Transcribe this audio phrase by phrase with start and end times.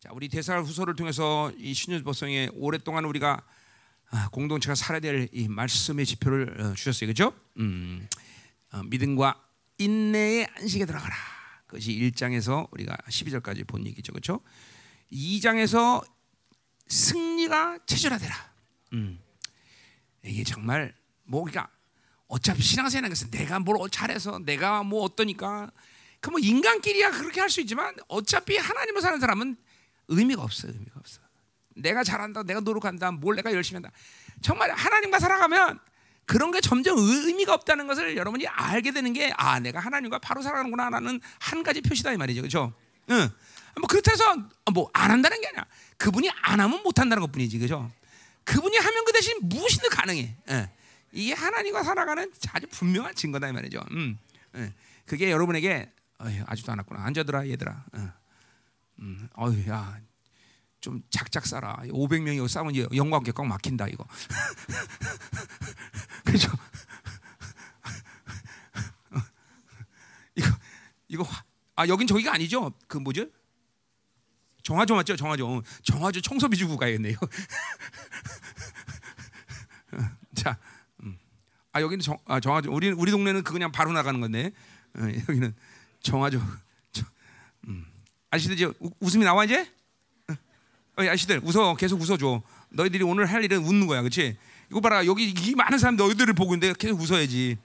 [0.00, 3.42] 자, 우리 대사를 후소를 통해서 이 신유법성에 오랫동안 우리가
[4.12, 7.32] 아, 공동체가 살아야 될 이 말씀의 지표를 어, 주셨어요, 그렇죠?
[7.58, 8.08] 음,
[8.72, 9.40] 어, 믿음과
[9.78, 11.14] 인내의 안식에 들어가라.
[11.66, 14.40] 그것이 1장에서 우리가 12절까지 본 얘기죠, 그렇죠?
[15.12, 16.04] 2장에서
[16.88, 18.34] 승리가 체질화되라.
[18.94, 19.20] 음,
[20.24, 20.94] 이게 정말
[21.24, 21.70] 뭐 그러니까
[22.26, 25.70] 어차피 신앙생활은 것은 내가 뭘 잘해서 내가 뭐 어떠니까
[26.20, 29.56] 그 뭐 인간끼리야 그렇게 할 수 있지만 어차피 하나님을 사는 사람은
[30.10, 31.20] 의미가 없어 의미가 없어.
[31.76, 33.90] 내가 잘한다, 내가 노력한다, 뭘 내가 열심히 한다.
[34.42, 35.78] 정말 하나님과 살아가면
[36.26, 40.90] 그런 게 점점 의미가 없다는 것을 여러분이 알게 되는 게 아, 내가 하나님과 바로 살아가는구나
[40.90, 42.72] 라는 한 가지 표시다 이 말이죠, 그렇죠?
[43.10, 43.28] 응.
[43.78, 44.36] 뭐 그렇다 해서
[44.72, 45.64] 뭐 안 한다는 게 아니야.
[45.96, 47.90] 그분이 안 하면 못 한다는 것뿐이지, 그렇죠?
[48.44, 50.36] 그분이 하면 그 대신 무엇이든 가능해.
[50.50, 50.70] 예.
[51.12, 53.80] 이게 하나님과 살아가는 아주 분명한 증거다 이 말이죠.
[53.92, 54.18] 음.
[54.56, 54.72] 예.
[55.06, 57.04] 그게 여러분에게 어휴, 아직도 안 왔구나.
[57.04, 57.84] 앉아들아 얘들아.
[59.00, 59.02] 어.
[59.02, 59.28] 음.
[59.34, 59.98] 어휴 야.
[60.80, 61.76] 좀 작작 살아.
[61.88, 64.06] 500명이 싸우면 영광께 꽉 막힌다 이거.
[66.24, 66.50] 그죠?
[70.36, 70.48] 이거
[71.08, 71.26] 이거
[71.76, 72.72] 아 여긴 저기가 아니죠?
[72.86, 73.26] 그 뭐죠?
[74.62, 75.16] 정화조 맞죠?
[75.16, 75.62] 정화조.
[75.82, 77.16] 정화조 청소비 주고 가야겠네요.
[80.34, 80.58] 자,
[81.02, 81.18] 음.
[81.72, 82.72] 아 여기는 정, 아, 정화조.
[82.72, 84.52] 우리 우리 동네는 그 그냥 바로 나가는 건데
[84.96, 85.54] 어, 여기는
[86.02, 86.40] 정화조.
[88.30, 88.36] 저, 음.
[88.36, 89.70] 아시들 이제 웃음이 나와 이제?
[90.96, 92.42] 어, 아시들 웃어 계속 웃어줘.
[92.70, 94.36] 너희들이 오늘 할 일은 웃는 거야, 그렇지?
[94.70, 97.58] 이거 봐라 여기 이 많은 사람 너희들을 보고 있는데 계속 웃어야지.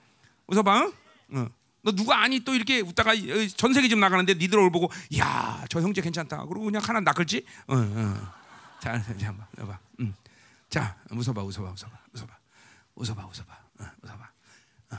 [0.48, 0.90] 웃어봐.
[1.32, 1.48] 어.
[1.82, 3.12] 너 누가 아니 또 이렇게 웃다가
[3.56, 6.44] 전 세계 좀 나가는데 니들 얼굴 보고 야 저 형제 괜찮다.
[6.46, 7.44] 그리고 그냥 하나 낚을지?
[7.68, 8.32] 어, 어.
[8.80, 9.78] 자, 자 한번 해봐.
[10.00, 10.14] 음.
[10.68, 12.38] 자, 웃어봐, 웃어봐, 웃어봐, 웃어봐,
[12.96, 14.30] 웃어봐, 웃어봐, 어, 웃어봐.
[14.92, 14.96] 어.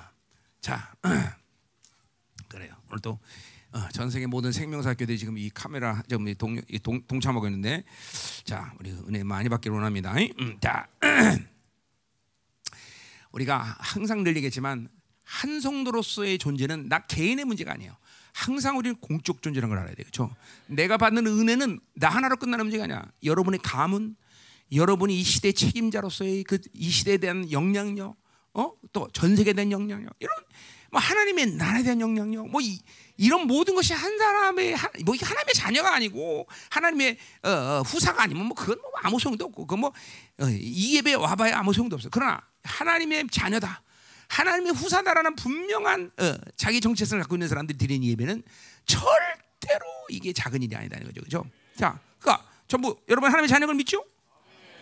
[0.62, 0.94] 자,
[2.48, 2.74] 그래요.
[2.90, 3.20] 오늘 또.
[3.78, 7.84] 어, 전 세계 모든 생명사학교들이 지금 이 카메라 지금 동, 동, 동참하고 있는데
[8.44, 10.16] 자 우리 은혜 많이 받기를 원합니다.
[10.40, 10.88] 음, 자
[13.32, 14.90] 우리가 항상 늘 얘기했지만
[15.24, 17.96] 한 성도로서의 존재는 나 개인의 문제가 아니에요.
[18.34, 20.06] 항상 우리는 공적 존재라는 걸 알아야 돼요.
[20.12, 20.36] 그렇죠?
[20.66, 23.04] 내가 받는 은혜는 나 하나로 끝나는 문제가 아니야.
[23.24, 24.16] 여러분의 가문,
[24.72, 28.16] 여러분이 이 시대 책임자로서의 그 이 시대에 대한 영향력,
[28.56, 28.72] 어?
[28.92, 30.34] 또 전 세계에 대한 영향력, 이런
[30.92, 32.80] 뭐 하나님의 나라에 대한 영향력, 뭐 이,
[33.18, 38.56] 이런 모든 것이 한 사람의 뭐 하나님의 자녀가 아니고 하나님의 어, 어, 후사가 아니면 뭐
[38.56, 42.10] 그건 뭐 아무 소용도 없고 그뭐 어, 이 예배 와봐야 아무 소용도 없어.
[42.10, 43.82] 그러나 하나님의 자녀다.
[44.30, 48.44] 하나님의 후사다라는 분명한 어, 자기 정체성을 갖고 있는 사람들이 드리는 예배는
[48.86, 51.46] 절대로 이게 작은 일이 아니다는 거죠, 그죠?
[51.78, 54.04] 자, 그러니까 전부 여러분 하나님의 자녀를 믿죠?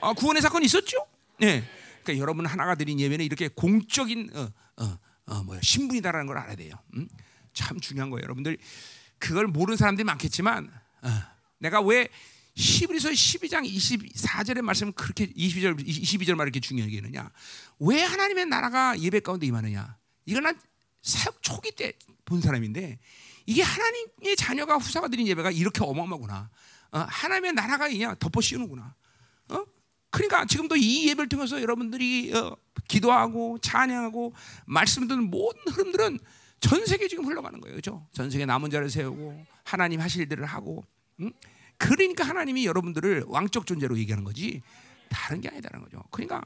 [0.01, 0.97] 아, 구원의 사건이 있었죠?
[1.40, 1.63] 네.
[2.03, 4.47] 그러니까 여러분 하나가 드린 예배는 이렇게 공적인 어,
[4.78, 4.97] 어,
[5.28, 6.74] 어, 뭐야 신분이다라는 걸 알아야 돼요.
[6.95, 7.07] 음?
[7.55, 8.59] 참 중요한 거예요, 여러분들.
[9.17, 10.71] 그걸 모르는 사람들이 많겠지만
[11.01, 11.09] 어,
[11.57, 12.09] 내가 왜
[12.55, 17.31] 시브리서 12장 24절의 말씀 그렇게 22절 22절 말 이렇게 중요하게 하느냐?
[17.79, 19.97] 왜 하나님의 나라가 예배 가운데 임하느냐?
[20.27, 20.59] 이건 난
[21.01, 21.94] 사역 초기 때
[22.25, 22.99] 본 사람인데
[23.45, 26.49] 이게 하나님의 자녀가 후사가 드린 예배가 이렇게 어마어마구나.
[26.91, 28.95] 어, 하나님의 나라가 그냥 덮어 씌우는구나.
[29.49, 29.65] 어?
[30.09, 32.57] 그러니까 지금도 이 예배를 통해서 여러분들이 어,
[32.88, 34.33] 기도하고 찬양하고
[34.65, 36.19] 말씀 듣는 모든 흐름들은
[36.59, 38.07] 전 세계 지금 흘러가는 거예요, 그렇죠?
[38.11, 40.83] 전 세계 남은 자를 세우고 하나님 하실 일들을 하고,
[41.21, 41.31] 응?
[41.77, 44.61] 그러니까 하나님이 여러분들을 왕적 존재로 얘기하는 거지
[45.09, 46.01] 다른 게 아니다는 거죠.
[46.11, 46.41] 그러니까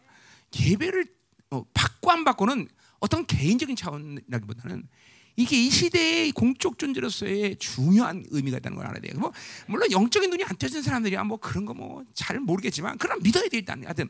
[0.59, 1.05] 예배를
[1.51, 2.67] 어, 받고 안 받고는
[2.99, 4.87] 어떤 개인적인 차원이라기보다는
[5.35, 9.13] 이게 이 시대의 공적 존재로서의 중요한 의미가 있다는 걸 알아야 돼요.
[9.17, 9.31] 뭐
[9.67, 13.57] 물론 영적인 눈이 안 떠진 사람들이야 뭐 그런 거 뭐 잘 모르겠지만 그럼 믿어야 돼
[13.57, 13.81] 일단.
[13.85, 14.09] 하여튼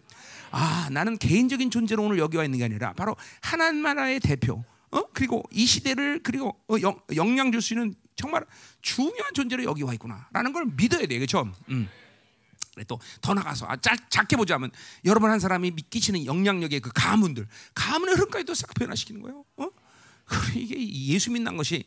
[0.49, 4.63] 아 나는 개인적인 존재로 오늘 여기 와 있는 게 아니라 바로 하나님 나라의 대표.
[4.91, 8.45] 어 그리고 이 시대를 그리고 어, 영, 영향 줄 수 있는 정말
[8.81, 11.50] 중요한 존재로 여기 와 있구나라는 걸 믿어야 돼, 그렇죠?
[11.69, 11.88] 음.
[12.88, 14.72] 또더 나가서 아, 작, 작게 보자면
[15.05, 19.44] 여러분 한 사람이 끼치는 영향력의 그 가문들, 가문의 흐름까지도 싹 변화시키는 거예요.
[19.57, 19.69] 어?
[20.55, 21.83] 이게 예수 믿는 것이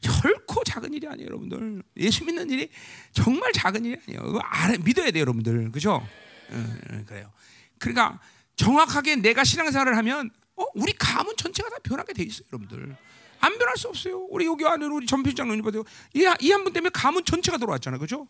[0.00, 1.82] 결코 작은 일이 아니에요, 여러분들.
[1.96, 2.68] 예수 믿는 일이
[3.12, 4.22] 정말 작은 일이 아니에요.
[4.22, 5.70] 그거 알아, 믿어야 돼요, 여러분들.
[5.70, 6.06] 그죠?
[6.50, 7.32] 어, 그래요.
[7.78, 8.20] 그러니까
[8.56, 10.64] 정확하게 내가 신앙생활을 하면 어?
[10.74, 12.96] 우리 가문 전체가 다 변하게 돼 있어요, 여러분들.
[13.40, 14.26] 안 변할 수 없어요.
[14.30, 15.84] 우리 여기 안에 우리 전필장 누님 봐도
[16.14, 18.26] 이한 분 때문에 가문 전체가 돌아왔잖아요, 그죠?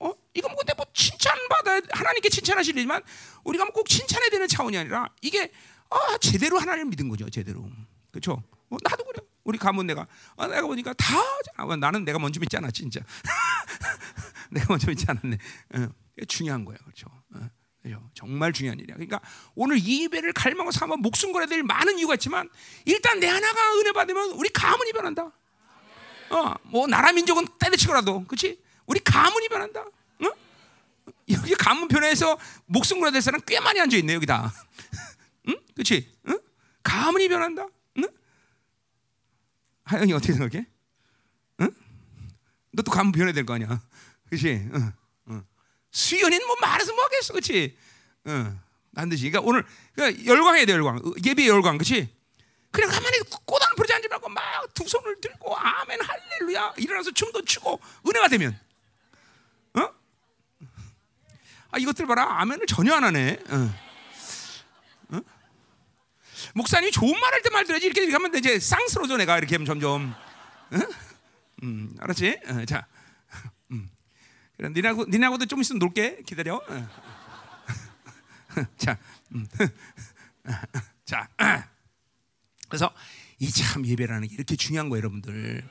[0.00, 0.12] 어?
[0.34, 3.02] 이거 뭐 근데 뭐 칭찬받아 하나님께 칭찬하시려지만
[3.44, 5.52] 우리가 뭐꼭 칭찬해야 되는 차원이 아니라 이게
[5.90, 7.68] 아, 제대로 하나님을 믿은 거죠, 제대로.
[8.10, 8.42] 그렇죠?
[8.70, 9.20] 어, 나도 그래.
[9.44, 10.06] 우리 가문 내가
[10.36, 11.14] 아, 내가 보니까 다
[11.56, 13.00] 아, 나는 내가 먼저 믿지 않았 진짜.
[14.50, 15.38] 내가 먼저 믿지 않았네.
[15.74, 15.88] 어,
[16.26, 17.06] 중요한 거예요, 그렇죠?
[17.34, 17.48] 어,
[18.14, 18.96] 정말 중요한 일이야.
[18.96, 19.20] 그러니까
[19.54, 22.48] 오늘 이 예배를 갈망하고 삼아 목숨 걸어야 될 많은 이유가 있지만
[22.84, 25.30] 일단 내 하나가 은혜 받으면 우리 가문이 변한다.
[26.30, 28.60] 어, 뭐 나라 민족은 때려치고라도, 그렇지?
[28.86, 29.80] 우리 가문이 변한다.
[29.80, 30.32] 어?
[31.58, 34.52] 가문 변화해서 목숨 걸어야 될 사람 꽤 많이 앉아 있네 여기다.
[35.48, 35.56] 응?
[35.74, 36.12] 그렇지?
[36.28, 36.38] 응?
[36.82, 37.66] 가문이 변한다.
[37.98, 38.04] 응?
[39.84, 40.66] 하영이 어떻게 생각해?
[41.60, 41.70] 응?
[42.72, 43.80] 너도 가문 변해야 될 거 아니야.
[44.28, 44.68] 그렇지?
[44.74, 44.92] 응.
[45.88, 45.92] 응.
[45.92, 47.76] 수연이는 뭐 말해서 뭐 하겠어, 그렇지?
[48.26, 48.60] 응.
[48.94, 49.30] 반드시.
[49.30, 49.64] 그러니까 오늘
[49.94, 51.00] 그러니까 열광해야 돼, 열광.
[51.24, 52.14] 예배 열광, 그렇지?
[52.70, 54.42] 그냥 가만히 꼬당 부르지 않지 말고 막
[54.74, 58.56] 두 손을 들고 아멘 할렐루야 일어나서 춤도 추고 은혜가 되면
[59.74, 59.88] 어?
[61.70, 63.74] 아 이것들 봐라 아멘을 전혀 안 하네 어.
[65.16, 65.20] 어?
[66.54, 69.66] 목사님이 좋은 말 할 때 말 들어야지 이렇게 이렇게 하면 이제 쌍스러져 내가 이렇게 하면
[69.66, 70.14] 점점
[70.70, 70.78] 어?
[71.64, 72.38] 음, 알았지?
[72.46, 72.97] 어, 자 음.
[74.58, 76.88] 그래, 니하고 니하고도 좀 있으면 놀게 기다려 어.
[78.76, 78.98] 자
[79.34, 79.46] 음.
[81.06, 81.28] 자
[82.68, 82.92] 그래서
[83.40, 85.62] 이 참 예배라는 게 이렇게 중요한 거예요, 여러분들.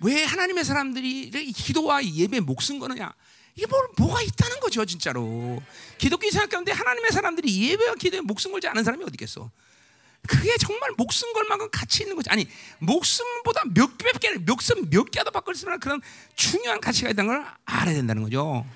[0.00, 3.12] 왜 하나님의 사람들이 기도와 예배 목숨 거느냐?
[3.54, 5.62] 이게 뭐, 뭐가 있다는 거죠, 진짜로.
[5.98, 9.50] 기독교 생각 가운데 하나님의 사람들이 예배와 기도에 목숨 걸지 않은 사람이 어디 있겠어?
[10.26, 12.30] 그게 정말 목숨 걸 만큼 가치 있는 거지.
[12.30, 12.48] 아니,
[12.78, 16.00] 목숨보다 몇 개, 목숨 몇 개도 바꿀 수 있는 그런
[16.34, 18.66] 중요한 가치가 있다는 걸 알아야 된다는 거죠.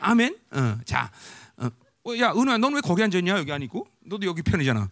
[0.00, 0.36] 아멘.
[0.52, 1.10] 어, 자,
[1.56, 1.70] 어,
[2.18, 3.38] 야, 은우야, 넌 왜 거기 앉았냐?
[3.38, 3.86] 여기 아니고?
[4.00, 4.88] 너도 여기 편이잖아.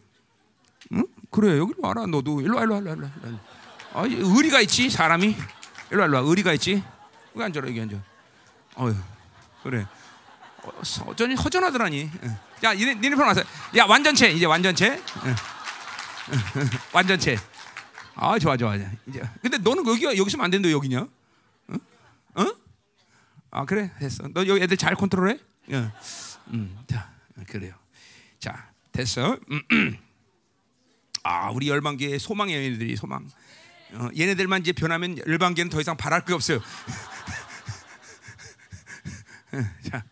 [0.92, 1.04] 응?
[1.30, 3.38] 그래 여기로 와라 너도 일로 와 일로 와 일로 와, 일로
[3.92, 4.02] 와.
[4.02, 5.36] 아, 의리가 있지 사람이
[5.90, 6.82] 일로 와 일로 와 의리가 있지
[7.34, 8.02] 여기 앉아라 여기 앉아
[8.76, 8.94] 어휴
[9.62, 9.86] 그래
[10.62, 10.70] 어,
[11.06, 12.10] 어전히 허전하더라니
[12.64, 13.42] 야 니네 편 와서
[13.76, 15.02] 야 완전체 이제 완전체
[16.92, 17.36] 완전체
[18.14, 21.06] 아 좋아 좋아 이제 근데 너는 여기가 여기서 안 된다 여기냐
[21.70, 21.78] 응?
[22.38, 22.54] 응?
[23.50, 25.38] 아 그래 됐어 너 여기 애들 잘 컨트롤해
[25.70, 25.90] 응.
[26.48, 27.10] 음, 자
[27.46, 27.74] 그래요
[28.38, 29.98] 자 됐어 음,
[31.22, 33.28] 아, 우리 열방계의 소망의 얘네들이 소망.
[33.92, 36.60] 어, 얘네들만 이제 변하면 열방계는 더 이상 바랄 게 없어요.
[39.90, 40.04] 자,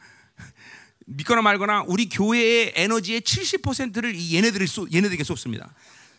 [1.07, 5.73] 믿거나 말거나 우리 교회의 에너지의 70%를 이 얘네들이 쏟, 얘네들에게 쏟습니다.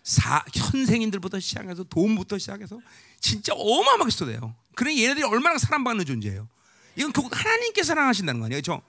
[0.08, 2.80] 사, 현생인들부터 시작해서 돈부터 시작해서
[3.20, 4.56] 진짜 어마어마하게 쏟아요.
[4.74, 6.48] 그러니 얘네들이 얼마나 사랑받는 존재예요.
[6.96, 8.82] 이건 하나님께 사랑하신다는 거 아니에요, 그렇죠?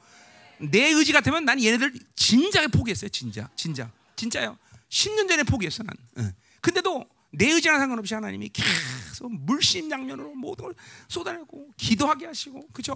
[0.58, 4.56] 내 의지 같으면 난 얘네들 진작에 포기했어요, 진짜, 진짜, 진짜요.
[4.90, 5.96] 10년 전에 포기했어 난.
[6.18, 6.32] 응.
[6.60, 10.74] 근데도 내 의지랑 상관없이 하나님이 계속 물심양면으로 모든 걸
[11.08, 12.94] 쏟아내고 기도하게 하시고 그죠?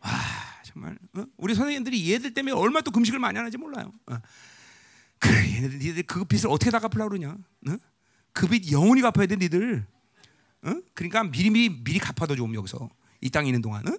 [0.00, 0.10] 와
[0.64, 1.24] 정말 어?
[1.36, 3.92] 우리 선생님들이 얘들 때문에 얼마나 또 금식을 많이 하는지 몰라요.
[4.06, 4.18] 어.
[5.18, 7.36] 그래 얘네들 니들 그 빚을 어떻게 다 갚으려고 그러냐?
[7.68, 7.76] 어?
[8.32, 9.86] 그빚 영원히 갚아야 돼 니들.
[10.62, 10.74] 어?
[10.94, 12.88] 그러니까 미리 미리 미리 갚아도 좀 여기서
[13.20, 13.86] 이 땅에 있는 동안.
[13.88, 13.96] 어?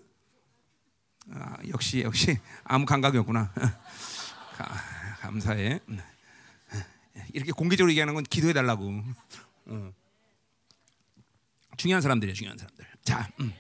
[1.32, 3.54] 아, 역시 역시 아무 감각이 없구나.
[5.20, 5.80] 감사해.
[7.34, 9.04] 이렇게 공개적으로 얘기하는 건 기도해 달라고.
[9.66, 9.94] 어.
[11.78, 12.86] 중요한 사람들이에요, 중요한 사람들.
[13.04, 13.54] 자, 음.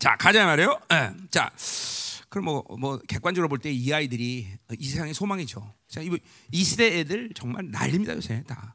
[0.00, 0.80] 자 가자 말이에요.
[0.88, 1.10] 네.
[1.30, 1.52] 자,
[2.30, 4.48] 그럼 뭐, 뭐 객관적으로 볼 때 이 아이들이
[4.78, 5.74] 이 세상의 소망이죠.
[5.88, 8.74] 자, 이 시대 애들 정말 난립니다 요새 다.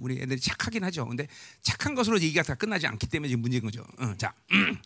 [0.00, 1.06] 우리 애들이 착하긴 하죠.
[1.06, 1.26] 근데
[1.62, 3.82] 착한 것으로 얘기가 다 끝나지 않기 때문에 지금 문제인 거죠.
[3.98, 4.76] 어, 자, 음.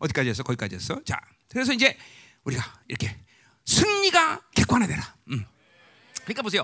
[0.00, 0.42] 어디까지 했어?
[0.42, 1.00] 거기까지 했어.
[1.04, 1.18] 자,
[1.48, 1.96] 그래서 이제
[2.44, 3.16] 우리가 이렇게
[3.64, 5.16] 승리가 객관화되라.
[5.30, 5.44] 음.
[6.24, 6.62] 그러니까 보세요.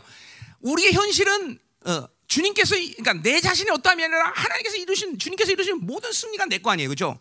[0.60, 6.46] 우리의 현실은 어, 주님께서 그러니까 내 자신이 어떠함이 아니라 하나님께서 이루신 주님께서 이루신 모든 승리가
[6.46, 7.18] 내 거 아니에요, 그렇죠?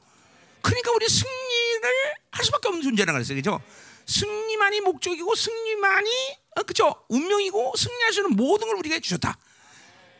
[0.68, 3.64] 그러니까 우리 승리를 할 수밖에 없는 존재라는 거랬어요, 그렇죠?
[4.06, 6.10] 승리만이 목적이고 승리만이
[6.58, 7.06] 어, 그렇죠?
[7.08, 9.38] 운명이고 승리할 수 있는 모든 걸 우리가 주셨다.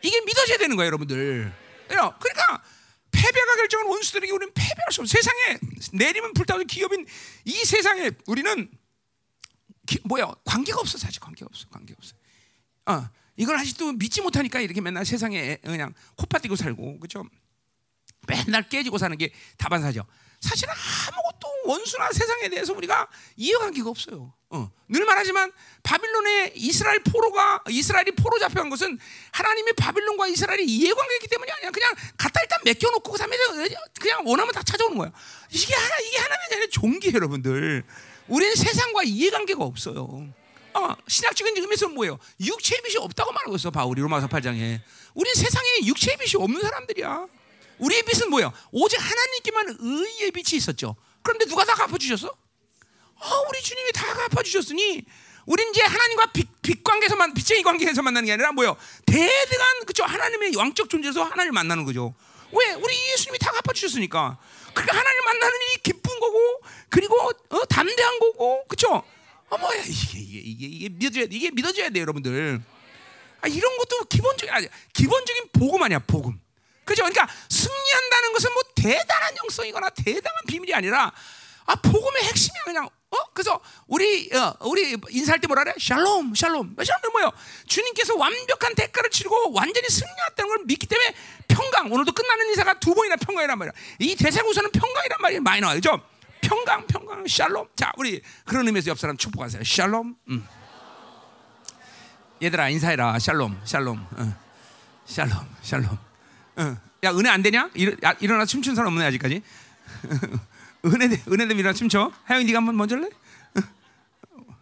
[0.02, 1.52] 이게 믿어져야 되는 거예요, 여러분들.
[2.18, 2.62] 그러니까
[3.10, 5.10] 패배가 결정한 원수들에게 우리는 패배할 수 없어.
[5.10, 5.58] 세상에
[5.92, 7.06] 내리면 불타오는 기업인
[7.44, 8.70] 이 세상에 우리는
[9.86, 12.14] 기, 뭐야 관계가 없어 사실 관계가 없어 관계가 없어.
[12.86, 17.24] 어, 이걸 아직도 믿지 못하니까 이렇게 맨날 세상에 그냥 코파 뛰고 살고 그죠?
[18.26, 20.04] 맨날 깨지고 사는 게 다반사죠.
[20.40, 24.32] 사실은 아무것도 원수나 세상에 대해서 우리가 이해관계가 없어요.
[24.50, 24.70] 어.
[24.88, 25.52] 늘 말하지만
[25.82, 28.98] 바빌론의 이스라엘 포로가 이스라엘이 포로 잡혀간 것은
[29.32, 31.70] 하나님의 바빌론과 이스라엘이 이해관계이기 때문이 아니야.
[31.70, 33.36] 그냥 갖다 일단 맡겨놓고 그다음에
[34.00, 35.12] 그냥 원하면 다 찾아오는 거야.
[35.50, 37.84] 이게 하나 이게 하나님의 아니라 종기 여러분들.
[38.28, 40.28] 우리는 세상과 이해관계가 없어요.
[40.74, 42.18] 어, 신학적인 의미에서 뭐예요?
[42.40, 44.80] 육체의 빛이 없다고 말하고 있어 바울이 로마서 8장에.
[45.14, 47.26] 우리 세상에 육체의 빛이 없는 사람들이야.
[47.78, 48.52] 우리의 빛은 뭐예요?
[48.72, 50.96] 오직 하나님께만 의의 빛이 있었죠.
[51.22, 52.28] 그런데 누가 다 갚아주셨어?
[52.28, 55.04] 어, 우리 주님이 다 갚아주셨으니
[55.46, 58.76] 우린 이제 하나님과 빛, 빛 관계에서만 빛의 관계에서 만나는 게 아니라 뭐요?
[59.06, 62.14] 대등한 그죠 하나님의 왕적 존재에서 하나님을 만나는 거죠.
[62.52, 62.72] 왜?
[62.74, 64.38] 우리 예수님이 다 갚아주셨으니까.
[64.74, 67.16] 그러니까 하나님을 만나는 일이 기쁜 거고, 그리고
[67.50, 69.02] 어, 담대한 거고, 그렇죠?
[69.50, 72.60] 어 뭐야 이게 이게 이게 이게 믿어줘야 이게 믿어줘야 돼 여러분들.
[73.40, 76.38] 아, 이런 것도 기본적인 아니 기본적인 복음 아니야 복음.
[76.88, 77.02] 그죠?
[77.04, 81.12] 그러니까 승리한다는 것은 뭐 대단한 영성이거나 대단한 비밀이 아니라
[81.66, 83.16] 아 복음의 핵심이 그냥 어?
[83.32, 85.74] 그래서 우리 어, 우리 인사할 때 뭐라 그래?
[85.78, 86.76] 샬롬, 샬롬.
[86.76, 87.32] 샬롬은 뭐예요?
[87.66, 91.14] 주님께서 완벽한 대가를 치르고 완전히 승리했다는 걸 믿기 때문에
[91.46, 91.90] 평강.
[91.92, 93.72] 오늘도 끝나는 인사가 두 번이나 평강이란 말이야.
[94.00, 95.76] 이 대사구서는 평강이란 말이 많이 나와요.
[95.76, 96.00] 그죠?
[96.40, 97.68] 평강, 평강, 샬롬.
[97.76, 99.62] 자, 우리 그런 의미에서 옆 사람 축복하세요.
[99.64, 100.16] 샬롬.
[100.28, 100.48] 음.
[102.42, 103.18] 얘들아 인사해라.
[103.18, 104.06] 샬롬, 샬롬.
[104.12, 104.36] 어.
[105.06, 106.07] 샬롬, 샬롬.
[106.58, 106.76] 어.
[107.04, 107.70] 야 은혜 안 되냐?
[107.74, 109.42] 일, 야, 일어나 춤춘 사람 없네 아직까지.
[110.86, 112.12] 은혜 은혜 되면 일어나 춤춰.
[112.24, 113.08] 하영이 네가 한번 먼저 할래?
[114.30, 114.56] 어.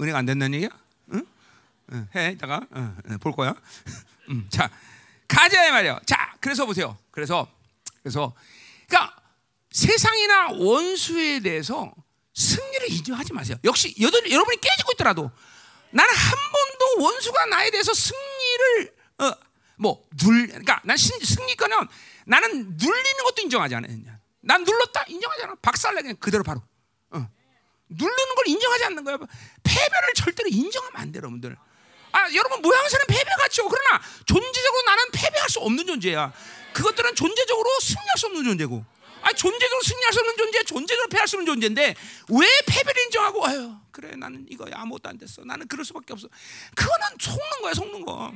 [0.00, 0.70] 은혜가 안 된다는 얘기야?
[1.12, 1.26] 응?
[1.92, 3.54] 응, 해 이따가 어, 어, 볼 거야.
[4.30, 4.70] 음, 자
[5.26, 6.00] 가자 말이야.
[6.06, 6.96] 자 그래서 보세요.
[7.10, 7.50] 그래서
[8.02, 8.34] 그래서
[8.88, 9.16] 그러니까
[9.72, 11.92] 세상이나 원수에 대해서
[12.34, 13.56] 승리를 인정하지 마세요.
[13.64, 15.30] 역시 여러분, 여러분이 깨지고 있더라도
[15.90, 19.32] 나는 한 번도 원수가 나에 대해서 승리를 어,
[19.82, 21.76] 뭐눌 그러니까 난 승리권은
[22.26, 23.98] 나는 눌리는 것도 인정하지 않아요.
[24.40, 25.54] 난 눌렀다 인정하지 않아.
[25.60, 26.62] 박살내 그냥 그대로 바로.
[27.10, 27.28] 어.
[27.88, 29.18] 누르는 걸 인정하지 않는 거야.
[29.62, 31.56] 패배를 절대로 인정하면 안 돼요, 여러분들.
[32.12, 33.68] 아, 여러분 모양새는 패배 같죠.
[33.68, 36.32] 그러나 존재적으로 나는 패배할 수 없는 존재야.
[36.74, 38.84] 그것들은 존재적으로 승리할 수 없는 존재고.
[39.22, 41.94] 아, 존재적으로 승리할 수 없는 존재, 존재적으로 패할 수 없는 존재인데
[42.28, 45.44] 왜 패배를 인정하고 아유, 그래 나는 이거 아무것도 안 됐어.
[45.44, 46.28] 나는 그럴 수밖에 없어.
[46.74, 48.32] 그거는 속는 거야, 속는 거.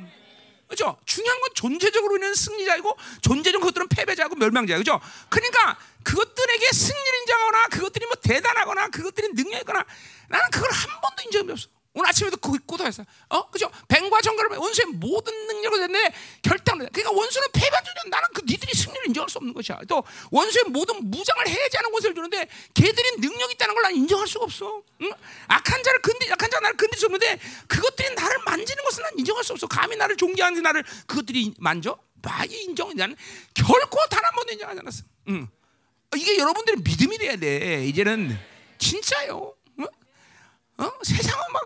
[0.68, 0.96] 그죠?
[1.04, 4.78] 중요한 건 존재적으로는 승리자이고 존재적 것들은 패배자고 멸망자야.
[4.78, 5.00] 그죠?
[5.28, 9.84] 그러니까 그것들에게 승리를 인정하거나 그것들이 뭐 대단하거나 그것들이 능력이거나
[10.28, 11.75] 나는 그걸 한 번도 인정이 없어.
[11.96, 13.04] 오늘 아침에도 그 고도했어.
[13.30, 13.70] 어, 그죠?
[13.88, 16.90] 뱀과 정갈을 원수의 모든 능력을 냈는데 결단을.
[16.92, 18.10] 그러니까 원수는 존재.
[18.10, 19.80] 나는 그 니들이 승리를 인정할 수 없는 것이야.
[19.88, 24.44] 또 원수의 모든 무장을 해제하는 것을 주는데 걔들이 능력 이 있다는 걸 난 인정할 수가
[24.44, 24.82] 없어.
[25.02, 25.10] 응?
[25.48, 29.42] 악한 자를 근디, 악한 자 나를 건들 수 없는데 그것들이 나를 만지는 것은 난 인정할
[29.42, 29.66] 수 없어.
[29.66, 31.98] 감히 나를 존경하는 나를 그것들이 만져?
[32.22, 32.94] 많이 인정.
[32.94, 33.16] 나는
[33.54, 35.04] 결코 단 한 번도 인정하지 않았어.
[35.28, 35.48] 응.
[36.14, 37.86] 이게 여러분들의 믿음이 돼야 돼.
[37.86, 38.38] 이제는
[38.78, 39.55] 진짜요.
[40.78, 40.90] 어?
[41.02, 41.62] 세상은 막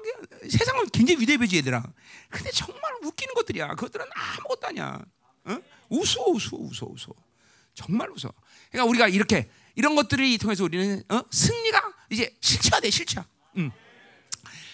[0.48, 1.82] 세상은 굉장히 위대해 보지 얘들아.
[2.28, 3.68] 근데 정말 웃기는 것들이야.
[3.74, 5.00] 그것들은 아무것도 아니야.
[5.44, 5.58] 어?
[5.88, 7.14] 웃어 웃어 웃어 웃어.
[7.74, 8.32] 정말 웃어.
[8.70, 11.22] 그러니까 우리가 이렇게 이런 것들을 통해서 우리는 어?
[11.30, 13.24] 승리가 이제 실체화돼 실체화.
[13.56, 13.70] 음.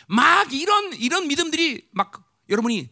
[0.08, 2.90] 막 이런 이런 믿음들이 막 여러분이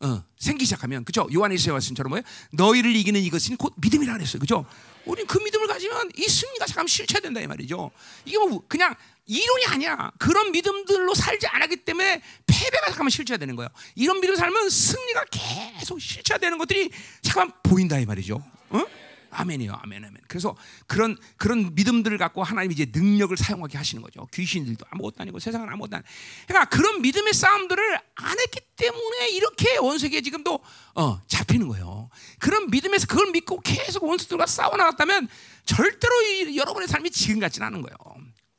[0.00, 1.28] 어, 생기 시작하면 그죠?
[1.32, 2.24] 요한에서 말씀처럼 뭐예요?
[2.52, 4.40] 너희를 이기는 이것은 곧 믿음이라 그랬어요.
[4.40, 4.66] 그죠?
[5.04, 7.90] 우리 그 믿음을 가지면 이 승리가 잠깐 실체된다 이 말이죠.
[8.24, 8.94] 이게 뭐 그냥
[9.26, 10.10] 이론이 아니야.
[10.18, 13.68] 그런 믿음들로 살지 않았기 때문에 패배가 잠깐만 실체되는 거예요.
[13.94, 16.90] 이런 믿음 살면 승리가 계속 실체되는 것들이
[17.22, 18.42] 잠깐 보인다 이 말이죠.
[18.70, 18.86] 어?
[19.34, 20.18] 아멘이요, 아멘, 아멘.
[20.28, 20.54] 그래서
[20.86, 24.26] 그런 그런 믿음들을 갖고 하나님이 이제 능력을 사용하게 하시는 거죠.
[24.34, 26.08] 귀신들도 아무것도 아니고 세상은 아무것도 아니고.
[26.46, 30.60] 그러니까 그런 믿음의 싸움들을 안 했기 때문에 이렇게 원수에게 지금도
[30.96, 32.10] 어, 잡히는 거예요.
[32.38, 35.28] 그런 믿음에서 그걸 믿고 계속 원수들과 싸워 나갔다면
[35.64, 37.96] 절대로 이, 여러분의 삶이 지금 같지는 않은 거예요.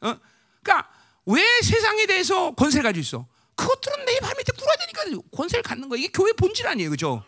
[0.01, 0.19] 어?
[0.63, 0.89] 그러니까
[1.25, 3.27] 왜 세상에 대해서 권세를 가지고 있어?
[3.55, 5.99] 그것들은 내 발 밑에 꿇어야 되니까 권세를 갖는 거야.
[5.99, 7.23] 이게 교회 본질 아니에요, 그렇죠?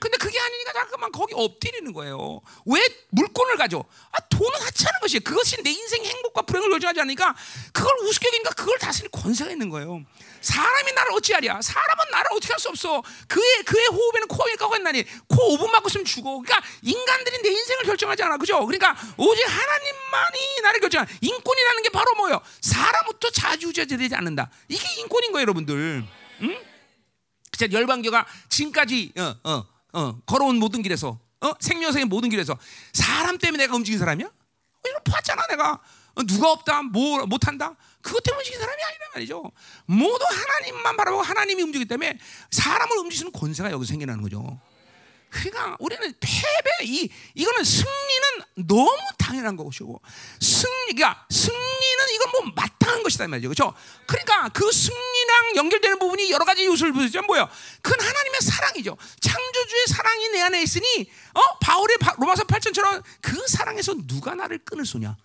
[0.00, 2.40] 근데 그게 아니니까 자꾸만 거기 엎드리는 거예요.
[2.66, 2.80] 왜
[3.10, 3.84] 물건을 가져?
[4.12, 5.20] 아, 돈은 하찮은 것이에요.
[5.22, 7.36] 그것이 내 인생 행복과 불행을 결정하지 않으니까
[7.72, 10.00] 그걸 우습게 여기니까 그걸 다스릴 권세가 있는 거예요.
[10.40, 11.60] 사람이 나를 어찌하랴?
[11.60, 13.02] 사람은 나를 어떻게 할 수 없어.
[13.28, 16.40] 그의 그의 호흡에는 코에 까고 있나니 코 5분 맞고 있으면 죽어.
[16.40, 18.36] 그러니까 인간들이 내 인생을 결정하지 않아.
[18.38, 18.64] 그죠?
[18.66, 22.40] 그러니까 오직 하나님만이 나를 결정한 인권이라는 게 바로 뭐예요?
[22.60, 24.50] 사람부터 자주자재되지 않는다.
[24.68, 26.04] 이게 인권인 거예요, 여러분들.
[26.42, 26.64] 응?
[27.52, 31.52] 진짜 열방교가 지금까지 어, 어, 어, 걸어온 모든 길에서 어?
[31.58, 32.56] 생명성의 모든 길에서
[32.92, 34.26] 사람 때문에 내가 움직인 사람이야?
[34.26, 35.80] 어, 이거 봤잖아 내가
[36.14, 39.52] 어, 누가 없다 뭐 못한다 그것 때문에 움직인 사람이 아니란 말이죠
[39.86, 42.18] 모두 하나님만 바라보고 하나님이 움직이기 때문에
[42.50, 44.60] 사람을 움직이는 권세가 여기서 생겨나는 거죠
[45.30, 50.00] 그러니까 우리는 패배 이 이거는 승리는 너무 당연한 것이고
[50.40, 53.48] 승리가 승리는 이건 뭐 마땅한 것이다 말이죠.
[53.48, 53.74] 그렇죠?
[54.06, 57.48] 그러니까 그 승리랑 연결되는 부분이 여러 가지 요소를 보여주면 뭐예요?
[57.80, 58.96] 그건 하나님의 사랑이죠.
[59.20, 65.16] 창조주의 사랑이 내 안에 있으니 어 바울의 로마서 8천처럼 그 사랑에서 누가 나를 끊을 소냐?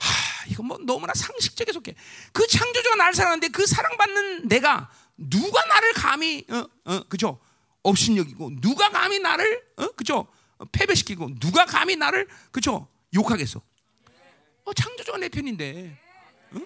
[0.00, 1.94] 하, 이건 뭐 너무나 상식적에 속해.
[2.32, 7.40] 그 창조주가 나를 사랑하는데 그 사랑받는 내가 누가 나를 감히 어, 어, 그죠?
[7.88, 9.88] 업신여기고 누가 감히 나를 어?
[9.92, 10.26] 그죠
[10.72, 13.60] 패배시키고 누가 감히 나를 그죠 욕하겠어.
[14.64, 15.96] 어, 창조주가 내 편인데.
[16.52, 16.60] 어?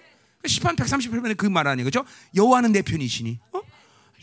[0.45, 1.85] 시편 138편에 그 말 아니에요.
[1.85, 2.03] 그죠?
[2.35, 3.39] 여호와는 내 편이시니.
[3.53, 3.61] 어?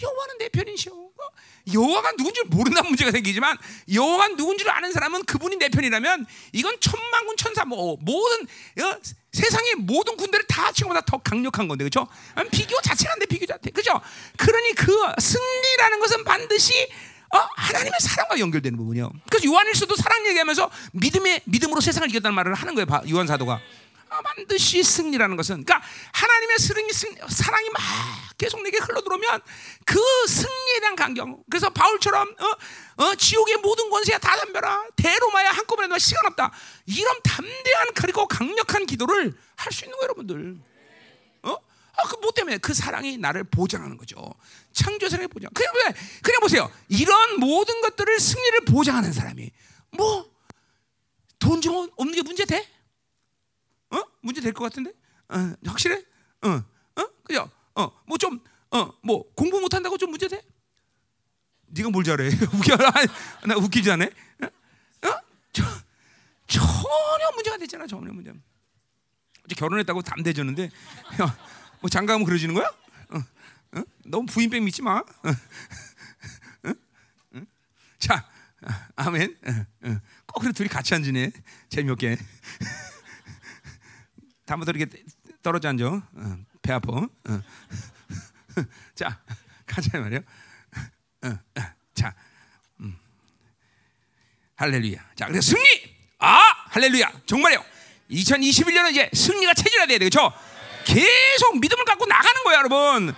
[0.02, 0.90] 여호와는 내 편이셔.
[0.92, 1.09] 어?
[1.72, 3.56] 여호와가 누군지 모른다는 문제가 생기지만
[3.92, 8.98] 여호와가 누군지를 아는 사람은 그분이 내 편이라면 이건 천만군 천사 뭐 모든 어?
[9.32, 12.08] 세상의 모든 군대를 다 합치고보다 더 강력한 건데 그렇죠?
[12.50, 14.00] 비교 자체가 안돼 비교 자체 그죠?
[14.36, 16.72] 그러니 그 승리라는 것은 반드시
[17.32, 17.38] 어?
[17.54, 19.12] 하나님의 사랑과 연결되는 부분이요.
[19.30, 22.86] 그래서 요한일서도 사랑 얘기하면서 믿음의 믿음으로 세상을 이겼다는 말을 하는 거예요.
[23.12, 23.60] 요한 사도가 아,
[24.10, 27.80] 반드시 승리라는 것은 그러니까 하나님의 승, 사랑이 막
[28.36, 29.40] 계속 내게 흘러 들어오면
[29.84, 31.44] 그 승리에 대한 강경.
[31.48, 34.86] 그래서 바울처럼 어, 어, 지옥의 모든 권세야 다 덤벼라.
[34.96, 36.50] 대로마야 한꺼번에 너 시간 없다.
[36.86, 40.58] 이런 담대한 그리고 강력한 기도를 할 수 있는 거예요, 여러분들.
[41.42, 41.52] 어?
[41.52, 44.32] 아, 그뭐 때문에 그 사랑이 나를 보장하는 거죠.
[44.72, 45.50] 창조 사랑의 보장.
[45.54, 45.94] 그냥 왜?
[46.22, 46.70] 그냥 보세요.
[46.88, 49.50] 이런 모든 것들을 승리를 보장하는 사람이
[49.92, 50.30] 뭐
[51.40, 52.68] 돈 좀 없는 게 문제 돼?
[54.20, 54.22] 어?
[54.22, 54.92] 문제 될 것 같은데?
[55.28, 56.02] 어, 확실해?
[56.42, 57.50] 어, 어, 그죠?
[57.74, 60.42] 어, 뭐 좀, 어, 뭐 공부 못 한다고 좀 문제 돼?
[61.68, 62.28] 네가 뭘 잘해?
[62.54, 62.76] 웃겨,
[63.46, 64.04] 나 웃기지 않아?
[64.04, 64.46] 어?
[64.46, 65.20] 어?
[65.52, 65.62] 저,
[66.46, 68.32] 전혀 문제가 되잖아, 전혀 문제.
[69.44, 70.70] 어제 결혼했다고 담대졌는데,
[71.80, 72.66] 뭐 장가가면 그러지는 거야?
[73.10, 73.18] 어,
[73.78, 73.82] 어?
[74.04, 74.98] 너무 부인백 믿지 마.
[74.98, 75.04] 어,
[76.64, 76.70] 어?
[77.34, 77.40] 어?
[77.98, 78.28] 자,
[78.96, 79.38] 아멘.
[79.46, 80.00] 어, 어.
[80.26, 81.30] 꼭 그래 둘이 같이 앉으네.
[81.68, 82.18] 재미없게.
[84.50, 85.00] 다음부터 이렇게
[85.42, 85.86] 떨어져 앉아.
[85.86, 86.92] 어, 배 아파.
[86.92, 87.08] 어.
[88.96, 89.20] 자,
[89.64, 90.20] 가자 말이요.
[91.22, 91.62] 어, 어,
[91.94, 92.12] 자,
[92.80, 92.98] 음.
[94.56, 95.10] 할렐루야.
[95.14, 95.94] 자, 그래서 승리.
[96.18, 96.40] 아,
[96.70, 97.12] 할렐루야.
[97.26, 97.64] 정말요.
[98.10, 100.32] 2021년은 이제 승리가 체질화 돼야 되겠죠.
[100.84, 103.14] 계속 믿음을 갖고 나가는 거야, 여러분.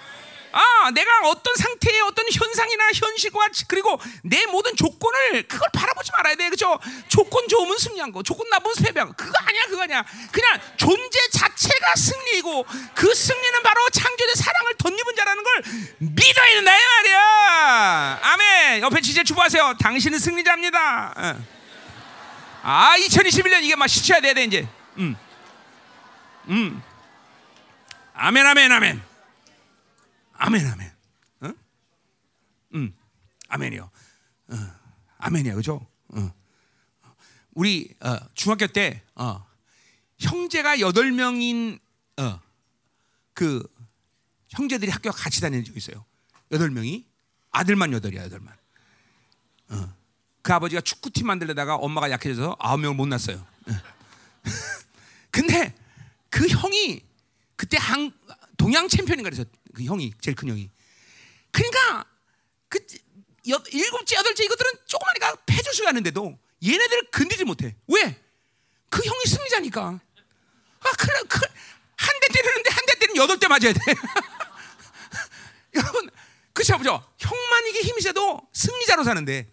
[0.52, 6.50] 아, 내가 어떤 상태의 어떤 현상이나 현실과 그리고 내 모든 조건을 그걸 바라보지 말아야 돼.
[6.50, 6.78] 그죠?
[7.09, 9.14] 조건 좋으면 승리한 거, 조건 나쁘면 패배한 거.
[9.14, 10.04] 그거 아니야, 그거 아니야.
[10.30, 15.62] 그냥 존재 자체가 승리이고 그 승리는 바로 창조의 사랑을 덧입은 자라는 걸
[15.99, 18.21] 믿어야 된다, 이 말이야.
[18.23, 18.82] 아멘.
[18.82, 19.76] 옆에 지제 주부하세요.
[19.80, 21.14] 당신은 승리자입니다.
[21.16, 21.44] 어.
[22.64, 24.68] 아, 2021년 이게 막 시쳐야 돼, 돼 이제.
[24.99, 25.16] 음.
[26.49, 26.82] 음.
[28.14, 29.12] 아멘, 아멘, 아멘.
[30.44, 30.92] 아멘 아멘.
[31.42, 31.52] 어?
[32.75, 32.92] 음,
[33.46, 33.88] 아멘이요.
[34.49, 34.56] 어,
[35.18, 35.87] 아멘이야, 그죠?
[36.08, 36.34] 어.
[37.52, 39.46] 우리 어, 중학교 때 어,
[40.18, 41.78] 형제가 여덟 명인
[42.16, 42.40] 어,
[43.34, 43.62] 그
[44.49, 46.04] 형제들이 학교 같이 다니는 적이 있어요.
[46.50, 47.06] 여덟 명이
[47.52, 48.52] 아들만 여덟이야, 여덟만.
[49.69, 49.95] 어.
[50.43, 53.47] 그 아버지가 축구팀 만들려다가 엄마가 약해져서 아홉 명을 못 낳았어요.
[55.30, 55.73] 근데
[56.30, 57.00] 그 형이
[57.54, 58.10] 그때 한
[58.56, 60.71] 동양 챔피언인가 그래서 그 형이 제일 큰 형이.
[61.50, 62.04] 그러니까
[62.69, 62.78] 그
[63.49, 67.75] 여, 일곱째 여덟째 이것들은 조그마니까 패줄 수가 있는데도 얘네들을 건드지 못해.
[67.89, 68.21] 왜?
[68.89, 70.00] 그 형이 승리자니까.
[70.85, 73.78] 아 그래 그한 대 때리는데 한 대 때리면 여덟 대 맞아야 돼.
[75.75, 76.11] 여러분
[76.52, 77.02] 그렇죠 보죠.
[77.19, 79.50] 형만 이게 힘이 세도 승리자로 사는데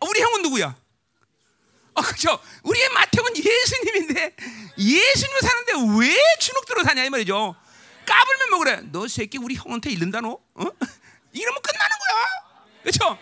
[0.00, 0.74] 우리 형은 누구야?
[1.94, 2.40] 어, 그죠?
[2.62, 4.36] 우리의 마태은 예수님인데
[4.78, 7.54] 예수님을 사는데 왜 주눅 들어 사냐 이 말이죠.
[8.06, 8.80] 까불면 뭐 그래?
[8.90, 10.30] 너 새끼 우리 형한테 잃는다 너?
[10.30, 10.64] 어?
[11.32, 12.82] 이러면 끝나는 거야.
[12.82, 13.18] 그렇죠?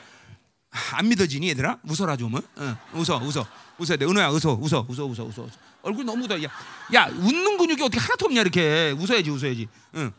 [0.92, 1.78] 안 믿어지니 얘들아?
[1.82, 2.34] 웃어라 좀.
[2.34, 2.40] 어?
[2.92, 3.46] 웃어, 웃어,
[3.78, 4.04] 웃어야 돼.
[4.04, 5.48] 은호야, 웃어, 웃어, 웃어, 웃어, 웃어.
[5.82, 6.42] 얼굴 너무 웃어.
[6.42, 6.48] 야,
[6.94, 8.90] 야, 웃는 근육이 어떻게 하나도 없냐 이렇게.
[8.92, 9.68] 웃어야지, 웃어야지.
[9.96, 10.12] 응.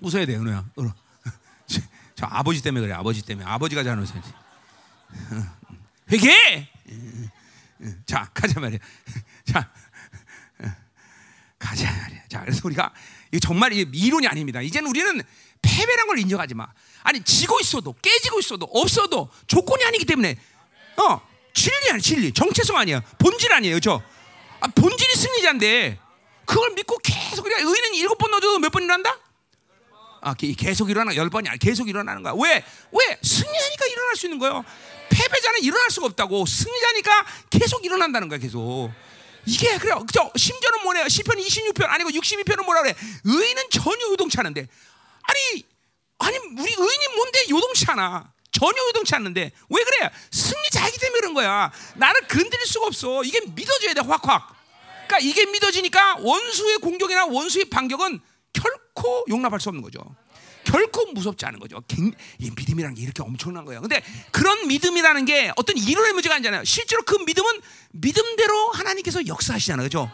[0.00, 0.64] 웃어야 돼, 은호야.
[0.78, 0.92] 은호.
[1.66, 1.80] 저,
[2.14, 2.94] 저 아버지 때문에 그래.
[2.94, 3.46] 아버지 때문에.
[3.46, 4.32] 아버지가 잘 웃어야지.
[6.10, 6.68] 회개.
[8.06, 8.78] 자, 가자 말이야.
[9.44, 9.70] 자,
[11.58, 12.22] 가자 말이야.
[12.28, 12.92] 자, 그래서 우리가
[13.32, 14.60] 이 정말 이론이 아닙니다.
[14.60, 15.22] 이제는 우리는
[15.62, 16.66] 패배란 걸 인정하지 마.
[17.02, 20.36] 아니 지고 있어도 깨지고 있어도 없어도 조건이 아니기 때문에
[20.96, 21.20] 어
[21.54, 24.02] 진리 아니 진리 정체성 아니야 본질 아니에요, 그죠?
[24.60, 25.98] 아, 본질이 승리자인데
[26.46, 29.18] 그걸 믿고 계속 그래 의는 일곱 번 넣어도 몇 번 일어난다?
[30.20, 32.32] 아 계속 일어나 열 번이 아니 계속 일어나는 거야.
[32.36, 32.64] 왜?
[32.92, 33.18] 왜?
[33.22, 34.64] 승리하니까 일어날 수 있는 거예요.
[35.10, 38.90] 패배자는 일어날 수가 없다고 승리자니까 계속 일어난다는 거야, 계속.
[39.48, 40.04] 이게 그래요.
[40.06, 40.30] 그죠?
[40.36, 41.08] 심지어는 뭐래요?
[41.08, 42.94] 시편 26편 아니고 62편은 뭐라 그래?
[43.24, 44.68] 의인은 전혀 요동치 않은데.
[45.22, 45.64] 아니
[46.18, 48.32] 아니 우리 의인이 뭔데 요동치 않아?
[48.52, 50.10] 전혀 요동치 않는데 왜 그래?
[50.30, 51.72] 승리자이기 때문에 그런 거야.
[51.96, 53.24] 나를 건드릴 수가 없어.
[53.24, 54.54] 이게 믿어져야 돼 확확.
[55.06, 58.20] 그러니까 이게 믿어지니까 원수의 공격이나 원수의 반격은
[58.52, 60.00] 결코 용납할 수 없는 거죠.
[60.68, 61.82] 결코 무섭지 않은 거죠.
[62.38, 63.80] 이 믿음이라는 게 이렇게 엄청난 거예요.
[63.80, 66.62] 근데 그런 믿음이라는 게 어떤 이론의 문제가 아니잖아요.
[66.64, 67.60] 실제로 그 믿음은
[67.92, 69.86] 믿음대로 하나님께서 역사하시잖아요.
[69.86, 70.10] 그죠?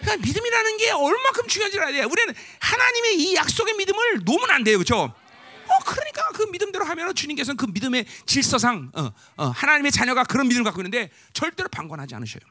[0.00, 2.08] 그러니까 믿음이라는 게 얼마큼 중요한지 알아야 돼요.
[2.10, 4.78] 우리는 하나님의 이 약속의 믿음을 놓으면 안 돼요.
[4.78, 4.96] 그죠?
[4.96, 10.64] 어, 그러니까 그 믿음대로 하면 주님께서는 그 믿음의 질서상 어, 어, 하나님의 자녀가 그런 믿음을
[10.64, 12.42] 갖고 있는데 절대로 방관하지 않으셔요.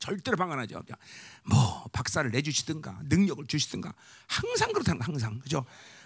[0.00, 0.94] 절대로 방관하지 않죠.
[1.44, 3.94] 뭐 박사를 내주시든가 능력을 주시든가
[4.26, 5.64] 항상 그렇다는 거 항상 그죠?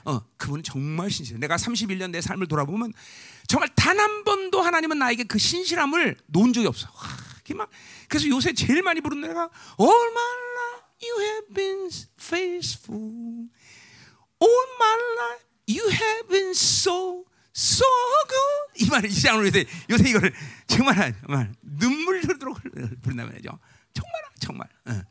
[0.09, 1.38] 어, 그분은 정말 신실해.
[1.38, 2.94] 내가 31년 내 삶을 돌아보면
[3.47, 6.88] 정말 단 한 번도 하나님은 나에게 그 신실함을 놓은 적이 없어.
[6.94, 7.03] 와,
[7.57, 7.71] 막
[8.09, 11.90] 그래서 요새 제일 많이 부르는 노래가 All my life you have been
[12.21, 13.49] faithful.
[14.40, 17.85] All my life you have been so so
[18.29, 18.85] good.
[18.87, 20.33] 이 말을 이장으로 요새 요새 이거를
[20.66, 22.61] 정말 정말 눈물 흐르도록
[23.03, 23.59] 부른다 말이죠.
[23.92, 24.68] 정말 정말.
[24.87, 25.03] 어,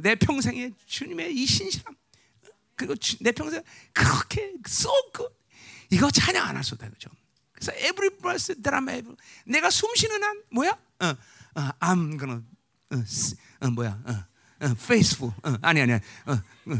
[0.00, 1.94] 내 평생에 주님의 이 신실함
[2.80, 3.62] 그리고 주, 내 평생
[3.92, 5.28] 그렇게 쏘고
[5.90, 7.10] 이거 찬양 안 할수 없다 그죠?
[7.52, 10.70] 그래서 every breath that I'm able 내가 숨 쉬는 한 뭐야?
[10.70, 12.40] 어, 어, I'm gonna
[12.90, 14.00] 어, 어, 뭐야?
[14.06, 14.12] 어,
[14.62, 16.74] 어, faithful 어, 아니 아니 어, 어, 어,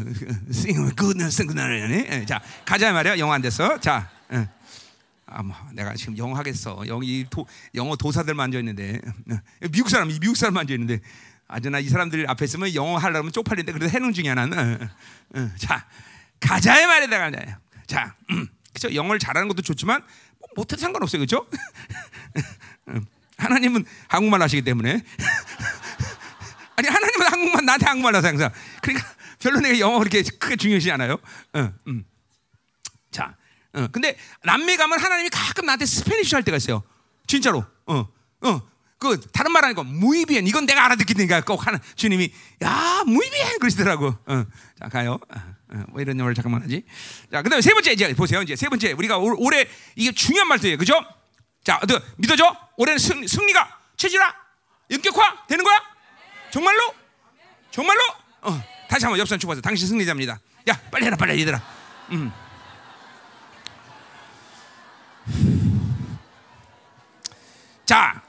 [0.49, 4.49] sing goodness goodness 예, 자 가자 말이야 영어 안 됐어 자 어.
[5.33, 6.83] 아, 뭐 내가 지금 영어 하겠어.
[7.31, 9.01] 도, 영어 도사들만 앉아 있는데
[9.71, 11.01] 미국 사람, 미국 사람 앉아 있는데
[11.51, 14.59] 아주나 이 사람들 앞에 있으면 영어 하려면 쪽팔린데 그래도 해능 중이야 나는.
[14.59, 14.85] 어,
[15.39, 15.51] 어, 어.
[15.59, 15.87] 자
[16.41, 17.59] 가자의 말에다 가자.
[17.87, 18.95] 자, 음, 그죠?
[18.95, 20.03] 영어를 잘하는 것도 좋지만
[20.39, 21.47] 뭐 못해도 상관없어요, 그렇죠?
[23.37, 24.93] 하나님은 한국말 하시기 때문에
[26.77, 29.07] 아니 하나님은 한국말 나한테 한국말 하서 항상 그러니까
[29.41, 31.19] 별로 내가 영어 그렇게 크게 중요하지 않아요.
[31.55, 32.05] 어, 음.
[33.11, 33.37] 자,
[33.73, 36.83] 어, 근데 남미 가면 하나님이 가끔 나한테 Spanish 할 때가 있어요.
[37.27, 37.65] 진짜로.
[37.87, 38.09] 어,
[38.43, 38.71] 어.
[39.01, 42.31] 그 다른 말 하니까 muy bien 이건 내가 알아듣기니까 꼭 하는 주님이
[42.63, 44.15] 야 muy bien 그러시더라고.
[44.27, 44.45] 어.
[44.79, 45.19] 자 가요.
[45.31, 45.37] 어,
[45.73, 46.85] 어, 뭐 이런 영어를 잠깐만 하지.
[47.33, 48.43] 자 그다음에 세 번째 이제 보세요.
[48.43, 50.77] 이제 세 번째 우리가 올, 올해 이게 중요한 말들이에요.
[50.77, 51.03] 그죠?
[51.65, 52.55] 자, 너 믿어져?
[52.77, 54.35] 올해는 승, 승리가 체질화
[54.91, 55.83] 인격화 되는 거야?
[56.51, 56.95] 정말로?
[57.71, 58.01] 정말로?
[58.43, 58.63] 어.
[58.89, 59.63] 다시 한번 옆선 축복하세요.
[59.63, 60.39] 당신 승리자입니다.
[60.69, 61.63] 야 빨리 해라 빨리 얘들아.
[62.11, 62.31] 음.
[67.87, 68.23] 자,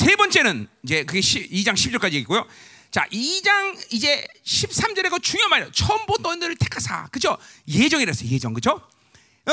[0.00, 2.46] 세 번째는 이제 그게 2장 10절까지 있고요.
[2.90, 5.72] 자, 2장 이제 13절에 그 중요한 말이에요.
[5.72, 7.06] 처음 본 너희들을 택하사.
[7.08, 7.36] 그죠?
[7.68, 8.54] 예정이라서 예정.
[8.54, 8.70] 그죠?
[8.70, 9.52] 어?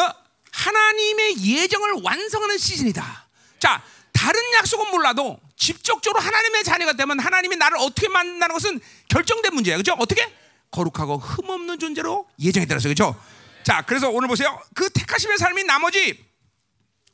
[0.54, 3.28] 하나님의 예정을 완성하는 시즌이다.
[3.60, 3.84] 자,
[4.14, 8.80] 다른 약속은 몰라도 직접적으로 하나님의 자녀가 되면 하나님이 나를 어떻게 만나는 것은
[9.10, 9.78] 결정된 문제예요.
[9.78, 9.98] 그죠?
[10.00, 10.34] 어떻게?
[10.72, 12.88] 거룩하고 흠없는 존재로 예정에 따라서.
[12.88, 13.22] 그죠?
[13.64, 14.58] 자, 그래서 오늘 보세요.
[14.74, 16.26] 그 택하심의 삶이 나머지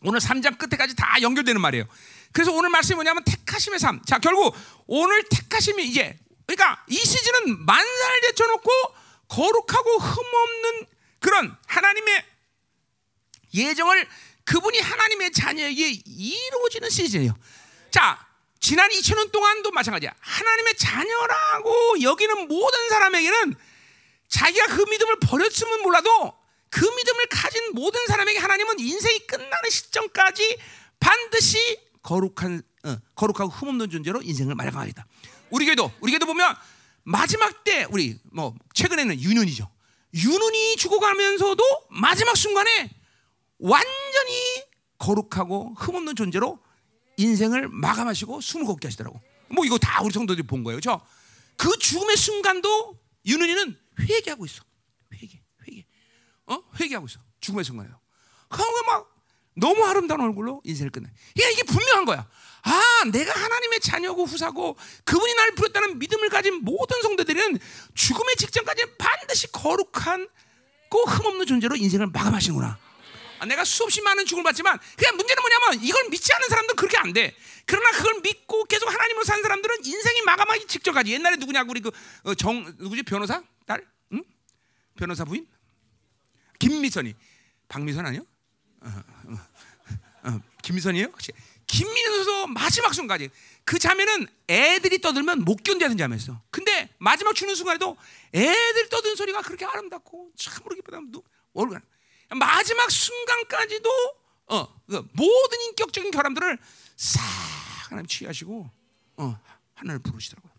[0.01, 1.85] 오늘 3장 끝에까지 다 연결되는 말이에요.
[2.33, 4.01] 그래서 오늘 말씀이 뭐냐면 택하심의 삶.
[4.05, 4.55] 자, 결국
[4.87, 8.71] 오늘 택하심이 이제 그러니까 이 시즌은 만사를 제쳐놓고
[9.29, 10.87] 거룩하고 흠없는
[11.19, 12.25] 그런 하나님의
[13.53, 14.07] 예정을
[14.45, 17.37] 그분이 하나님의 자녀에게 이루어지는 시즌이에요.
[17.91, 18.27] 자,
[18.59, 20.13] 지난 2000년 동안도 마찬가지야.
[20.19, 23.55] 하나님의 자녀라고 여기는 모든 사람에게는
[24.27, 26.33] 자기가 그 믿음을 버렸으면 몰라도
[26.69, 30.57] 그 믿음을 가진 모든 사람에게 하나님은 인생이 끝나는 시점까지
[30.99, 35.07] 반드시 거룩한 어, 거룩하고 흠없는 존재로 인생을 말아가겠다.
[35.49, 36.55] 우리 교회도 우리 교회도 보면
[37.03, 39.69] 마지막 때 우리 뭐 최근에는 유눈이죠.
[40.13, 42.91] 유눈이 죽어가면서도 마지막 순간에
[43.57, 44.63] 완전히
[44.99, 46.59] 거룩하고 흠없는 존재로
[47.17, 49.19] 인생을 마감하시고 숨을 걷게 하시더라고.
[49.49, 51.01] 뭐 이거 다 우리 성도들이 본 거예요, 그렇죠?
[51.57, 54.63] 그 죽음의 순간도 유눈이는 회개하고 있어.
[55.13, 55.85] 회개, 회개.
[56.47, 56.63] 어?
[56.79, 57.19] 회개하고 있어.
[57.39, 57.95] 죽음의 순간에도.
[58.49, 59.12] 그러면 막
[59.55, 61.07] 너무 아름다운 얼굴로 인생을 끝내.
[61.07, 62.27] 야, 이게 분명한 거야.
[62.63, 67.59] 아, 내가 하나님의 자녀고 후사고 그분이 나를 부렸다는 믿음을 가진 모든 성도들은
[67.93, 70.29] 죽음의 직전까지 반드시 거룩한
[70.89, 72.77] 꼭 흠없는 존재로 인생을 마감하시는구나.
[73.39, 77.11] 아, 내가 수없이 많은 죽음을 받지만 그냥 문제는 뭐냐면 이걸 믿지 않는 사람들은 그렇게 안
[77.11, 77.35] 돼.
[77.65, 81.91] 그러나 그걸 믿고 계속 하나님으로 사는 사람들은 인생이 마감하기 직전까지 옛날에 누구냐고 우리 그
[82.37, 84.23] 정 누구지 변호사 딸, 응?
[84.97, 85.45] 변호사 부인
[86.59, 87.13] 김미선이
[87.67, 88.25] 박미선 아니요?
[88.83, 91.07] 어, 어, 어, 김미선이에요?
[91.07, 91.31] 혹시?
[91.67, 93.29] 김미선도 마지막 순간까지
[93.63, 96.41] 그 자매는 애들이 떠들면 못 견뎌하는 자매였어.
[96.51, 97.97] 근데 마지막 죽는 순간에도
[98.33, 100.99] 애들 떠드는 소리가 그렇게 아름답고 참으로 기쁘다.
[101.53, 101.81] 얼굴
[102.29, 103.89] 마지막 순간까지도
[104.47, 106.57] 어, 그 모든 인격적인 결함들을
[106.95, 107.21] 싹
[107.89, 108.69] 하나님 취하시고
[109.17, 109.39] 어,
[109.75, 110.51] 하나님을 부르시더라고요.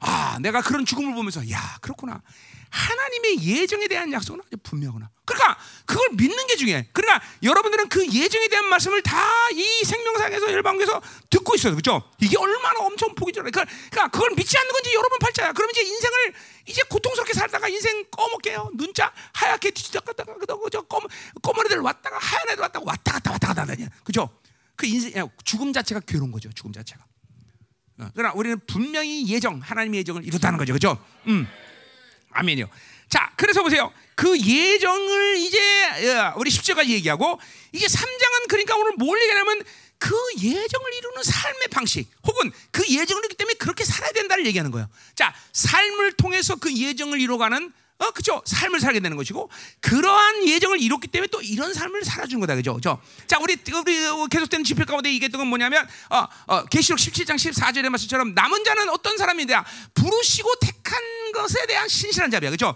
[0.00, 2.22] 아, 내가 그런 죽음을 보면서 야, 그렇구나.
[2.70, 5.10] 하나님의 예정에 대한 약속은 아주 분명하구나.
[5.24, 6.88] 그러니까 그걸 믿는 게 중요해.
[6.92, 11.72] 그러니까 여러분들은 그 예정에 대한 말씀을 다 이 생명상에서 열방에서 듣고 있어요.
[11.72, 12.08] 그렇죠?
[12.20, 13.26] 이게 얼마나 엄청 좋아.
[13.32, 15.52] 그러니까, 그러니까 그걸 믿지 않는 건지 여러분 팔자야.
[15.52, 16.34] 그러면 이제 인생을
[16.66, 18.70] 이제 고통스럽게 살다가 인생 꺼먹게요.
[18.74, 21.02] 눈자 하얗게 뒤적다가 그저 검
[21.42, 23.86] 검은 애들 왔다가 하얀 애들 왔다가 왔다 갔다 왔다 갔다 다녀.
[24.04, 24.30] 그죠?
[24.76, 26.48] 그 인생 죽음 자체가 괴로운 거죠.
[26.52, 27.04] 죽음 자체가.
[27.98, 30.72] 어, 그러나 우리는 분명히 예정, 하나님의 예정을 이루다는 거죠.
[30.72, 31.04] 그죠?
[31.26, 31.48] 음.
[32.32, 32.68] 아멘이요.
[33.08, 33.92] 자, 그래서 보세요.
[34.14, 35.58] 그 예정을 이제
[36.14, 37.40] 어, 우리 10절까지 얘기하고
[37.72, 39.62] 이게 3장은 그러니까 오늘 뭘 얘기하냐면
[39.98, 44.88] 그 예정을 이루는 삶의 방식 혹은 그 예정을 이루기 때문에 그렇게 살아야 된다를 얘기하는 거예요.
[45.14, 48.42] 자, 삶을 통해서 그 예정을 이루어가는 어, 그죠?
[48.46, 52.74] 삶을 살게 되는 것이고, 그러한 예정을 이뤘기 때문에 또 이런 삶을 살아주는 거다, 그죠?
[52.74, 53.00] 그죠?
[53.26, 58.34] 자, 우리, 우리 계속되는 집회 가운데 이게 또 뭐냐면, 어, 어, 계시록 17장 14절의 말씀처럼
[58.34, 60.98] 남은 자는 어떤 사람인데야 부르시고 택한
[61.34, 62.74] 것에 대한 신실한 자비야, 그죠?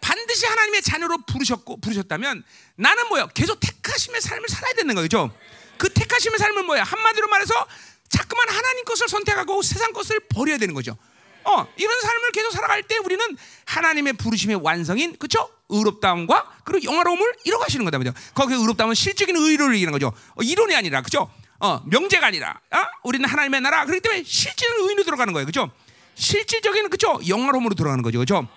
[0.00, 2.44] 반드시 하나님의 자녀로 부르셨고, 부르셨다면
[2.76, 3.26] 나는 뭐야?
[3.34, 5.34] 계속 택하심의 삶을 살아야 되는 거죠.
[5.78, 6.84] 그 택하심의 삶은 뭐야?
[6.84, 7.66] 한마디로 말해서
[8.08, 10.96] 자꾸만 하나님 것을 선택하고 세상 것을 버려야 되는 거죠.
[11.44, 13.24] 어, 이런 삶을 계속 살아갈 때 우리는
[13.66, 15.48] 하나님의 부르심의 완성인 그쵸?
[15.68, 18.14] 의롭다움과 그리고 영화로움을 이뤄가시는 거다 말이죠.
[18.34, 20.12] 거기 의롭다움은 실적인 의를 얘기하는 거죠.
[20.34, 21.30] 어, 이론이 아니라 그죠?
[21.60, 22.78] 어, 명제가 아니라 어?
[23.04, 25.46] 우리는 하나님의 나라 그렇기 때문에 실질적인 의로 들어가는 거예요.
[25.46, 25.70] 그죠?
[26.14, 27.20] 실질적인 그죠?
[27.26, 28.18] 영화로움으로 들어가는 거죠.
[28.18, 28.48] 그죠?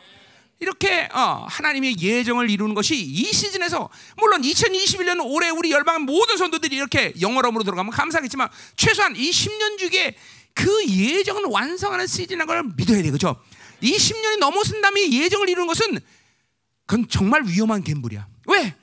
[0.59, 6.75] 이렇게 어, 하나님의 예정을 이루는 것이 이 시즌에서 물론 2021년 올해 우리 열방 모든 성도들이
[6.75, 10.15] 이렇게 영어로으로 들어가면 감사하겠지만 최소한 이 10년 중에
[10.53, 13.41] 그 예정을 완성하는 시즌인 걸 믿어야 되겠죠.
[13.81, 15.99] 이 10년이 넘어선 다음에 예정을 이루는 것은
[16.85, 18.27] 그건 정말 위험한 갬블이야.
[18.47, 18.75] 왜?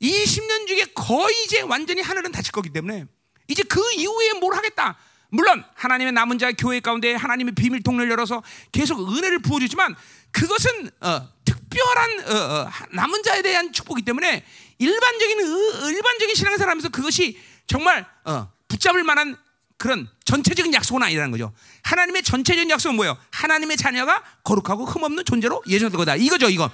[0.00, 3.06] 이 10년 중에 거의 이제 완전히 하늘은 닫힐 거기 때문에
[3.48, 4.98] 이제 그 이후에 뭘 하겠다.
[5.28, 9.94] 물론 하나님의 남은 자 교회 가운데 하나님의 비밀 통로를 열어서 계속 은혜를 부어주지만
[10.30, 14.44] 그것은 어, 특별한 어, 어, 남은 자에 대한 축복이기 때문에
[14.78, 19.36] 일반적인 일반적인 신앙생활 하면서 그것이 정말 어, 붙잡을 만한
[19.82, 21.52] 그런 전체적인 약속은 아니라는 거죠.
[21.82, 23.18] 하나님의 전체적인 약속은 뭐예요?
[23.32, 26.14] 하나님의 자녀가 거룩하고 흠없는 존재로 예정된 거다.
[26.14, 26.70] 이거죠, 이거.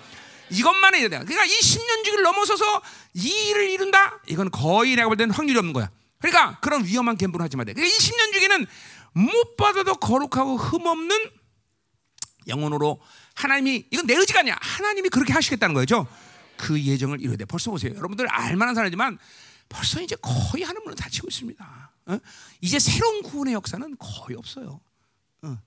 [0.50, 1.18] 이것만 해야 돼.
[1.20, 2.82] 그러니까 이 10년 주기를 넘어서서
[3.14, 4.20] 이 일을 이룬다?
[4.26, 5.88] 이건 거의 내가 볼 때는 확률이 없는 거야.
[6.18, 7.64] 그러니까 그런 위험한 갬블을 하지 마.
[7.64, 8.66] 그러니까 이 10년 주기는
[9.14, 11.30] 못 받아도 거룩하고 흠없는
[12.46, 13.00] 영혼으로
[13.36, 14.58] 하나님이 이건 내 의지가 아니야.
[14.60, 16.06] 하나님이 그렇게 하시겠다는 거죠.
[16.58, 17.46] 그 예정을 이루어야 돼.
[17.46, 17.94] 벌써 보세요.
[17.96, 19.18] 여러분들 알만한 사람이지만
[19.70, 21.90] 벌써 이제 거의 하는 문은 닫히고 있습니다.
[22.08, 22.18] 어?
[22.60, 24.80] 이제 새로운 구원의 역사는 거의 없어요.
[25.42, 25.58] 어.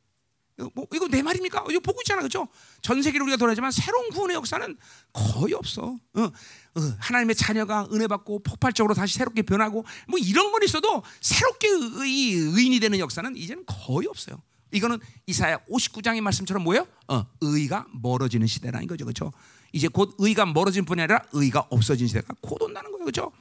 [0.76, 1.66] 뭐 이거 내 말입니까?
[1.70, 2.48] 이거 보고 있잖아, 그렇죠?
[2.82, 4.78] 전 세계를 우리가 돌아지만 새로운 구원의 역사는
[5.14, 5.98] 거의 없어.
[6.14, 11.68] 어, 어, 하나님의 자녀가 은혜 받고 폭발적으로 다시 새롭게 변하고 뭐 이런 건 있어도 새롭게
[11.70, 14.42] 의, 의인이 되는 역사는 이제는 거의 없어요.
[14.72, 16.88] 이거는 이사야 59장의 말씀처럼 뭐예요?
[17.08, 19.34] 어, 의가 멀어지는 시대라는 거죠, 그렇죠?
[19.74, 23.32] 이제 곧 의가 멀어진 뿐이 아니라 의가 없어진 시대가 곧 온다는 거예요, 그렇죠?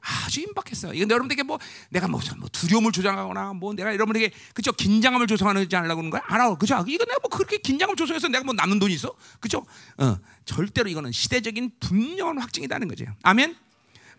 [0.00, 0.92] 아주 임박했어요.
[0.94, 1.58] 이건 여러분들에게 뭐
[1.90, 6.22] 내가 뭐, 뭐 두려움을 조장하거나 뭐 내가 여러분에게 그죠 긴장감을 조성하지 않으려고 하는 거야?
[6.26, 6.84] 알아, 그죠?
[6.86, 9.14] 이거 내가 뭐 그렇게 긴장을 조성해서 내가 뭐 남는 돈이 있어?
[9.40, 9.64] 그죠?
[9.98, 13.04] 어, 절대로 이거는 시대적인 분명한 확증이라는 거죠.
[13.22, 13.56] 아멘.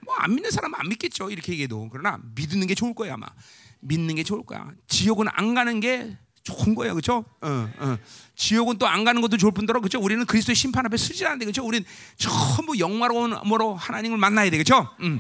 [0.06, 1.30] 뭐 안 믿는 사람은 안 믿겠죠.
[1.30, 3.28] 이렇게 얘기해도 그러나 믿는 게 좋을 거야 아마.
[3.82, 4.70] 믿는 게 좋을 거야.
[4.88, 7.26] 지옥은 안 가는 게 좋은 거예요, 그렇죠?
[7.42, 7.98] 어, 어.
[8.36, 10.00] 지옥은 또 안 가는 것도 좋을 뿐더러 그렇죠?
[10.00, 11.64] 우리는 그리스도의 심판 앞에 서지 않는데 그렇죠?
[11.66, 11.86] 우리는
[12.18, 14.90] 전부 영화로운 뭐로 하나님을 만나야 되겠죠?
[15.02, 15.20] 음.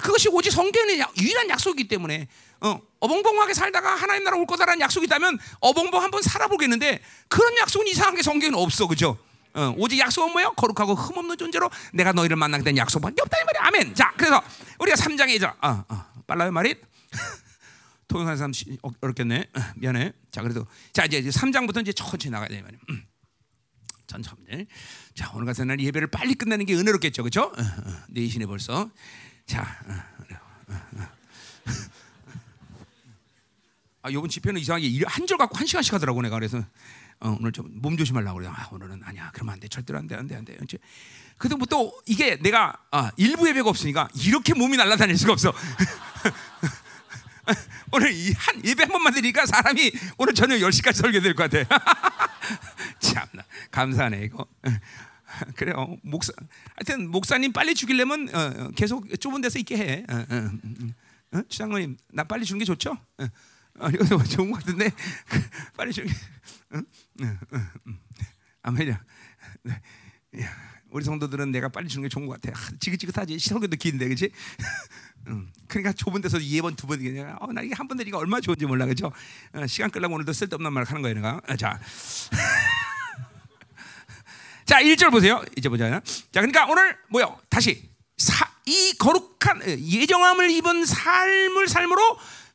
[0.00, 2.28] 그것이 오직 성경의 유일한 약속이기 때문에
[2.60, 8.22] 어, 어벙벙하게 살다가 하나님 나라 올 거다라는 약속이 있다면 어벙벙 한번 살아보겠는데 그런 약속은 이상하게
[8.22, 9.18] 성경에는 없어 그죠?
[9.54, 10.52] 어, 오직 약속은 뭐예요?
[10.52, 13.62] 거룩하고 흠없는 존재로 내가 너희를 만나게 된 약속밖에 없다 이 말이야.
[13.66, 13.94] 아멘.
[13.94, 14.42] 자 그래서
[14.78, 16.74] 우리가 3장에 이제 어, 어, 빨라요 말이?
[18.08, 18.52] 통역하는 사람
[19.00, 19.48] 어렵겠네.
[19.56, 20.12] 어, 미안해.
[20.30, 22.78] 자 그래도 자 이제 3장부터 이제 천천히 나가야 돼 말이야.
[22.90, 23.04] 음.
[24.06, 24.66] 천천히.
[25.14, 27.52] 자 오늘 같은 날 예배를 빨리 끝내는 게 은혜롭겠죠 그죠?
[27.56, 28.90] 어, 어, 내신에 벌써
[29.50, 29.92] 자, 어,
[30.72, 31.08] 어, 어.
[34.02, 36.58] 아, 이번 집회는 이상하게 한절 갖고 한 시간씩 하더라고 내가 그래서
[37.18, 38.48] 어, 오늘 좀 몸 조심하려고 그래.
[38.48, 39.32] 아, 오늘은 아니야.
[39.34, 39.66] 그러면 안 돼.
[39.66, 40.14] 절대로 안 돼.
[40.14, 40.36] 안 돼.
[40.36, 40.56] 안 돼.
[40.62, 40.78] 이제
[41.36, 45.52] 그래도 뭐또 이게 내가 아, 일부 예배가 없으니까 이렇게 몸이 날아다닐 수가 없어.
[47.90, 51.80] 오늘 이 한 예배 한 번만 드리니까 사람이 오늘 저녁 10시까지 설교될 것 같아.
[53.00, 54.46] 참나 감사하네 이거.
[55.56, 55.96] 그래요.
[56.02, 56.32] 목사,
[56.76, 60.04] 하여튼 목사님 빨리 죽이려면 어, 어, 계속 좁은 데서 있게 해.
[60.10, 62.92] 어, 어, 어, 주장로님, 나 빨리 주는 게 좋죠?
[63.18, 63.26] 어,
[63.78, 63.90] 어,
[64.24, 64.90] 좋은 것 같은데
[65.76, 66.14] 빨리 주는 게.
[68.62, 69.02] 아멘이야.
[69.64, 69.80] 네.
[70.90, 72.58] 우리 성도들은 내가 빨리 주는 게 좋은 것 같아.
[72.58, 73.38] 아, 지긋지긋하지.
[73.38, 74.30] 설교도 긴데, 그렇지?
[75.68, 78.66] 그러니까 좁은 데서 예 번 두 번 그냥 어, 나 이게 한번 되니까 얼마나 좋은지
[78.66, 79.12] 몰라, 그죠?
[79.52, 81.40] 어, 시간 끌려고 오늘도 쓸데없는 말 하는 거야, 내가.
[81.48, 81.78] 어, 자.
[84.70, 85.42] 자, 1절 보세요.
[85.56, 85.90] 이제 보자.
[85.90, 87.36] 자, 그러니까 오늘 뭐요?
[87.48, 92.00] 다시 사, 이 거룩한 예정함을 입은 삶을 삶으로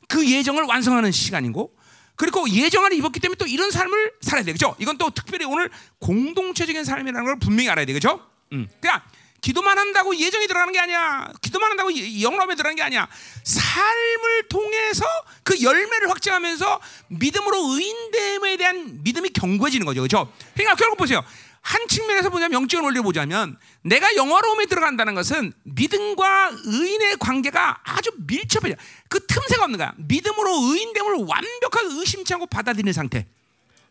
[0.08, 1.76] 그 예정을 완성하는 시간이고
[2.16, 4.78] 그리고 예정을 입었기 때문에 또 이런 삶을 살아야 되겠죠.
[4.80, 8.26] 이건 또 특별히 오늘 공동체적인 삶이라는 걸 분명히 알아야 되겠죠.
[8.54, 8.70] 음.
[8.80, 9.02] 그냥
[9.42, 11.32] 기도만 한다고 예정이 들어가는 게 아니야.
[11.42, 13.10] 기도만 한다고 영감에 들어가는 게 아니야.
[13.44, 15.06] 삶을 통해서
[15.44, 20.00] 그 열매를 확증하면서 믿음으로 의인됨에 대한 믿음이 견고해지는 거죠.
[20.00, 20.32] 그렇죠?
[20.54, 21.22] 그러니까 결국 보세요.
[21.66, 28.76] 한 측면에서 보자면 영적인 원리를 보자면 내가 영화로움에 들어간다는 것은 믿음과 의인의 관계가 아주 밀접해요.
[29.10, 29.92] 그 틈새가 없는 거야.
[29.98, 33.26] 믿음으로 의인됨을 완벽하게 의심치 않고 받아들이는 상태.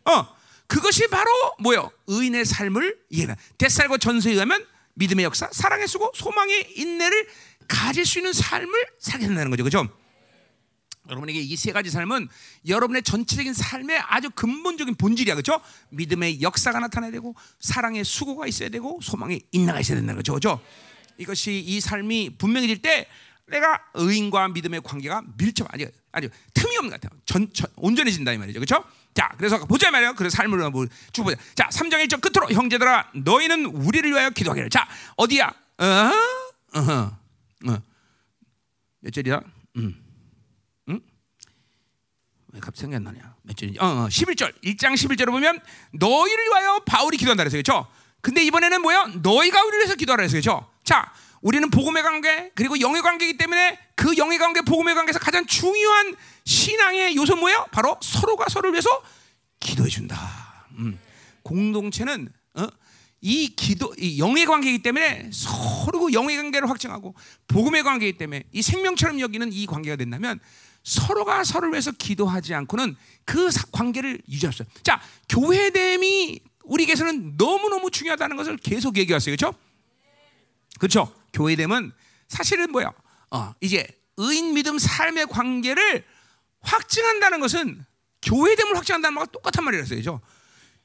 [0.05, 0.25] 어,
[0.67, 1.91] 그것이 바로 뭐요?
[2.07, 3.35] 의인의 삶을 이해가.
[3.57, 7.27] 데살과 전서에 의하면 믿음의 역사, 사랑의 수고, 소망의 인내를
[7.67, 9.65] 가질 수 있는 삶을 살게 된다는 거죠.
[9.65, 9.89] 그죠?
[11.09, 12.27] 여러분에게 이 세 가지 삶은
[12.67, 15.59] 여러분의 전체적인 삶의 아주 근본적인 본질이야, 그렇죠?
[15.89, 20.61] 믿음의 역사가 나타나야 되고 사랑의 수고가 있어야 되고 소망의 인내가 있어야 된다는 거죠, 그렇죠?
[21.17, 23.07] 이것이 이 삶이 분명해질 때
[23.47, 27.19] 내가 의인과 믿음의 관계가 밀접 아니 아니 틈이 없는 것 같아요.
[27.25, 28.83] 전, 전 온전해진다 이 말이죠, 그렇죠?
[29.13, 30.13] 자, 그래서 보자 말이에요.
[30.15, 31.37] 그래서 삶을 뭐쭉 보자.
[31.55, 34.69] 자, 3장 1절 끝으로 형제들아 너희는 우리를 위하여 기도하기를.
[34.69, 35.53] 자, 어디야?
[35.77, 36.13] 어허.
[36.73, 37.17] 어허.
[37.69, 37.81] 어.
[38.99, 39.41] 몇 절이야?
[39.77, 40.04] 음.
[42.61, 43.35] 갑자기 생각 안 나냐?
[43.43, 43.79] 몇 절이지?
[43.79, 44.53] 어, 어, 11절.
[44.63, 45.59] 1장 11절을 보면
[45.93, 47.87] 너희를 위하여 바울이 기도한다 그래서 그렇죠?
[48.21, 49.11] 근데 이번에는 뭐야?
[49.21, 50.67] 너희가 우리를 위해서 기도하라 그래서 그렇죠?
[50.83, 56.15] 자, 우리는 복음의 관계 그리고 영의 관계이기 때문에 그 영의 관계, 복음의 관계에서 가장 중요한
[56.43, 57.67] 신앙의 요소 뭐예요?
[57.71, 58.89] 바로 서로가 서로를 위해서
[59.59, 60.67] 기도해 준다.
[60.77, 60.99] 음.
[61.43, 62.67] 공동체는 어?
[63.21, 67.15] 이 기도, 이 영의 관계이기 때문에 서로 영의 관계를 확증하고
[67.47, 70.39] 복음의 관계이기 때문에 이 생명처럼 여기는 이 관계가 된다면
[70.85, 72.95] 서로가 서로를 위해서 기도하지 않고는
[73.25, 74.67] 그 관계를 없어요.
[74.83, 79.35] 자, 교회됨이 우리에게서는 너무너무 중요하다는 것을 계속 얘기했어요.
[79.35, 79.57] 그렇죠?
[80.79, 81.13] 그렇죠?
[81.33, 81.91] 교회됨은
[82.27, 82.93] 사실은 뭐야?
[83.31, 86.05] 어, 이제 의인 믿음 삶의 관계를
[86.61, 87.83] 확증한다는 것은
[88.21, 89.99] 교회됨을 확증한다는 것과 똑같은 말이라서요.
[89.99, 90.21] 그렇죠?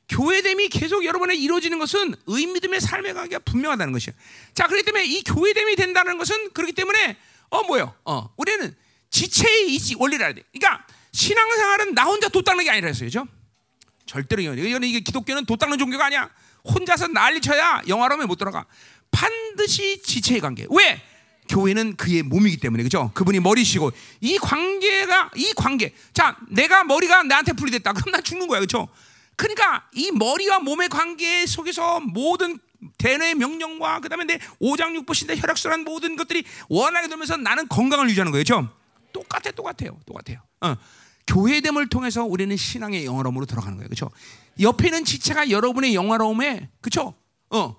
[0.08, 4.16] 교회됨이 계속 여러분에 이루어지는 것은 의인 믿음의 삶의 관계가 분명하다는 것이에요.
[4.54, 7.18] 자, 그렇기 때문에 이 교회됨이 된다는 것은 그렇기 때문에
[7.50, 7.94] 어 뭐요?
[8.04, 8.74] 어, 우리는
[9.10, 10.42] 지체의 이지 원리를 알아야 돼.
[10.52, 13.06] 그러니까 신앙생활은 나 혼자 도 닦는 게 아니라 했어요.
[13.06, 13.26] 그죠?
[14.06, 16.30] 절대로 이건 이게 기독교는 도 닦는 종교가 아니야.
[16.64, 18.66] 혼자서 난리 쳐야 영화로면 못 들어가.
[19.10, 20.66] 반드시 지체의 관계.
[20.70, 21.02] 왜?
[21.48, 23.10] 교회는 그의 몸이기 때문에 그죠?
[23.14, 25.92] 그분이 머리시고 이 관계가 이 관계.
[26.12, 27.92] 자, 내가 머리가 나한테 분리됐다.
[27.92, 28.60] 그럼 나 죽는 거야.
[28.60, 28.88] 그렇죠?
[29.34, 32.58] 그러니까 이 머리와 몸의 관계 속에서 모든
[32.98, 38.44] 대뇌의 명령과 그다음에 내 오장육부 신대 혈액순환 모든 것들이 원하게 되면서 나는 건강을 유지하는 거예요.
[38.44, 38.79] 그렇죠?
[39.20, 39.98] 똑같아 똑같아요.
[40.06, 40.40] 똑같아요.
[40.60, 40.76] 어.
[41.26, 43.88] 교회됨을 통해서 우리는 신앙의 영화로움으로 들어가는 거예요.
[43.88, 44.10] 그렇죠?
[44.60, 47.14] 옆에 있는 지체가 여러분의 영화로움에 그렇죠?
[47.50, 47.76] 어.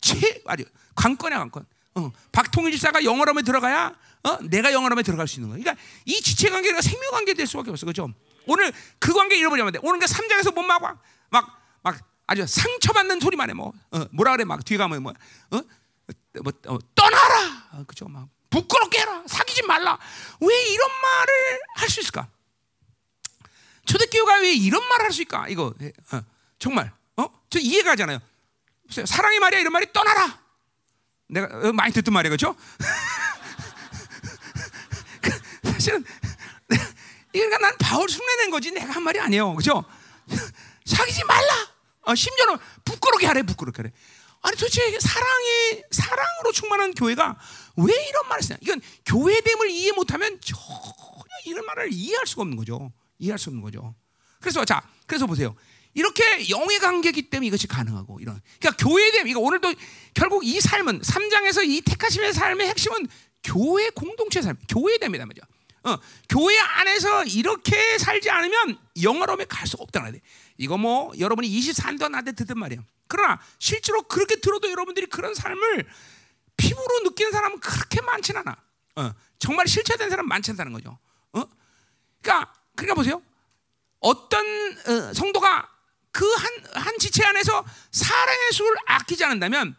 [0.00, 1.66] 최 아주 관건이야 관건.
[1.96, 2.12] 어.
[2.32, 4.38] 박통일 지사가 영화로움에 들어가야 어?
[4.42, 5.62] 내가 영화로움에 들어갈 수 있는 거예요.
[5.62, 7.86] 그러니까 이 지체 관계가 생명 관계 될 수밖에 없어.
[7.86, 8.12] 그렇죠?
[8.46, 9.78] 오늘 그 관계 잃어버리면 돼.
[9.82, 11.02] 오늘 그 3장에서 뭔막 막,
[11.82, 13.54] 막 아주 상처받는 소리만 해.
[13.54, 14.44] 뭐, 어, 뭐라 그래.
[14.44, 15.12] 막 뒤에 가면 뭐,
[15.50, 15.60] 어?
[16.42, 17.68] 뭐, 어, 떠나라.
[17.72, 18.08] 어, 그죠?
[18.08, 19.22] 막 부끄럽게 해라.
[19.26, 19.98] 사귀지 말라.
[20.40, 22.28] 왜 이런 말을 할 수 있을까?
[23.86, 25.48] 초대교회가 왜 이런 말을 할 수 있을까?
[25.48, 25.74] 이거
[26.12, 26.20] 어,
[26.58, 27.26] 정말 어?
[27.50, 28.20] 저 이해가 가잖아요.
[29.06, 30.38] 사랑의 말이야 이런 말이 떠나라.
[31.28, 32.56] 내가 어, 많이 듣던 말이야, 그렇죠?
[35.64, 36.04] 사실은
[37.32, 39.84] 그러니까 난 바울 흉내낸 거지 내가 한 말이 아니에요, 그렇죠?
[40.86, 41.68] 사귀지 말라.
[42.02, 43.92] 어, 심지어는 부끄럽게 하래, 부끄럽게 하래.
[44.40, 47.36] 아니 도대체 사랑의 사랑으로 충만한 교회가
[47.78, 48.58] 왜 이런 말을 쓰냐?
[48.60, 52.92] 이건 교회됨을 이해 못하면 전혀 이런 말을 이해할 수가 없는 거죠.
[53.18, 53.94] 이해할 수 없는 거죠.
[54.40, 55.54] 그래서 자, 그래서 보세요.
[55.94, 58.40] 이렇게 영의 관계이기 때문에 이것이 가능하고 이런.
[58.60, 59.74] 그러니까 교회됨 이거 오늘도
[60.14, 63.06] 결국 이 삶은 3장에서 이 택하심의 삶의 핵심은
[63.42, 65.46] 교회 공동체 삶, 교회됨이다 말이죠.
[65.84, 65.96] 어,
[66.28, 70.18] 교회 안에서 이렇게 살지 않으면 영화로움에 갈수 없다는 거
[70.56, 72.84] 이거 뭐 여러분이 24년 나한테 듣던 말이에요.
[73.06, 75.86] 그러나 실제로 그렇게 들어도 여러분들이 그런 삶을
[76.58, 78.56] 피부로 느끼는 사람은 그렇게 많지는 않아.
[78.96, 80.98] 어, 정말 실체된 사람 많지 않다는 거죠.
[81.32, 81.44] 어?
[82.20, 83.22] 그러니까 그러니까 보세요.
[84.00, 85.70] 어떤 어, 성도가
[86.12, 89.74] 그 한 한 지체 안에서 사랑의 수를 아끼지 않는다면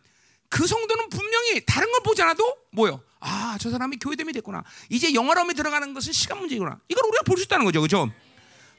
[0.49, 3.01] 그 성도는 분명히 다른 걸 보지 않아도 뭐요?
[3.19, 4.63] 아, 저 사람이 교회됨이 됐구나.
[4.89, 6.79] 이제 영화로움에 들어가는 것은 시간 문제구나.
[6.87, 7.81] 이걸 우리가 볼 수 있다는 거죠.
[7.81, 8.11] 그죠?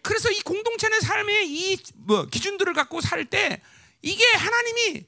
[0.02, 3.62] 그래서 이 공동체 내 삶의 이 뭐 기준들을 갖고 살 때
[4.02, 5.04] 이게 하나님이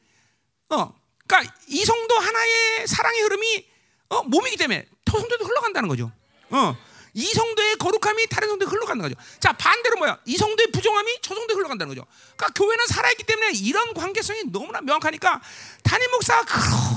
[0.70, 0.94] 어,
[1.26, 3.66] 그러니까 이 성도 하나의 사랑의 흐름이
[4.10, 6.12] 어, 몸이기 때문에 더 성도도 흘러간다는 거죠.
[6.50, 6.76] 어.
[7.14, 9.14] 이 성도의 거룩함이 다른 성도에 흘러가는 거죠.
[9.38, 10.18] 자 반대로 뭐야?
[10.24, 12.06] 이 성도의 부정함이 저 성도에 흘러간다는 거죠.
[12.36, 15.40] 그러니까 교회는 살아있기 때문에 이런 관계성이 너무나 명확하니까
[15.82, 16.44] 담임 목사가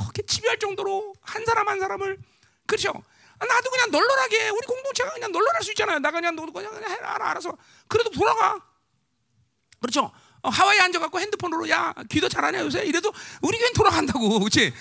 [0.03, 2.17] 그렇게 집요할 정도로 한 사람 한 사람을
[2.65, 2.93] 그렇죠.
[3.39, 5.99] 나도 그냥 널널하게 우리 공동체가 그냥 널널할 수 있잖아요.
[5.99, 7.57] 나 그냥 너도 그냥 해라 알아서
[7.87, 8.59] 그래도 돌아가.
[9.81, 10.11] 그렇죠.
[10.45, 14.71] 어, 하와이에 앉아갖고 핸드폰으로 야 기도 잘하냐 요새 이래도 우리 교회 돌아간다고 그렇지.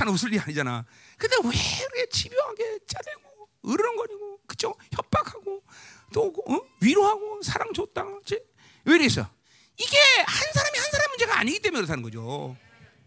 [0.00, 0.84] 않아 웃을 일이 아니잖아.
[1.18, 4.74] 근데 왜 이렇게 집요하게 짜대고 으르렁거리고 그죠?
[4.94, 5.62] 협박하고
[6.14, 6.60] 또 어?
[6.80, 8.38] 위로하고 사랑 줬다 그렇지?
[8.84, 9.28] 왜 이랬어?
[9.76, 12.56] 이게 한 사람이 한 사람 문제가 아니기 때문에 그렇다는 거죠.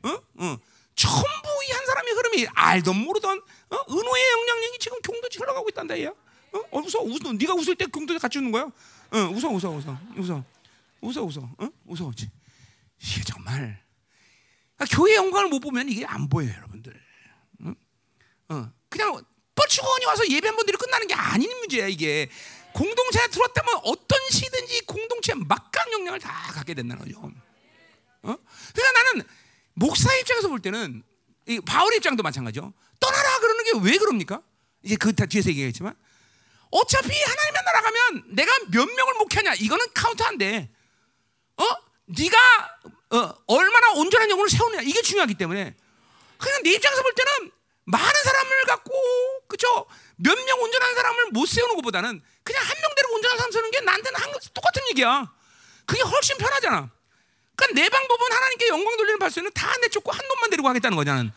[0.04, 0.10] 어?
[0.10, 0.58] 어.
[0.96, 3.38] 전부 이 한 사람의 흐름이 알던 모르던
[3.70, 3.78] 어?
[3.90, 6.10] 은호의 영향력이 지금 경도지 흘러가고 있단다 얘야.
[6.10, 6.58] 어?
[6.72, 7.32] 어 웃어 웃어.
[7.34, 8.64] 네가 웃을 때 경도지 같이 웃는 거야.
[8.64, 10.44] 어, 웃어 웃어 웃어 웃어
[11.02, 11.70] 웃어 웃어 어?
[11.86, 12.12] 웃어
[13.02, 13.82] 이게 정말
[14.76, 16.94] 그러니까 교회 영광을 못 보면 이게 안 보여요, 여러분들.
[17.66, 17.74] 어?
[18.50, 18.72] 어.
[18.88, 19.22] 그냥
[19.56, 22.30] 뻘치고원이 와서 예배 분들이 끝나는 게 아닌 문제야 이게.
[22.72, 27.20] 공동체에 들어왔다면 어떤 시든지 공동체 막강 영향을 다 갖게 된다는 거죠.
[27.20, 28.36] 어?
[28.74, 29.28] 그러니까 나는
[29.74, 31.04] 목사 입장에서 볼 때는
[31.48, 32.72] 이 바울 입장도 마찬가지죠.
[33.00, 34.42] 떠나라 그러는 게 왜 그럽니까?
[34.84, 35.94] 이제 그 뒤에서 얘기했지만
[36.72, 40.70] 어차피 하나님의 나라 가면 내가 몇 명을 목회하냐 이거는 카운트 안 돼.
[41.60, 41.66] 어?
[42.06, 42.38] 네가
[43.12, 45.76] 어, 얼마나 온전한 영혼을 세우느냐 이게 중요하기 때문에
[46.38, 47.52] 그냥 내 입장에서 볼 때는
[47.86, 48.94] 많은 사람을 갖고
[49.48, 49.86] 그죠?
[50.18, 54.20] 몇 명 온전한 사람을 못 세우는 것보다는 그냥 한 명대로 온전한 사람 세우는 게 나한테는
[54.20, 55.32] 한, 똑같은 얘기야.
[55.86, 56.90] 그게 훨씬 편하잖아.
[57.56, 61.32] 그러니까 내 방법은 하나님께 영광 돌리는 발소는 다 내 쫓고 한 놈만 데리고 하겠다는 거잖아.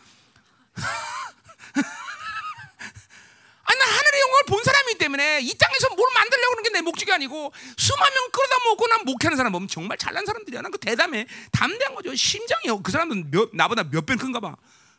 [3.72, 7.12] 아니, 나 하늘의 영광을 본 사람이기 때문에 이 땅에서 뭘 만들려고 하는 게 내 목적이
[7.12, 10.62] 아니고 수만 명 끌어다 먹고 난 목회하는 사람 보면 정말 잘난 사람들이야.
[10.62, 11.26] 난그 대담해.
[11.52, 12.14] 담대한 거죠.
[12.14, 12.82] 심장이요.
[12.82, 14.56] 그 사람은 몇, 나보다 몇 배 큰가 봐.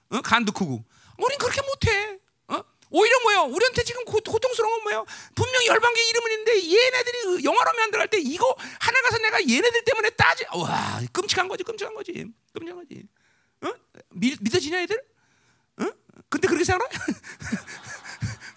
[0.09, 0.21] 어?
[0.21, 0.83] 간도 크고.
[1.17, 2.19] 우린 그렇게 못해.
[2.49, 2.63] 어?
[2.91, 3.41] 오히려 뭐요?
[3.53, 5.05] 우리한테 지금 고, 고통스러운 건 뭐예요?
[5.35, 10.45] 분명히 열방계 이름은 있는데 얘네들이 영화로 만들어갈 때 이거 하늘 가서 내가 얘네들 때문에 따지
[10.53, 12.11] 와 끔찍한 거지 끔찍한 거지
[12.53, 13.03] 끔찍한 거지
[13.63, 13.73] 어?
[14.11, 15.03] 믿, 믿어지냐 애들?
[15.81, 15.85] 어?
[16.29, 16.91] 근데 그렇게 생각해?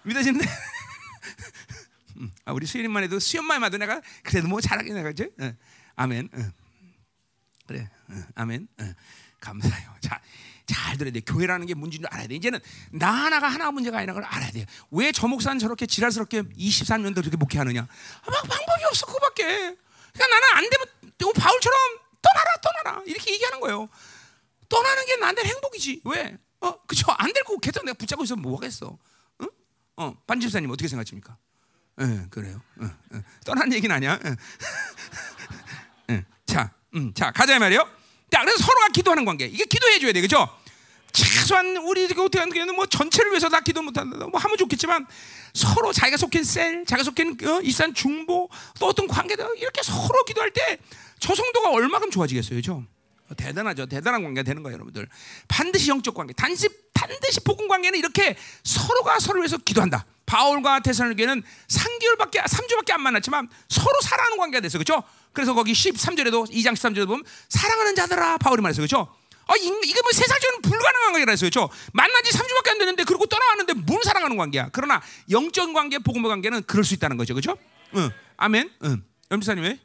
[0.07, 0.45] 믿어진대?
[2.17, 5.29] 음, 아, 우리 수연이만 해도 수연만 해도 내가 그래도 뭐 잘하긴 내가 그지?
[5.39, 5.53] 어.
[5.95, 6.29] 아멘.
[6.33, 6.51] 어.
[7.67, 7.89] 그래.
[8.09, 8.23] 어.
[8.35, 8.67] 아멘.
[8.79, 8.93] 어.
[9.39, 9.93] 감사해요.
[10.01, 10.19] 자,
[10.65, 11.19] 잘 들어야 돼.
[11.19, 12.35] 교회라는 게 뭔지는 알아야 돼.
[12.35, 12.59] 이제는
[12.91, 14.65] 나 하나가 하나 문제가 아니라는 걸 알아야 돼.
[14.91, 17.81] 왜 저 목사는 저렇게 지랄스럽게 23년도 그렇게 목회하느냐?
[17.81, 19.43] 아, 막 방법이 없어 그거밖에.
[19.45, 20.87] 그러니까 나는 안 되면
[21.17, 21.77] 또 바울처럼
[22.21, 23.87] 떠나라 떠나라 이렇게 얘기하는 거예요.
[24.69, 26.01] 떠나는 게 나한테 행복이지.
[26.05, 26.37] 왜?
[26.61, 27.05] 어, 그죠?
[27.11, 28.97] 안될거 계속 내가 붙잡고 있으면 뭐 하겠어?
[29.99, 30.03] 응?
[30.03, 31.37] 어, 반집사님 어떻게 생각하십니까?
[32.01, 32.61] 예, 그래요.
[32.79, 33.21] 어, 어.
[33.45, 34.19] 떠난 얘기는 아니야.
[34.25, 34.35] 예.
[36.13, 36.25] 예.
[36.45, 37.87] 자, 음, 자 가자 말이요.
[38.31, 39.45] 자, 그래서 서로가 기도하는 관계.
[39.45, 40.47] 이게 기도해 줘야 돼, 그죠?
[41.13, 44.27] 최소한 우리 어떻게 하는 게뭐 전체를 위해서 다 기도 못한다.
[44.27, 45.07] 뭐 하면 좋겠지만
[45.53, 50.51] 서로 자기가 속한 셀, 자기가 속한 어, 이산 중보 또 어떤 관계들 이렇게 서로 기도할
[50.51, 50.79] 때
[51.19, 52.83] 저 성도가 얼마큼 좋아지겠어요, 그죠?
[53.35, 53.85] 대단하죠.
[53.87, 55.07] 대단한 관계가 되는 거예요, 여러분들.
[55.47, 60.05] 반드시 영적 관계, 단지 반드시 복음 관계는 이렇게 서로가 서로를 위해서 기도한다.
[60.25, 64.77] 바울과 테살로니게는 3개월밖에 3주밖에 안 만났지만 서로 사랑하는 관계가 됐어.
[64.77, 65.03] 그렇죠?
[65.31, 68.81] 그래서 거기 13절에도 2장 13절에 보면 사랑하는 자들아 바울이 말했어.
[68.81, 69.07] 그렇죠?
[69.47, 71.49] 아, 이게 뭐 세상적으로는 불가능한 관계라 했어요.
[71.49, 71.69] 그렇죠?
[71.93, 74.69] 만난 지 3주밖에 안 됐는데 그리고 떠나왔는데 뭘 사랑하는 관계야.
[74.73, 77.33] 그러나 영적 관계, 복음의 관계는 그럴 수 있다는 거죠.
[77.33, 77.57] 그렇죠?
[77.95, 78.09] 응.
[78.35, 78.69] 아멘.
[78.83, 79.03] 응.
[79.31, 79.79] 염지사님 왜?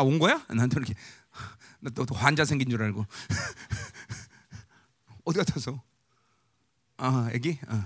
[0.00, 0.42] 아, 온 거야?
[0.48, 0.94] 난또 이렇게
[1.80, 3.04] 나또 환자 생긴 줄 알고.
[5.24, 5.82] 어디 갔다서?
[6.96, 7.58] 아, 애기?
[7.68, 7.84] 어.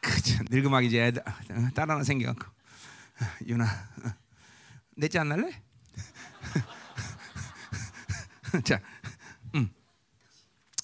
[0.00, 0.44] 그죠.
[0.50, 2.46] 늙음하기 이제 애들, 어, 딸 하나 생겨갖고.
[3.46, 4.10] 유나, 어.
[4.94, 5.62] 내지 안 날래?
[8.64, 8.78] 자,
[9.54, 9.70] 음.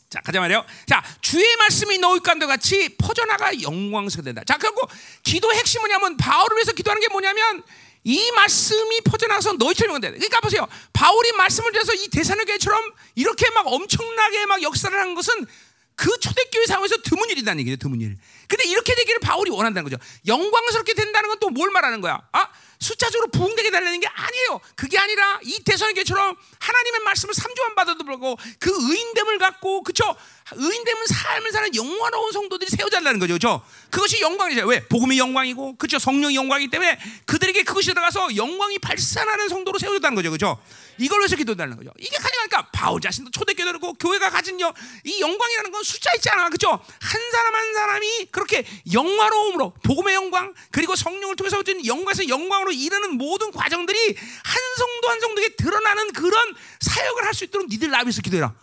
[0.08, 0.64] 자, 가자 말이요.
[0.86, 4.42] 자, 주의 말씀이 너희 가운데 같이 퍼져나가 영광스럽게 된다.
[4.46, 4.80] 자, 그리고
[5.22, 7.62] 기도 핵심은 뭐냐면 바울을 위해서 기도하는 게 뭐냐면
[8.04, 10.16] 이 말씀이 퍼져나가서 너희처럼 된다.
[10.16, 10.66] 그러니까 보세요.
[10.92, 15.46] 바울이 말씀을 드려서 이 대사교회처럼 이렇게 막 엄청나게 막 역사를 한 것은
[15.94, 17.76] 그 초대교회 상황에서 드문 일이라는 얘기죠.
[17.76, 18.16] 드문 일.
[18.52, 19.96] 근데 이렇게 되기를 바울이 원한다는 거죠.
[20.26, 22.20] 영광스럽게 된다는 건 또 뭘 말하는 거야?
[22.32, 22.48] 아,
[22.78, 24.60] 숫자적으로 부흥되게 달라는 게 아니에요.
[24.76, 30.04] 그게 아니라 이 대선교처럼 하나님의 말씀을 3주만 받아도 불구하고 그 의인됨을 갖고 그쵸?
[30.52, 33.32] 의인됨은 삶을 사는 영원로운 성도들이 세워달라는 거죠.
[33.34, 33.62] 그죠?
[33.90, 34.66] 그것이 영광이죠.
[34.66, 34.84] 왜?
[34.88, 35.98] 복음이 영광이고 그쵸?
[35.98, 40.30] 성령이 영광이기 때문에 그들에게 그것이 들어가서 영광이 발산하는 성도로 세워졌다는 거죠.
[40.30, 40.62] 그죠?
[41.02, 41.90] 이걸 위해서 기도달라는 거죠.
[41.98, 44.72] 이게 가능하니까 바울 자신도 초대교회고 교회가 가진 여,
[45.04, 46.48] 이 영광이라는 건 숫자 있잖아.
[46.48, 46.70] 그죠?
[46.70, 53.16] 한 사람 한 사람이 그렇게 영화로움으로 복음의 영광 그리고 성령을 통해서 얻은 영광에서 영광으로 이르는
[53.16, 58.54] 모든 과정들이 한 성도 한 성도에게 드러나는 그런 사역을 할 수 있도록 니들 나비서 기도해라.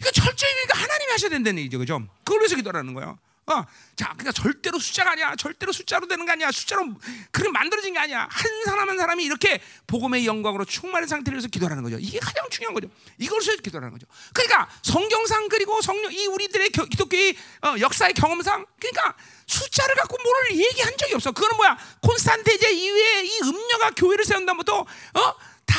[0.00, 1.78] 이거 철저히 그러니까 하나님이 하셔야 된다는 얘기죠.
[1.78, 2.00] 그죠?
[2.24, 3.18] 그걸 위해서 기도하는 거예요.
[3.50, 5.34] 어, 자, 그러니까 절대로 숫자가 아니야.
[5.34, 6.52] 절대로 숫자로 되는 게 아니야.
[6.52, 6.94] 숫자로
[7.32, 8.28] 그렇게 만들어진 게 아니야.
[8.30, 11.98] 한 사람 한 사람이 이렇게 복음의 영광으로 충만한 상태를 위해서 기도하는 거죠.
[11.98, 12.88] 이게 가장 중요한 거죠.
[13.18, 14.06] 위해서 기도하는 거죠.
[14.32, 20.96] 그러니까 성경상 그리고 성령 이 우리들의 기독교의 어, 역사의 경험상 그러니까 숫자를 갖고 뭐를 얘기한
[20.96, 21.32] 적이 없어.
[21.32, 21.76] 그거는 뭐야?
[22.02, 25.34] 콘스탄테제 이후에 이 음녀가 교회를 세운다부터 어?
[25.66, 25.76] 다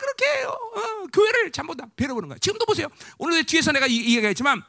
[0.00, 2.38] 그렇게 어, 교회를 전부 다 배려보는 거야.
[2.38, 2.88] 지금도 보세요.
[3.18, 4.62] 오늘 뒤에서 내가 이, 얘기했지만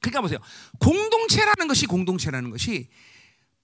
[0.00, 0.38] 그러니까 보세요.
[0.78, 2.88] 공동체라는 것이 공동체라는 것이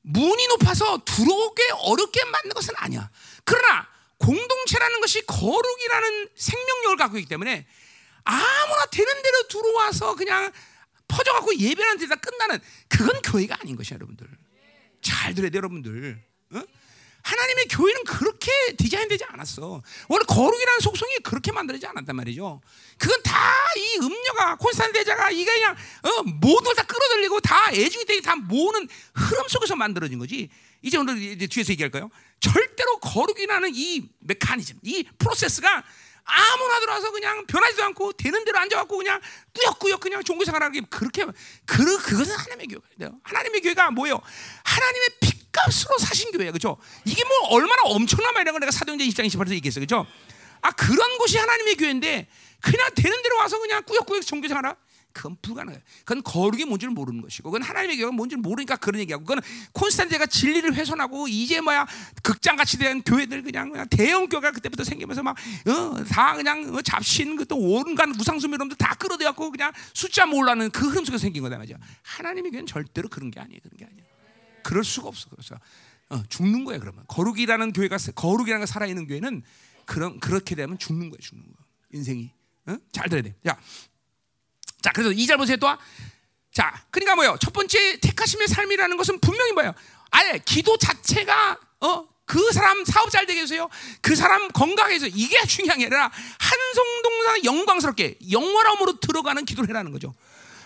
[0.03, 3.11] 문이 높아서 들어오게 어렵게 만든 것은 아니야.
[3.45, 7.67] 그러나 공동체라는 것이 거룩이라는 생명력을 갖고 있기 때문에
[8.25, 10.53] 아무나 되는 대로 들어와서 그냥
[11.09, 12.59] 퍼져갖고 예배하는 데다 끝나는
[12.89, 14.29] 그건 교회가 아닌 것이야, 여러분들.
[15.01, 16.23] 잘 들어야 돼, 여러분들.
[16.53, 16.63] 어?
[17.27, 19.83] 하나님의 교회는 그렇게 디자인되지 않았어.
[20.09, 22.61] 원래 거룩이라는 속성이 그렇게 만들어지지 않았단 말이죠.
[22.99, 28.37] 그건 다 이 음녀가 콘스탄 대자가 이게 그냥 어, 모든 다 끌어들이고 다 애중이 다
[28.37, 30.49] 모으는 흐름 속에서 만들어진 거지.
[30.83, 32.11] 이제 오늘 이제 뒤에서 얘기할까요?
[32.41, 35.85] 절대로 거룩이라는 이 메커니즘, 이 프로세스가
[36.25, 39.21] 아무나 들어와서 그냥 변하지도 않고 되는 대로 앉아갖고 그냥
[39.53, 41.25] 꾸역꾸역 그냥 종교 생활하기 그렇게
[41.65, 44.21] 그 그것은 하나님의 교회가 하나님의 교회가 뭐예요?
[44.65, 46.77] 하나님의 핏 값으로 사신 교회야, 그렇죠?
[47.05, 50.07] 이게 뭐 얼마나 엄청난 말이라는 걸 내가 사도행전 20장 28절에 얘기했어, 그렇죠?
[50.63, 52.29] 아 그런 곳이 하나님의 교회인데
[52.61, 54.77] 그냥 되는 대로 와서 그냥 꾸역꾸역 종교 생활하
[55.17, 55.81] 그건 불가능해요.
[56.05, 59.43] 그건 거룩이 뭔지를 모르는 것이고, 그건 하나님의 교회가 뭔지를 모르니까 그런 얘기하고, 그건
[59.73, 61.87] 콘스탄제가 진리를 훼손하고 이제 뭐야
[62.23, 67.57] 극장같이 된 교회들 그냥, 그냥 대형 교회가 그때부터 생기면서 막다 어, 그냥 어, 잡신 그또
[67.57, 71.79] 온갖 우상숭 이름들 다 끌어대갖고 그냥 숫자 모으라는 그 흐름 속에서 생긴 거다 말이야.
[72.03, 73.61] 하나님의 교회는 절대로 그런 게 아니에요.
[73.63, 74.06] 그런 게 아니야.
[74.67, 75.29] 그럴 수가 없어.
[75.31, 75.55] 그래서
[76.09, 79.45] 어, 죽는 거야 그러면 거룩이라는 교회가 거룩이라는 거 살아 있는 교회는
[79.85, 81.53] 그런 그렇게 되면 죽는 거야 죽는 거.
[81.93, 82.33] 인생이
[82.67, 82.77] 어?
[82.91, 83.35] 잘 들어야 돼.
[83.47, 83.57] 자.
[84.83, 85.69] 자, 그래서 이 절 보세요 또.
[86.53, 87.37] 자, 그러니까 뭐요?
[87.41, 89.73] 첫 번째 택하심의 삶이라는 것은 분명히 뭐예요?
[90.11, 92.09] 아예 기도 자체가 어?
[92.25, 93.69] 그 사람 사업 잘 되게 해서요.
[94.01, 96.11] 그 사람 건강해서 이게 중요한 게 아니라
[96.41, 100.13] 한송동산 영광스럽게 영원함으로 들어가는 기도를 해라는 거죠.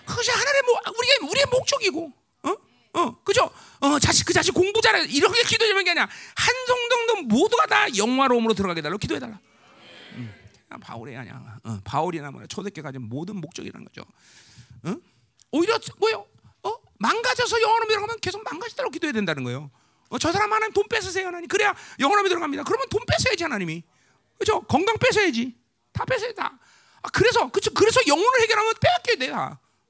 [0.06, 2.19] 그것이 하나님의 뭐 우리의 우리의 목적이고,
[2.92, 3.50] 어, 어, 그죠?
[3.80, 6.08] 어, 자식 그 자식 공부 잘해 이렇게 기도하면 게 아니야.
[6.34, 9.38] 한송동도 모두가 다 영화로움으로 들어가게 달라고 기도해 달라.
[10.80, 11.58] 바울이 아니야.
[11.64, 14.02] 어, 바울이나 뭐 초대교회 가진 모든 목적이라는 거죠.
[14.84, 14.96] 어?
[15.50, 16.26] 오히려 뭐요?
[16.62, 16.74] 어?
[16.98, 19.70] 망가져서 영원함에 들어가면 계속 망가지도록 기도해야 된다는 거예요.
[20.10, 21.48] 어, 저 사람 하나님 돈 뺏으세요 하나님.
[21.48, 22.64] 그래야 영원함에 들어갑니다.
[22.64, 23.82] 그러면 돈 뺏어야지 하나님이.
[24.38, 24.60] 그죠?
[24.62, 25.56] 건강 뺏어야지.
[25.92, 26.58] 다 뺏어야 다.
[27.02, 27.72] 아, 그래서 그쵸?
[27.74, 29.32] 그래서 영혼을 해결하면 빼앗겨야 돼.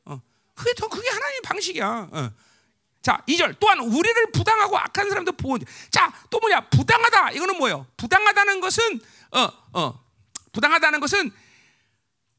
[0.06, 0.22] 어.
[0.54, 2.08] 그게 더 그게 하나님 방식이야.
[2.12, 2.30] 어.
[3.02, 3.58] 자, 2절.
[3.58, 5.58] 또한 우리를 부당하고 악한 사람도 보호.
[5.90, 6.68] 자, 또 뭐냐?
[6.68, 7.32] 부당하다.
[7.32, 7.86] 이거는 뭐예요?
[7.96, 9.00] 부당하다는 것은
[9.32, 10.04] 어, 어.
[10.52, 11.30] 부당하다는 것은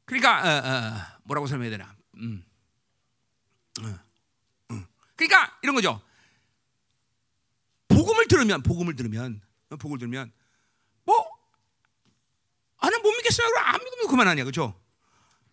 [0.06, 1.96] 그러니까 어, 어, 뭐라고 설명해야 되나?
[2.18, 2.46] 음.
[3.82, 4.00] 어,
[4.70, 4.86] 어.
[5.16, 6.02] 그러니까 이런 거죠.
[7.88, 10.32] 복음을 들으면 복음을 들으면 어, 복음을 들으면
[11.04, 11.16] 뭐
[12.78, 14.80] 아는 못 믿겠으면 안 믿으면 그만 아니야, 그렇죠?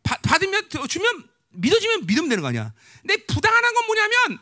[0.03, 2.73] 받으면 주면 믿어지면 믿으면 되는 거 아니야.
[3.01, 4.39] 근데 부당하다는 건 뭐냐면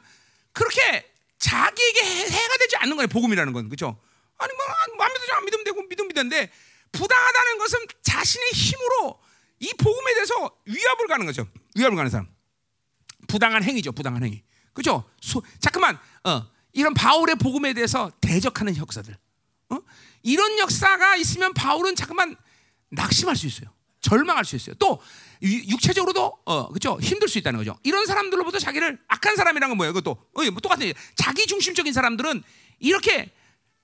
[0.57, 1.07] 그렇게
[1.39, 3.09] 자기에게 해가 되지 않는 거예요.
[3.09, 4.01] 복음이라는 건 그렇죠?
[4.39, 4.53] 아니
[4.97, 6.51] 뭐안 믿으면 안 믿으면 되고 믿으면 믿는데
[6.93, 9.21] 부당하다는 것은 자신의 힘으로
[9.61, 11.47] 이 복음에 대해서 위협을 가는 거죠.
[11.75, 12.27] 위협을 가는 사람.
[13.29, 13.93] 부당한 행위죠.
[13.93, 14.43] 부당한 행위.
[14.73, 15.05] 그죠?
[15.61, 15.99] 잠깐만.
[16.25, 19.15] 어, 이런 바울의 복음에 대해서 대적하는 역사들.
[19.71, 19.79] 어?
[20.23, 22.35] 이런 역사가 있으면 바울은 잠깐만
[22.91, 23.76] 낙심할 수 있어요.
[24.07, 24.77] 절망할 수 있어요.
[24.79, 25.01] 또
[25.43, 27.77] 육체적으로도 어, 그죠 힘들 수 있다는 거죠.
[27.83, 29.93] 이런 사람들로부터 자기를 악한 사람이라는 건 뭐예요?
[29.93, 32.43] 그것도 어, 뭐 똑같은 자기 중심적인 사람들은
[32.79, 33.33] 이렇게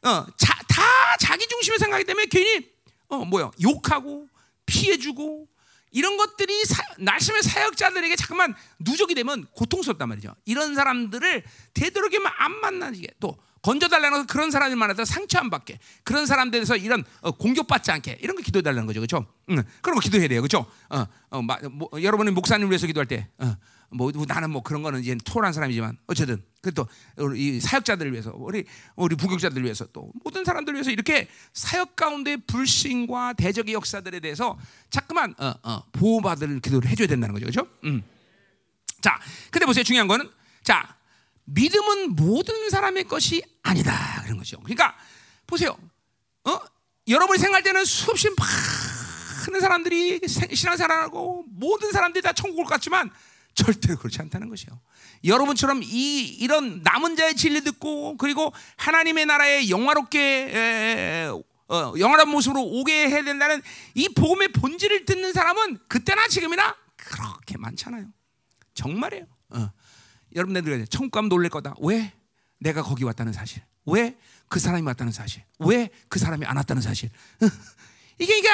[0.04, 0.82] 어, 자, 다
[1.20, 2.70] 자기 중심을 생각하기 때문에 괜히
[3.08, 4.28] 어 뭐야 욕하고
[4.66, 5.48] 피해주고
[5.90, 10.34] 이런 것들이 사, 날심의 사역자들에게 잠깐만 누적이 되면 고통스럽단 말이죠.
[10.46, 11.44] 이런 사람들을
[11.74, 17.30] 되도록이면 안 만나게 또 건져달라는 그런 사람이 많아서 상처 안 받게 그런 사람들에서 이런 어,
[17.30, 19.26] 공격받지 않게 이런 거 기도해달라는 거죠, 그렇죠?
[19.50, 20.66] 응, 그런 거 기도해야 돼요, 그렇죠?
[20.90, 23.56] 어, 어, 마, 뭐, 여러분이 목사님 위해서 기도할 때 어,
[23.90, 26.86] 뭐 나는 뭐 그런 거는 이제 토란 사람이지만 어쨌든 그또
[27.36, 28.64] 이 사역자들을 위해서 우리
[28.96, 34.58] 우리 부교자들을 위해서 또 모든 사람들을 위해서 이렇게 사역 가운데 불신과 대적의 역사들에 대해서
[34.90, 37.68] 자꾸만 어, 어, 보호받을 기도를 해줘야 된다는 거죠, 그렇죠?
[37.84, 38.02] 음.
[39.00, 39.18] 자,
[39.50, 40.28] 근데 보세요, 중요한 거는
[40.62, 40.96] 자
[41.44, 44.58] 믿음은 모든 사람의 것이 아니다 그런 거죠.
[44.60, 44.96] 그러니까
[45.46, 45.76] 보세요,
[46.44, 46.58] 어
[47.08, 53.10] 여러분이 생각할 때는 수없이 많은 사람들이 신앙생활하고 모든 사람들이 다 천국을 갔지만
[53.54, 54.80] 절대로 그렇지 않다는 것이요.
[55.24, 61.28] 여러분처럼 이 이런 남은 자의 진리 듣고 그리고 하나님의 나라에 영화롭게 에,
[61.68, 63.62] 어, 영화로운 모습으로 오게 해야 된다는
[63.94, 68.06] 이 복음의 본질을 듣는 사람은 그때나 지금이나 그렇게 많잖아요.
[68.74, 69.26] 정말이에요.
[69.50, 69.70] 어.
[70.34, 71.74] 여러분들 천국 가면 놀랄 거다.
[71.80, 72.12] 왜?
[72.58, 73.62] 내가 거기 왔다는 사실.
[73.86, 74.16] 왜?
[74.48, 75.42] 그 사람이 왔다는 사실.
[75.58, 75.90] 왜?
[76.08, 77.10] 그 사람이 안 왔다는 사실.
[78.18, 78.48] 이게 이게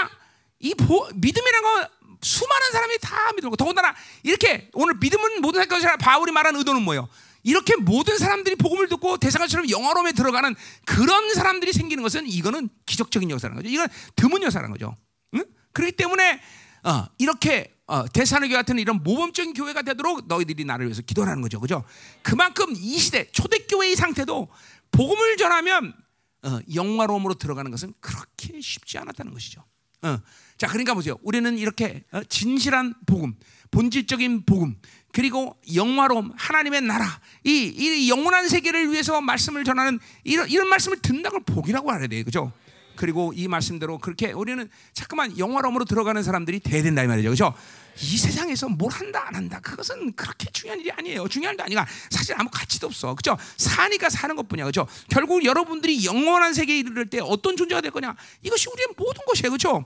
[0.61, 1.89] 이 보, 믿음이라는 건
[2.23, 7.09] 수많은 사람이 다 믿고 더군다나 이렇게 오늘 믿음은 모든 할 것이라 바울이 말하는 의도는 뭐예요?
[7.45, 10.55] 이렇게 모든 사람들이 복음을 듣고 대상처럼 영화로움에 들어가는
[10.85, 13.73] 그런 사람들이 생기는 것은 이거는 기적적인 역사라는 거죠.
[13.73, 14.97] 이건 드문 역사라는 거죠.
[15.35, 15.45] 응?
[15.73, 16.41] 그렇기 때문에
[16.83, 21.59] 어, 이렇게 어, 대사의 교회 같은 이런 모범적인 교회가 되도록 너희들이 나를 위해서 기도하는 거죠.
[21.59, 21.85] 그죠?
[22.23, 24.49] 그만큼 이 시대 초대교회의 상태도
[24.91, 25.95] 복음을 전하면
[26.43, 29.65] 어, 영화로움으로 들어가는 것은 그렇게 쉽지 않았다는 것이죠.
[30.03, 30.19] 어.
[30.59, 31.17] 자, 그러니까 보세요.
[31.23, 33.35] 우리는 이렇게 어, 진실한 복음,
[33.71, 34.77] 본질적인 복음,
[35.13, 41.43] 그리고 영화로움, 하나님의 나라, 이, 이 영원한 세계를 위해서 말씀을 전하는 이런, 이런 말씀을 듣는다는
[41.43, 42.23] 걸 복이라고 알아야 돼요.
[42.23, 42.53] 그죠?
[42.99, 47.31] 그리고 이 말씀대로 그렇게 우리는 자꾸만 영화로움으로 들어가는 사람들이 돼야 된다 이 말이죠.
[47.31, 47.55] 그죠?
[48.01, 51.29] 이 세상에서 뭘 한다 안 한다 그것은 그렇게 중요한 일이 아니에요.
[51.29, 53.15] 중요한 게 아니라 사실 아무 가치도 없어.
[53.15, 53.39] 그죠?
[53.57, 54.65] 사니까 사는 것뿐이야.
[54.67, 54.87] 그죠?
[55.09, 58.17] 결국 여러분들이 영원한 세계에 이를 때 어떤 존재가 될 거냐?
[58.43, 59.53] 이것이 우리의 모든 것이에요.
[59.53, 59.85] 그죠?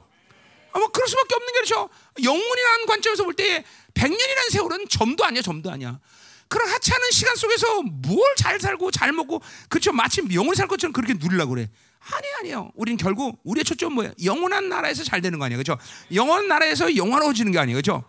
[0.72, 1.90] 아, 뭐 그럴 수밖에 없는 게 그렇죠.
[2.22, 6.00] 영혼이라는 관점에서 볼 때 100년이라는 세월은 점도 아니야, 점도 아니야.
[6.48, 9.92] 그런 하찮은 시간 속에서 뭘 잘 살고 잘 먹고 그렇죠.
[9.92, 11.68] 마치 영혼이 살 것처럼 그렇게 누리려고 그래.
[12.10, 12.70] 아니 아니요.
[12.74, 14.12] 우린 결국 우리의 초점 뭐야?
[14.24, 15.78] 영원한 나라에서 잘 되는 거 아니야, 그렇죠?
[16.12, 18.04] 영원한 나라에서 영화로워지는 게 아니에요, 그렇죠?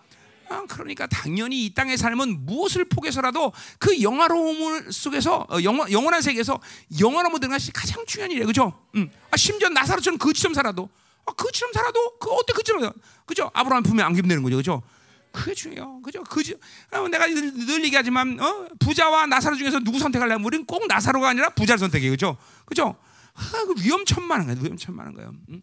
[0.50, 6.60] 아, 그러니까 당연히 이 땅의 삶은 무엇을 포기해서라도 그 영화로움 속에서 어, 영원, 영원한 세계에서
[7.00, 8.74] 영원한 모든 것이 가장 중요한 일이에요, 그렇죠?
[8.96, 9.10] 음.
[9.32, 10.90] 아, 심지어 나사로처럼 그처럼 살아도
[11.26, 12.92] 아, 그처럼 살아도 그 어때 그처럼
[13.26, 13.50] 그죠?
[13.54, 14.84] 아브라함 품에 안기면 거죠, 그렇죠?
[15.32, 16.02] 그게 중요해요.
[16.04, 16.24] 그죠?
[16.24, 16.54] 그죠?
[16.92, 18.68] 어, 내가 늘, 늘 얘기하지만 어?
[18.80, 22.12] 부자와 나사로 중에서 누구 선택하려면 우리는 꼭 나사로가 아니라 부자를 선택해요.
[22.12, 22.38] 그죠?
[22.66, 22.96] 그죠?
[23.34, 24.56] 아, 그 위험천만한 거야.
[24.62, 25.36] 위험천만한 거예요.
[25.50, 25.62] 응?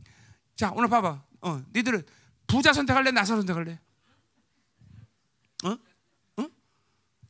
[0.57, 1.23] 자, 오늘 봐봐.
[1.43, 2.03] 어, 니들은
[2.47, 3.11] 부자 선택할래?
[3.13, 3.79] 나사로 선택할래?
[5.65, 5.79] 어?
[6.43, 6.49] 어?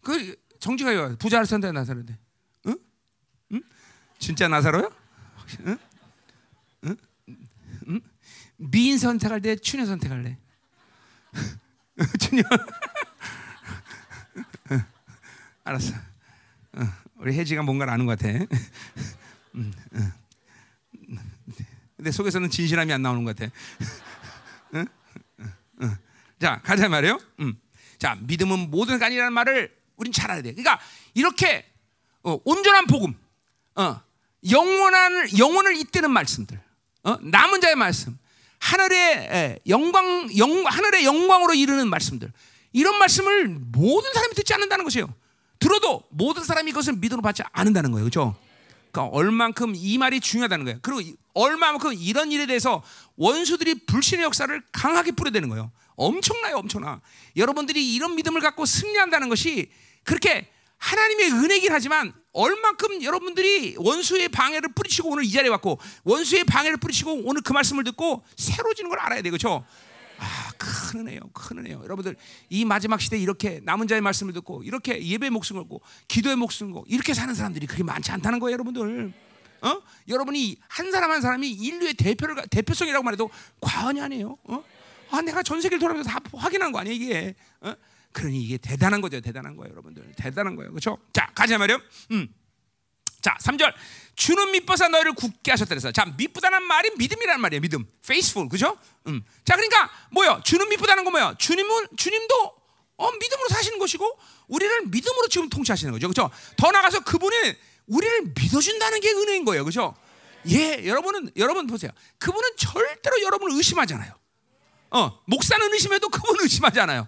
[0.01, 2.19] 그 정지가 요 부자를 선택 나사로인데.
[2.67, 2.77] 응?
[3.53, 3.63] 응?
[4.19, 4.91] 진짜 나사로요?
[5.67, 5.79] 응?
[6.85, 6.97] 응?
[7.89, 8.01] 응?
[8.57, 10.39] 미인 선택할 때 추녀 선택할래?
[12.21, 12.43] 추녀.
[15.65, 15.95] 알았어.
[16.73, 16.81] 어,
[17.17, 18.33] 우리 혜지가 뭔가를 아는 것 같아.
[19.55, 20.13] 음, 음.
[22.01, 23.53] 근데 속에서는 진실함이 안 나오는 것 같아.
[24.73, 24.87] 응?
[25.83, 25.97] 응.
[26.41, 27.21] 자 가자 말이요.
[27.41, 27.61] 음.
[27.99, 30.55] 자 믿음은 모든 게 아니라는 말을 우린 잘 알아야 돼.
[30.55, 30.81] 그러니까
[31.13, 31.71] 이렇게
[32.23, 33.15] 어, 온전한 복음,
[33.75, 34.01] 어,
[34.51, 36.59] 영원한 영혼을 잇드는 말씀들,
[37.03, 38.19] 어, 남은 자의 말씀,
[38.61, 42.33] 하늘의 에, 영광, 영 하늘의 영광으로 이르는 말씀들,
[42.73, 45.15] 이런 말씀을 모든 사람이 듣지 않는다는 것이에요.
[45.59, 48.37] 들어도 모든 사람이 이것을 믿음으로 받지 않는다는 거예요, 그렇죠?
[48.91, 50.79] 그러니까 얼만큼 이 말이 중요하다는 거예요.
[50.83, 52.83] 그리고 얼마만큼 이런 일에 대해서
[53.17, 55.71] 원수들이 불신의 역사를 강하게 뿌려대는 거예요.
[55.97, 57.01] 엄청나요, 엄청나.
[57.37, 59.71] 여러분들이 이런 믿음을 갖고 승리한다는 것이
[60.05, 66.79] 그렇게 하나님의 은혜긴 하지만 얼만큼 여러분들이 원수의 방해를 뿌리치고 오늘 이 자리에 왔고 원수의 방해를
[66.79, 69.31] 뿌리치고 오늘 그 말씀을 듣고 새로지는 걸 알아야 되죠.
[69.31, 69.65] 그렇죠?
[70.21, 71.81] 아, 큰 은혜요, 큰 은혜요.
[71.83, 72.15] 여러분들
[72.51, 76.87] 이 마지막 시대에 이렇게 남은 자의 말씀을 듣고 이렇게 예배 목숨 걸고 기도의 목숨 걸고
[76.89, 79.13] 이렇게 사는 사람들이 그렇게 많지 않다는 거예요, 여러분들.
[79.63, 79.83] 어?
[80.09, 84.37] 여러분이 한 사람 한 사람이 인류의 대표를 대표성이라고 말해도 과언이 아니에요.
[84.45, 84.63] 어?
[85.11, 87.35] 아, 내가 전 세계를 돌아가면서 다 확인한 거 아니에요, 이게.
[87.63, 87.75] 어?
[88.13, 90.13] 그러니 이게 대단한 거죠, 대단한 거예요, 여러분들.
[90.17, 90.99] 대단한 거예요, 그렇죠?
[91.13, 91.81] 자, 가자 말이요.
[92.13, 92.29] 음.
[93.21, 93.73] 자, 3절.
[94.17, 97.61] 주는 믿보사 너희를 굳게 하셨다 그래서 자, 믿보다는 말이 믿음이라는 말이에요.
[97.61, 97.87] 믿음.
[98.05, 98.49] faithful.
[98.49, 98.77] 그죠?
[99.07, 99.23] 음.
[99.45, 100.41] 자, 그러니까 뭐요?
[100.45, 101.35] 주는 믿보다는 거 뭐예요?
[101.39, 102.61] 주님은 주님도
[102.99, 104.19] 어, 믿음으로 사시는 것이고
[104.49, 106.09] 우리를 믿음으로 지금 통치하시는 거죠.
[106.09, 106.31] 그렇죠?
[106.57, 107.55] 더 나가서 그분이
[107.87, 109.65] 우리를 믿어 준다는 게 은혜인 거예요.
[109.65, 109.97] 그렇죠?
[110.49, 111.91] 예, 여러분은 여러분 보세요.
[112.19, 114.13] 그분은 절대로 여러분을 의심하잖아요.
[114.91, 117.07] 어, 목사는 의심해도 그분은 의심하잖아요.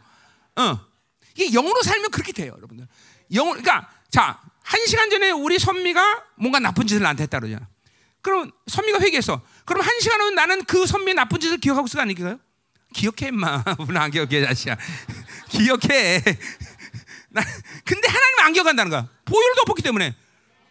[0.56, 0.80] 어.
[1.34, 2.86] 이게 영으로 살면 그렇게 돼요, 여러분들.
[3.34, 7.68] 영 그러니까 자, 한 시간 전에 우리 선미가 뭔가 나쁜 짓을 나한테 했다 그러잖아.
[8.20, 9.42] 그럼 선미가 회개했어.
[9.64, 12.38] 그럼 한 시간 후에 나는 그 선미의 나쁜 짓을 기억하고 있을 거 아니겠어요?
[12.94, 13.64] 기억해, 임마.
[13.96, 14.76] 안 기억해, 자식아.
[15.50, 16.22] 기억해.
[17.30, 17.42] 나,
[17.84, 19.08] 근데 하나님 안 기억한다는 거야.
[19.24, 20.14] 보혈도 없었기 때문에.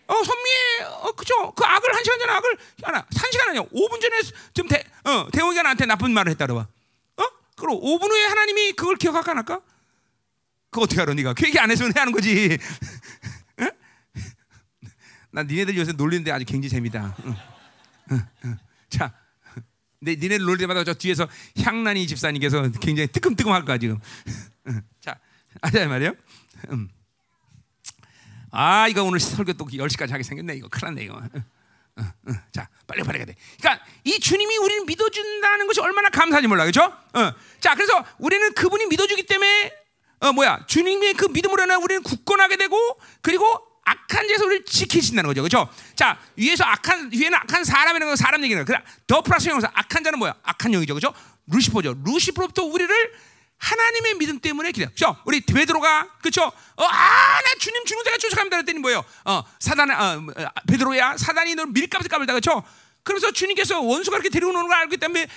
[0.07, 1.51] 어, 선미의, 어, 그죠?
[1.53, 3.63] 그 악을 한 시간 전에 악을, 하나, 한 시간 아니야.
[3.63, 4.21] 5분 전에
[4.53, 6.67] 좀 대, 어, 대웅이가 나한테 나쁜 말을 했다 그러봐.
[7.17, 7.23] 어?
[7.55, 9.61] 그럼 5분 후에 하나님이 그걸 기억할까 안 할까?
[10.69, 11.33] 그거 어떻게 알아, 네가?
[11.33, 12.57] 그 얘기 안 했으면 해야 하는 거지.
[15.31, 17.15] 난 니네들 요새 놀리는데 아주 굉장히 재미다.
[18.89, 19.13] 자,
[19.99, 21.27] 내 니네들 놀릴 때마다 저 뒤에서
[21.63, 23.99] 향란이 집사님께서 굉장히 뜨끔뜨끔할 거야 지금.
[24.99, 25.19] 자,
[25.61, 26.13] 아자 말이요.
[26.71, 26.89] 음.
[28.51, 31.21] 아 이거 오늘 설교 또 10시까지 하게 생겼네 이거 큰일 났네 이거.
[32.51, 33.35] 자, 빨리 빨리 가야 돼.
[33.59, 36.83] 그러니까 이 주님이 우리를 믿어준다는 것이 얼마나 감사한지 몰라, 그렇죠?
[36.83, 37.33] 어.
[37.59, 39.73] 자, 그래서 우리는 그분이 믿어주기 때문에
[40.21, 42.77] 어 뭐야 주님의 그 믿음으로 인해 우리는 굳건하게 되고
[43.21, 45.69] 그리고 악한 죄에서 우리를 지키신다는 거죠, 그렇죠?
[45.95, 48.79] 자 위에서 악한 위에는 악한 사람이라는 건 사람 얘기는 그래.
[49.07, 50.35] 더 플러스 형사 악한 자는 뭐야?
[50.43, 51.13] 악한 영이죠, 그렇죠?
[51.47, 51.95] 루시퍼죠.
[52.05, 52.95] 루시퍼로부터 우리를
[53.57, 54.89] 하나님의 믿음 때문에 기다.
[54.89, 55.15] 그죠?
[55.25, 56.43] 우리 베드로가 그죠?
[56.43, 58.57] 어, 아, 나 주님 주는 데가 쫓아갑니다.
[58.57, 59.03] 그랬더니 뭐예요?
[59.25, 60.25] 어, 사단, 어,
[60.67, 62.63] 베드로야, 사단이 너 밀가부터 까불다, 그죠?
[63.03, 65.27] 그래서 주님께서 원수가 이렇게 데려오는 걸 알기 때문에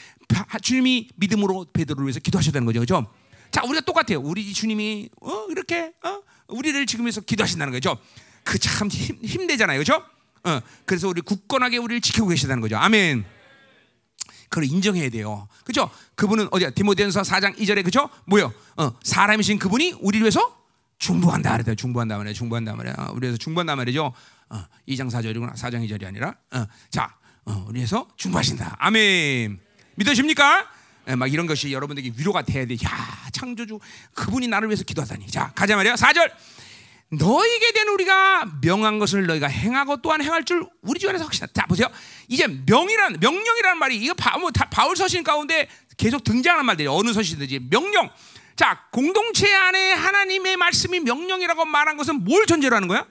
[0.63, 3.13] 주님이 믿음으로 베드로를 위해서 기도하셨다는 거죠, 그죠?
[3.51, 4.21] 자, 우리가 똑같아요.
[4.21, 7.99] 우리 주님이 어, 이렇게 어, 우리를 지금에서 기도하신다는 거죠.
[8.45, 10.05] 그 참 힘내잖아요, 그죠?
[10.45, 12.77] 어, 그래서 우리 굳건하게 우리를 지키고 계시다는 거죠.
[12.77, 13.25] 아멘.
[14.51, 15.49] 그걸 인정해야 돼요.
[15.65, 15.91] 그죠?
[16.15, 16.71] 그분은 어디야?
[16.71, 18.09] 디모데전서 4장 2절에 그죠?
[18.27, 18.53] 뭐요?
[18.77, 20.63] 어, 사람이신 그분이 우리를 위해서
[20.99, 21.75] 중보한다 그랬다.
[21.75, 22.35] 중보한다 말이야.
[22.35, 22.95] 중보한다 말이야.
[23.15, 24.13] 우리 위해서 중보한다 말이죠.
[24.51, 25.55] 어, 2장 4절이구나.
[25.55, 26.35] 4장 2절이 아니라.
[26.53, 27.17] 어, 자,
[27.47, 28.77] 어, 우리 위해서 중보하신다.
[28.79, 29.59] 아멘.
[29.97, 30.67] 믿으십니까?
[31.09, 32.75] 예, 막 이런 것이 여러분들에게 위로가 돼야 돼.
[32.85, 33.81] 야, 창조주
[34.15, 35.27] 그분이 나를 위해서 기도하다니.
[35.29, 35.95] 자, 가자 말이야.
[35.95, 36.31] 4절.
[37.11, 41.47] 너에게 된 우리가 명한 것을 너희가 행하고 또한 행할 줄 우리 주 안에서 확신하.
[41.53, 41.89] 자 보세요.
[42.29, 47.13] 이제 명이란 명령이라는 말이 이거 바, 뭐, 다, 바울 서신 가운데 계속 등장하는 말들이 어느
[47.13, 48.11] 서신이든지 명령.
[48.57, 53.07] 자 공동체 안에 하나님의 말씀이 명령이라고 말한 것은 뭘 전제로 하는 거야?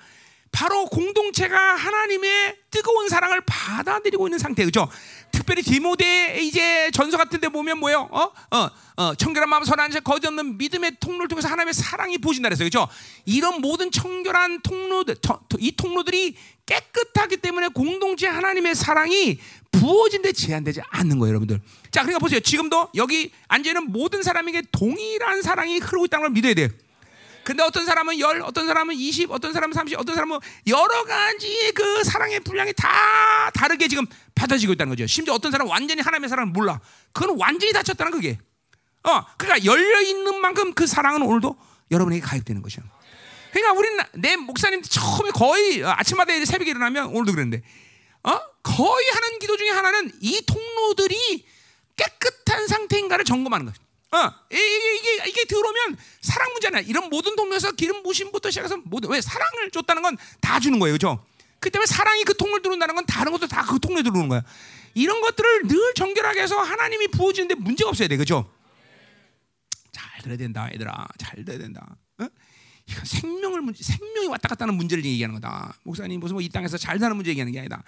[0.53, 4.87] 바로 공동체가 하나님의 뜨거운 사랑을 받아들이고 있는 상태, 그죠?
[5.31, 8.07] 특별히 디모데 이제 전서 같은데 보면 뭐요?
[8.11, 12.49] 어, 어, 어, 청결한 마음 선한 자 거짓 없는 믿음의 통로를 통해서 하나님의 사랑이 보신다
[12.49, 12.87] 그랬어요, 그죠?
[13.25, 15.15] 이런 모든 청결한 통로들,
[15.57, 16.37] 이 통로들이
[16.67, 19.39] 깨끗하기 때문에 공동체 하나님의 사랑이
[19.71, 21.61] 부어진데 제한되지 않는 거예요, 여러분들.
[21.89, 22.39] 자, 그러니까 보세요.
[22.39, 26.69] 지금도 여기 앉아 있는 모든 사람에게 동일한 사랑이 흐르고 있다는 걸 믿어야 돼요.
[27.43, 32.03] 근데 어떤 사람은 열, 어떤 사람은 20, 어떤 사람은 30, 어떤 사람은 여러 가지 그
[32.03, 35.05] 사랑의 분량이 다 다르게 지금 받아지고 있다는 거죠.
[35.07, 36.79] 심지어 어떤 사람은 완전히 하나님의 사랑을 몰라.
[37.11, 38.37] 그건 완전히 다쳤다는 그게.
[39.03, 41.55] 어, 그러니까 열려 있는 만큼 그 사랑은 오늘도
[41.91, 42.83] 여러분에게 가입되는 것이야.
[43.51, 47.61] 그러니까 우리는 내 목사님 처음에 거의 아침마다 새벽에 일어나면 오늘도 그랬는데,
[48.23, 51.45] 어, 거의 하는 기도 중에 하나는 이 통로들이
[51.97, 53.83] 깨끗한 상태인가를 점검하는 거죠.
[54.13, 59.19] 어, 이게, 이게, 이게 들어오면 사랑 문제나 이런 모든 동네에서 기름 부심부터 시작해서 모든 왜
[59.21, 61.25] 사랑을 줬다는 건 다 주는 거예요, 그죠?
[61.59, 64.43] 그 때문에 사랑이 그 통을 들어온다는 건 다른 것도 다 그 통에 들어오는 거야.
[64.93, 68.47] 이런 것들을 늘 정결하게 해서 하나님이 부어주는데 문제가 없어야 돼, 그죠?
[69.91, 71.07] 잘 들어야 된다, 얘들아.
[71.17, 71.95] 잘 들어야 된다.
[72.19, 72.27] 어?
[72.85, 75.73] 이건 생명을 문제, 생명이 왔다 갔다 하는 문제를 얘기하는 거다.
[75.83, 77.81] 목사님 무슨 뭐 이 땅에서 잘 사는 문제 얘기하는 게 아니다.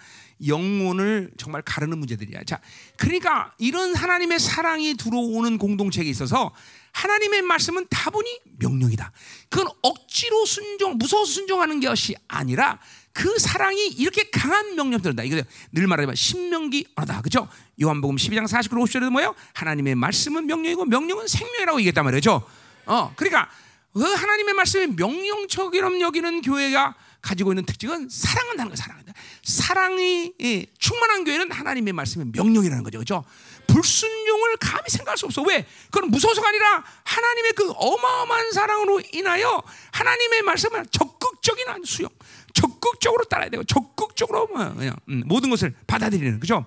[0.47, 2.43] 영혼을 정말 가르는 문제들이야.
[2.45, 2.59] 자,
[2.97, 6.53] 그러니까 이런 하나님의 사랑이 들어오는 공동체에 있어서
[6.93, 9.11] 하나님의 말씀은 다분히 명령이다.
[9.49, 12.79] 그건 억지로 순종, 무서워서 순종하는 것이 아니라
[13.11, 15.23] 그 사랑이 이렇게 강한 명령들다.
[15.23, 15.41] 이거
[15.73, 17.21] 늘 말하지만 신명기 언어다.
[17.21, 17.49] 그죠?
[17.81, 19.35] 요한복음 12장 49절 50절에도 뭐예요?
[19.53, 22.47] 하나님의 말씀은 명령이고 명령은 생명이라고 얘기했단 말이죠.
[22.85, 23.49] 어, 그러니까
[23.95, 28.75] 그 하나님의 말씀에 명령처럼 여기는 교회가 가지고 있는 특징은 사랑한다는 거예요.
[28.75, 29.13] 사랑한다.
[29.41, 32.97] 사랑이 예, 충만한 교회는 하나님의 말씀의 명령이라는 거죠.
[32.97, 33.23] 그렇죠?
[33.67, 35.41] 불순종을 감히 생각할 수 없어.
[35.43, 35.65] 왜?
[35.89, 42.09] 그건 무서워서가 아니라 하나님의 그 어마어마한 사랑으로 인하여 하나님의 말씀을 적극적인 수용,
[42.53, 46.65] 적극적으로 따라야 되고 적극적으로 뭐 그냥 음, 모든 것을 받아들이는 거죠.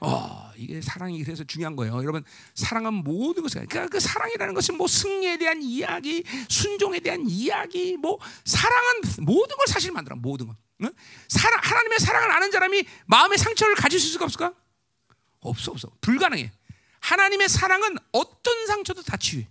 [0.00, 1.96] 어, 이게 사랑이 그래서 중요한 거예요.
[1.96, 2.24] 여러분,
[2.54, 8.18] 사랑은 모든 것을 그러니까 그 사랑이라는 것은 뭐 승리에 대한 이야기, 순종에 대한 이야기, 뭐
[8.44, 10.56] 사랑은 모든 걸 사실 만들어 모든 것.
[10.82, 10.90] 응?
[11.28, 14.54] 사랑 하나님의 사랑을 아는 사람이 마음의 상처를 가질 수 있을까 없을까?
[15.40, 16.52] 없어 없어 불가능해.
[17.00, 19.46] 하나님의 사랑은 어떤 상처도 다 치유해.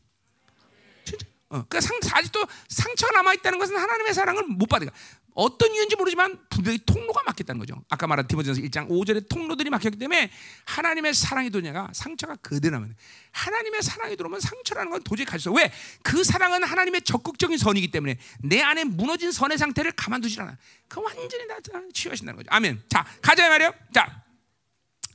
[1.05, 1.25] 진짜.
[1.49, 4.95] 어, 그러니까 상, 아직도 상처가 남아 있다는 것은 하나님의 사랑을 못 받으니까
[5.33, 7.81] 어떤 이유인지 모르지만 분명히 통로가 막혔다는 거죠.
[7.89, 10.31] 아까 말한 디모데전서 1장 5절에 통로들이 막혔기 때문에
[10.65, 12.95] 하나님의 사랑이 도냐가 상처가 그대로 나면
[13.31, 15.61] 하나님의 사랑이 들어오면 상처라는 건 도저히 가질 수 없어.
[15.61, 15.71] 왜?
[16.03, 20.57] 그 사랑은 하나님의 적극적인 선이기 때문에 내 안에 무너진 선의 상태를 가만두질 않아.
[20.87, 21.55] 그 완전히 다
[21.93, 22.47] 치유하신다는 거죠.
[22.51, 22.83] 아멘.
[22.89, 23.73] 자, 가자 말이요.
[23.93, 24.23] 자,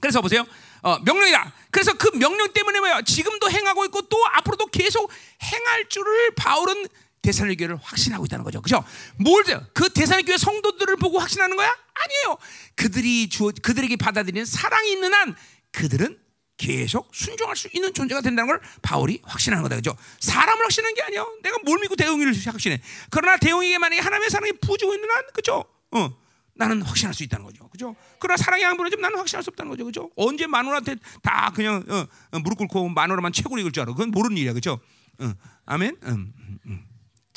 [0.01, 0.45] 그래서 보세요.
[0.83, 1.53] 어, 명령이다.
[1.71, 3.03] 그래서 그 명령 때문에 뭐야?
[3.03, 5.11] 지금도 행하고 있고 또 앞으로도 계속
[5.43, 6.87] 행할 줄을 바울은
[7.23, 8.61] 대사의 교회를 확신하고 있다는 거죠.
[8.63, 8.83] 그죠?
[9.17, 11.69] 뭘, 그 대사의 교회 성도들을 보고 확신하는 거야?
[11.69, 12.39] 아니에요.
[12.77, 15.35] 그들이 주 그들에게 받아들이는 사랑이 있는 한
[15.73, 16.19] 그들은
[16.57, 19.77] 계속 순종할 수 있는 존재가 된다는 걸 바울이 확신하는 거다.
[19.77, 19.97] 그죠?
[20.21, 21.25] 사람을 확신하는 게 아니야.
[21.43, 22.81] 내가 뭘 믿고 대웅이를 확신해.
[23.11, 25.65] 그러나 대웅에게 만약에 하나님의 사랑이 부어지고 있는 한, 그죠?
[25.93, 26.11] 어.
[26.59, 27.69] 나는 확신할 수 있다는 거죠.
[27.69, 27.95] 그죠?
[28.19, 29.85] 그러나 사랑이 안 부러지면 나는 확신할 수 없다는 거죠.
[29.85, 30.11] 그죠?
[30.17, 33.93] 언제 마누라한테 다 그냥 어, 어, 무릎 꿇고 마누라만 최고로 읽을 줄 알아.
[33.93, 34.53] 그건 모르는 일이야.
[34.53, 34.81] 그죠?
[35.21, 35.33] 어,
[35.67, 35.97] 아멘?
[36.03, 36.48] 음, 음, 음.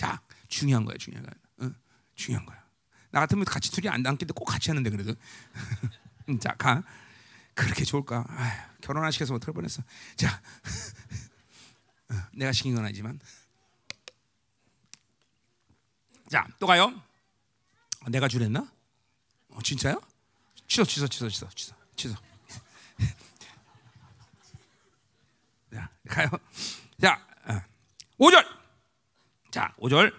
[0.01, 1.35] 자, 중요한 거야, 중요한 거야.
[1.59, 1.71] 어?
[2.15, 2.59] 중요한 거야.
[3.11, 5.13] 나 같으면 같이 둘이 안 앉겠는데 꼭 같이 하는데 그래도.
[6.27, 6.81] 음, 자, 가.
[7.53, 8.25] 그렇게 좋을까?
[8.27, 9.83] 아휴, 결혼 안 시켜서 어떡할 뻔했어.
[10.15, 10.41] 자,
[12.09, 13.19] 어, 내가 시킨 건 아니지만.
[16.31, 16.99] 자, 또 가요.
[18.07, 18.67] 내가 주랬나?
[19.49, 20.01] 어, 진짜요?
[20.67, 22.15] 취소, 취소, 취소, 취소, 취소, 취소.
[25.71, 26.27] 자, 가요.
[26.99, 27.61] 자, 어.
[28.17, 28.60] 5절.
[29.51, 30.13] 자, 5절.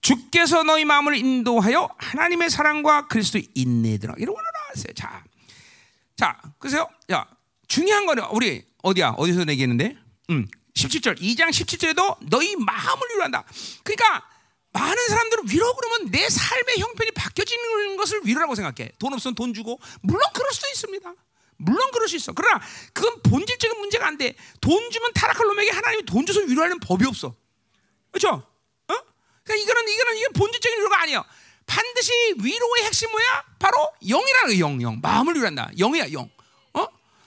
[0.00, 4.92] 주께서 너희 마음을 인도하여 하나님의 사랑과 그리스도의 인내들아 이런 걸 나왔어요.
[4.94, 5.24] 자,
[6.16, 6.88] 자, 그래서요.
[7.12, 7.26] 야,
[7.66, 9.10] 중요한 거는 우리 어디야?
[9.18, 9.96] 어디서 내기했는데?
[10.30, 11.20] 음, 17절.
[11.20, 13.44] 2장 17절에도 너희 마음을 위로한다.
[13.82, 14.24] 그러니까
[14.72, 18.92] 많은 사람들은 위로 그러면 내 삶의 형편이 바뀌어지는 것을 위로라고 생각해.
[18.98, 21.12] 돈 없으면 돈 주고 물론 그럴 수도 있습니다.
[21.56, 22.32] 물론 그럴 수 있어.
[22.32, 22.60] 그러나
[22.92, 24.36] 그건 본질적인 문제가 안 돼.
[24.60, 27.34] 돈 주면 타락할 놈에게 하나님이 돈 줘서 위로하는 법이 없어.
[28.18, 28.42] 그렇죠?
[28.88, 28.94] 어?
[29.44, 31.24] 그러니까 이거는 이거는 이게 본질적인 위로가 아니에요.
[31.66, 32.12] 반드시
[32.42, 33.44] 위로의 핵심 뭐야?
[33.58, 34.60] 바로 영이라는 거예요.
[34.60, 35.00] 영, 영.
[35.00, 35.70] 마음을 위로한다.
[35.78, 36.28] 영이야, 영.
[36.74, 36.86] 어?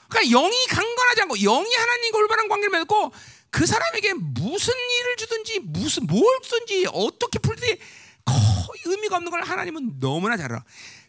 [0.10, 3.14] 그러니까 영이 강건하지 않고 영이 하나님과 올바른 관계를 맺고
[3.50, 7.80] 그 사람에게 무슨 일을 주든지 무슨 뭘 주든지 어떻게 풀든지
[8.26, 10.64] 거의 의미가 없는 걸 하나님은 너무나 잘 알아.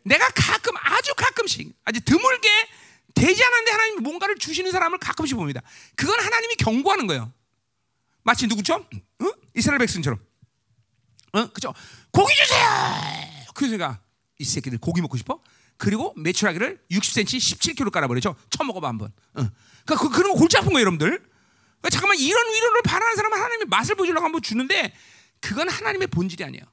[0.04, 2.48] 내가 가끔 아주 가끔씩 아주 드물게
[3.14, 5.60] 되지 않았는데 하나님이 뭔가를 주시는 사람을 가끔씩 봅니다.
[5.96, 7.32] 그건 하나님이 경고하는 거예요.
[8.22, 8.82] 마치 누구처럼?
[9.20, 9.26] 어?
[9.54, 10.18] 이스라엘 백성처럼.
[11.32, 11.46] 어?
[11.48, 11.74] 그죠?
[12.10, 12.66] 고기 주세요.
[13.54, 13.98] 그래서
[14.38, 15.40] 이 새끼들 고기 먹고 싶어?
[15.76, 18.36] 그리고 매출하기를 60cm 17kg 깔아버리죠.
[18.50, 19.12] 처먹어봐 한번.
[19.34, 19.48] 어.
[19.84, 21.08] 그러니까 그, 골치 아픈 거예요, 여러분들.
[21.08, 24.94] 그러니까 잠깐만 이런 위로를 바라는 사람은 하나님이 맛을 보여주려고 한번 주는데
[25.40, 26.64] 그건 하나님의 본질이 아니에요.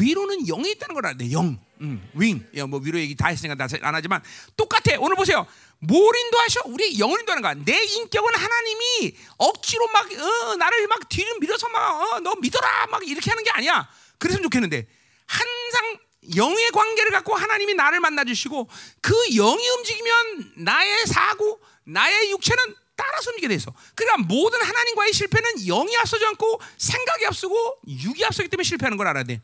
[0.00, 1.30] 위로는 영이 있다는 걸 알아야 돼.
[1.32, 2.46] 영, 음, 윙.
[2.56, 4.22] 야, 뭐 위로 얘기 다 했으니까 나안 하지만
[4.56, 4.96] 똑같아.
[4.98, 5.46] 오늘 보세요.
[5.78, 6.62] 뭘 인도하셔?
[6.66, 7.54] 우리 영을 인도하는 거야.
[7.54, 13.30] 내 인격은 하나님이 억지로 막 어, 나를 막 뒤를 밀어서 막너 어, 믿어라 막 이렇게
[13.30, 13.88] 하는 게 아니야.
[14.18, 14.86] 그랬으면 좋겠는데
[15.26, 15.98] 항상
[16.34, 18.68] 영의 관계를 갖고 하나님이 나를 만나 주시고
[19.00, 25.94] 그 영이 움직이면 나의 사고, 나의 육체는 따라서 움직이게 돼서 그러니까 모든 하나님과의 실패는 영이
[25.98, 29.42] 앞서지 않고 생각이 앞서고 육이 앞서기 때문에 실패하는 걸 알아야 돼.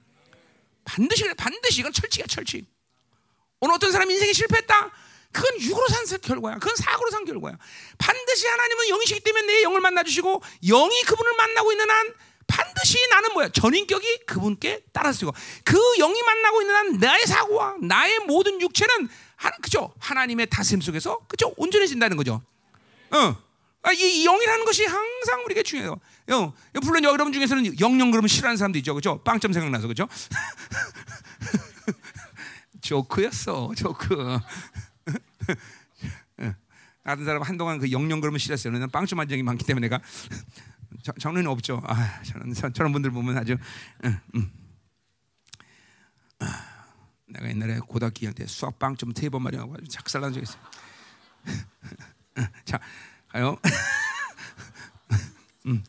[0.84, 2.66] 반드시 반드시 이건 철칙이야 철칙.
[3.60, 4.90] 오늘 어떤 사람 인생이 실패했다.
[5.32, 6.58] 그건 육으로 산 결과야.
[6.58, 7.56] 그건 사고로 산 결과야.
[7.98, 12.14] 반드시 하나님은 영이시기 때문에 내 영을 만나 주시고 영이 그분을 만나고 있는 한
[12.46, 13.48] 반드시 나는 뭐야?
[13.48, 15.32] 전인격이 그분께 따라서고
[15.64, 19.94] 그 영이 만나고 있는 한 나의 사고와 나의 모든 육체는 하나, 그죠?
[19.98, 21.54] 하나님의 다스림 속에서 그죠?
[21.56, 22.42] 온전해진다는 거죠.
[23.10, 23.36] 어.
[23.82, 25.98] 아, 이 영이라는 것이 항상 우리에게 중요해요.
[26.28, 26.52] 영,
[26.82, 29.22] 물론 여러분 중에서는 영영 그러면 싫어하는 사람도 있죠, 그죠?
[29.24, 30.08] 빵점 생각나서 그죠?
[32.80, 34.38] 조크였어, 조크.
[37.04, 38.72] 다른 사람 한동안 그 영영 그러면 싫었어요.
[38.78, 40.00] 난 빵점 한 적이 많기 때문에 내가
[41.18, 41.82] 저는 없죠.
[41.84, 43.56] 아, 저는 저 런 분들 보면 아주
[44.04, 44.52] 음, 음.
[46.38, 46.46] 아,
[47.26, 50.62] 내가 옛날에 고등학교 때 수학 빵점 세번 말이하고 아주 작살난 적 있어요.
[52.64, 52.78] 자,
[53.28, 53.56] 가요.
[55.66, 55.82] 음.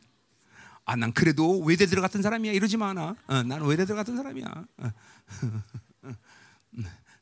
[0.86, 2.52] 아, 난 그래도 외대 들어갔던 사람이야.
[2.52, 3.16] 이러지 마 나.
[3.28, 4.46] 어, 난 외대 들어갔던 사람이야.
[4.78, 4.92] 어.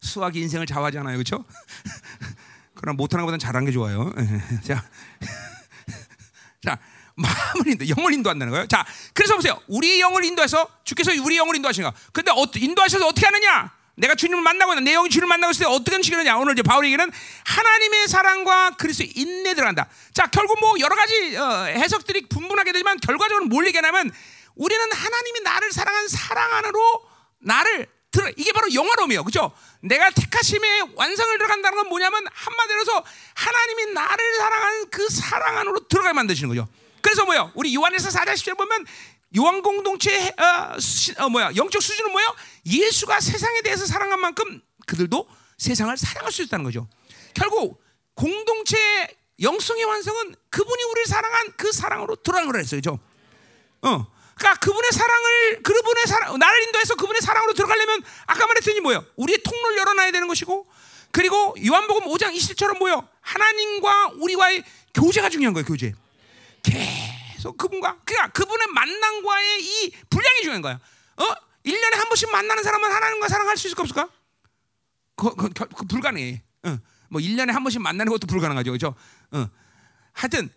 [0.01, 1.45] 수학이 인생을 좌우하잖아요, 그렇죠?
[2.73, 4.11] 그럼 못하는 것보다 잘한 게 좋아요.
[4.63, 4.83] 자,
[6.65, 6.79] 자,
[7.15, 8.67] 마음을 인도, 영을 인도한다는 거예요.
[8.67, 8.83] 자,
[9.13, 9.61] 그래서 보세요.
[9.67, 11.95] 우리 영을 인도해서 주께서 우리 영을 인도하시는 거.
[12.11, 13.71] 근데 어, 인도하셔서 어떻게 하느냐?
[13.95, 16.37] 내가 주님을 만나고 내 영이 주님을 만나고 있을 때 어떻게 하느냐?
[16.37, 17.11] 오늘 이제 바울이 얘기는
[17.45, 19.87] 하나님의 사랑과 그리스도의 인내 들어간다.
[20.13, 24.11] 자, 결국 뭐 여러 가지 어, 해석들이 분분하게 되지만 결과적으로 뭘 얘기하냐면
[24.55, 27.03] 우리는 하나님이 나를 사랑한 사랑 안으로
[27.39, 29.23] 나를 들어 이게 바로 영화로움이에요.
[29.23, 29.51] 그죠?
[29.81, 36.49] 내가 택하심의 완성을 들어간다는 건 뭐냐면 한마디로서 하나님이 나를 사랑한 그 사랑 안으로 들어가게 만드시는
[36.49, 36.67] 거죠.
[37.01, 37.51] 그래서 뭐요?
[37.55, 38.85] 우리 요한에서 4장 10절 보면
[39.37, 42.35] 요한 공동체 어, 어, 뭐야 영적 수준은 뭐예요?
[42.65, 45.27] 예수가 세상에 대해서 사랑한 만큼 그들도
[45.57, 46.87] 세상을 사랑할 수 있다는 거죠.
[47.33, 47.81] 결국
[48.13, 48.77] 공동체
[49.41, 52.79] 영성의 완성은 그분이 우리를 사랑한 그 사랑으로 들어간 거라 했어요.
[52.79, 52.99] 그죠?
[53.81, 54.07] 어.
[54.35, 59.05] 그러니까 그분의 사랑을 그분의 사랑 나를 인도해서 그분의 사랑으로 들어가려면 아까 말했더니 뭐예요?
[59.15, 60.67] 우리의 통로를 열어놔야 되는 것이고
[61.11, 63.07] 그리고 요한복음 5장 20절처럼 뭐예요?
[63.21, 64.63] 하나님과 우리와의
[64.93, 65.65] 교제가 중요한 거예요.
[65.65, 65.93] 교제.
[66.63, 67.10] 계속
[67.51, 70.79] 그분과 그러니까 그분의 만남과의 이 분량이 중요한 거야.
[71.17, 71.23] 어?
[71.65, 74.09] 1년에 한 번씩 만나는 사람은 하나님과 사랑할 수 있을까 없을까?
[75.15, 76.43] 그, 그, 그, 그 불가능해.
[76.63, 76.77] 어.
[77.09, 78.71] 뭐 1년에 한 번씩 만나는 것도 불가능하죠.
[78.71, 78.95] 그죠?
[79.31, 79.49] 어.
[80.13, 80.49] 하여튼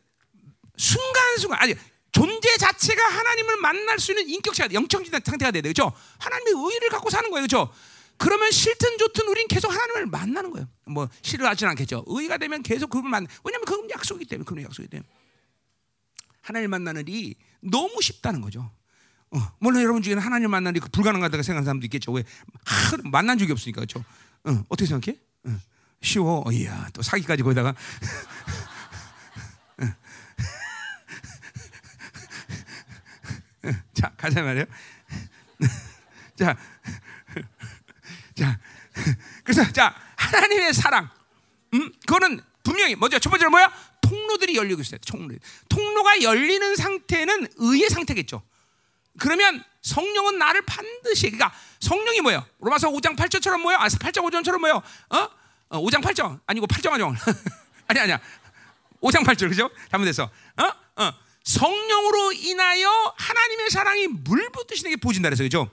[0.76, 1.74] 순간순간 아니
[2.12, 5.92] 존재 자체가 하나님을 만날 수 있는 인격체가 영적 상태가 돼야 되죠.
[6.18, 7.46] 하나님의 의를 갖고 사는 거예요.
[7.46, 7.72] 그렇죠?
[8.16, 10.68] 그러면 싫든 좋든 우린 계속 하나님을 만나는 거예요.
[10.86, 12.04] 뭐 싫어하진 않겠죠.
[12.06, 15.08] 의가 되면 계속 그분 만 왜냐면 그건 약속이기 때문에 그건 약속이기 때문에.
[16.44, 18.70] 하나님 만나는 일이 너무 쉽다는 거죠.
[19.30, 22.12] 어, 물론 여러분 중에는 하나님 만나는 일이 불가능하다고 생각하는 사람도 있겠죠.
[22.12, 22.22] 왜
[22.66, 24.04] 하, 만난 적이 없으니까 그렇죠.
[24.44, 25.18] 어, 어떻게 생각해?
[25.44, 25.58] 어,
[26.02, 26.44] 쉬워.
[26.52, 27.74] 이야 또 사기까지 거기다가.
[33.94, 34.66] 자 가자 말이요.
[36.36, 36.56] 자,
[38.34, 38.58] 자,
[39.42, 41.08] 그래서 자 하나님의 사랑,
[41.72, 43.72] 음, 그거는 분명히 먼저 첫 번째로 뭐야?
[44.14, 44.98] 통로들이 열리고 있어요.
[45.06, 45.34] 통로.
[45.68, 48.42] 통로가 열리는 상태는 의의 상태겠죠.
[49.18, 52.44] 그러면 성령은 나를 반드시 그러니까 성령이 뭐예요?
[52.60, 53.78] 로마서 5장 8절처럼 뭐예요?
[53.78, 54.82] 아, 8장 5절처럼 뭐예요?
[55.10, 55.28] 어?
[55.68, 57.14] 어 5장 8절 아니고 8장 5장
[57.86, 58.20] 아니 아니야.
[59.02, 59.70] 5장 8절 그죠?
[59.90, 60.24] 잘못했어.
[60.24, 61.02] 어?
[61.02, 61.12] 어.
[61.44, 65.70] 성령으로 인하여 하나님의 사랑이 물 붓듯이 내게 보진다 그래서 그죠?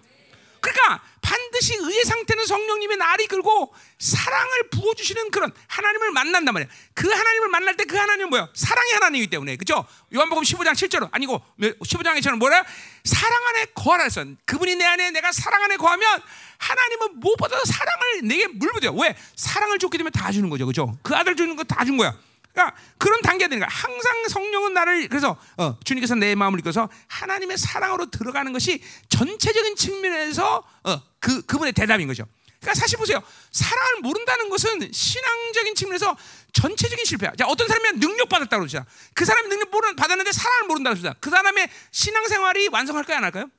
[0.59, 1.01] 그러니까
[1.31, 6.69] 반드시 의의 상태는 성령님의 날이 끌고 사랑을 부어주시는 그런 하나님을 만난단 말이야.
[6.93, 8.49] 그 하나님을 만날 때 그 하나님은 뭐야?
[8.53, 9.85] 사랑의 하나님이기 때문에 그죠?
[10.13, 12.63] 요한복음 15장 7절 아니고 15장에처럼 뭐라?
[13.05, 14.25] 사랑 안에 거하라 했어.
[14.45, 16.21] 그분이 내 안에 내가 사랑 안에 거하면
[16.57, 18.93] 하나님은 무엇보다 사랑을 내게 물부어요.
[18.99, 19.15] 왜?
[19.35, 20.97] 사랑을 줬기 때문에 다 주는 거죠, 그죠?
[21.01, 22.13] 그 아들 주는 거 다 준 거야.
[22.53, 23.69] 그러니까 그런 단계가 되는 거야.
[23.69, 30.63] 항상 성령은 나를 그래서 어, 주님께서 내 마음을 이끌어서 하나님의 사랑으로 들어가는 것이 전체적인 측면에서
[30.83, 32.25] 어, 그 그분의 대답인 거죠.
[32.59, 33.21] 그러니까 사실 보세요.
[33.51, 36.15] 사랑을 모른다는 것은 신앙적인 측면에서
[36.53, 37.33] 전체적인 실패야.
[37.37, 38.85] 자, 어떤 사람이 능력 받았다고 그러죠.
[39.15, 41.15] 그 사람이 능력 받았는데 사랑을 모른다고 그러죠.
[41.19, 43.49] 그 사람의 신앙생활이 완성할까요, 안 할까요?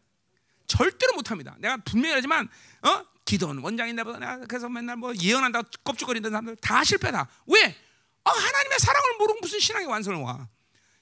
[0.69, 1.57] 절대로 못 합니다.
[1.59, 2.49] 내가 분명히 하지만
[2.83, 3.05] 어?
[3.25, 7.29] 기도는 원장인데 보다 내가 그래서 맨날 뭐 예언한다고 껍죽거리는 사람들 다 실패다.
[7.47, 7.77] 왜?
[8.25, 10.49] 어, 하나님의 사랑을 모르고 무슨 신앙의 완성을 와.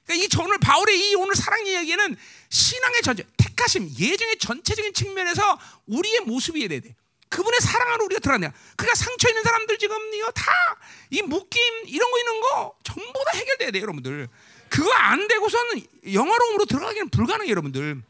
[0.04, 2.16] 그러니까 이 오늘 바울의 이 오늘 사랑 이야기는
[2.48, 6.96] 신앙의 전체, 택하심, 예정의 전체적인 측면에서 우리의 모습이 돼야 돼.
[7.28, 8.52] 그분의 사랑으로 우리가 들어간다.
[8.76, 10.50] 그러니까 상처 있는 사람들 지금 이거 다
[11.10, 14.28] 이 묶임 이런 거 있는 거 전부 다 해결돼야 돼, 여러분들.
[14.68, 18.00] 그거 안 되고서는 영화로움으로 들어가기는 불가능해, 여러분들.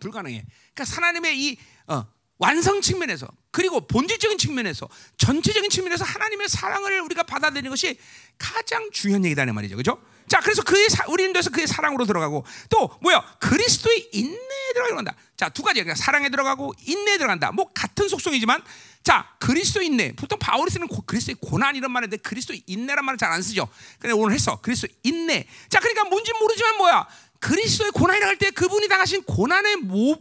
[0.00, 0.44] 불가능해.
[0.74, 2.06] 그러니까 하나님의 이 어,
[2.42, 7.96] 완성 측면에서 그리고 본질적인 측면에서 전체적인 측면에서 하나님의 사랑을 우리가 받아들이는 것이
[8.36, 9.76] 가장 중요한 얘기다 는 말이죠.
[9.76, 10.02] 그죠?
[10.28, 13.36] 자, 그래서 그의 사, 우리는 돼서 그의 사랑으로 들어가고 또 뭐야?
[13.38, 15.14] 그리스도의 인내에 들어간다.
[15.36, 15.80] 자, 두 가지.
[15.80, 17.52] 그러니까 사랑에 들어가고 인내에 들어간다.
[17.52, 18.60] 뭐 같은 속성이지만
[19.04, 20.12] 자, 그리스도 인내.
[20.16, 23.68] 보통 바울이 쓰는 고, 그리스도의 고난 이런 말인데 그리스도 인내란 말을 잘 안 쓰죠.
[24.00, 24.60] 근데 오늘 했어.
[24.60, 25.46] 그리스도 인내.
[25.68, 27.06] 자, 그러니까 뭔지 모르지만 뭐야?
[27.38, 30.16] 그리스도의 고난이라 할때 그분이 당하신 고난의 모,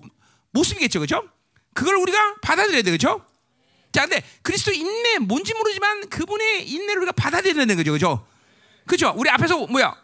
[0.52, 1.00] 모습이겠죠.
[1.00, 1.24] 그죠?
[1.74, 3.26] 그걸 우리가 받아들여야 되죠.
[3.92, 7.92] 자, 근데 그리스도 인내 뭔지 모르지만 그분의 인내를 우리가 받아들여야 되는 거죠.
[7.92, 8.28] 그죠?
[8.88, 9.14] 그죠?
[9.18, 9.96] 우리 앞에서 뭐야?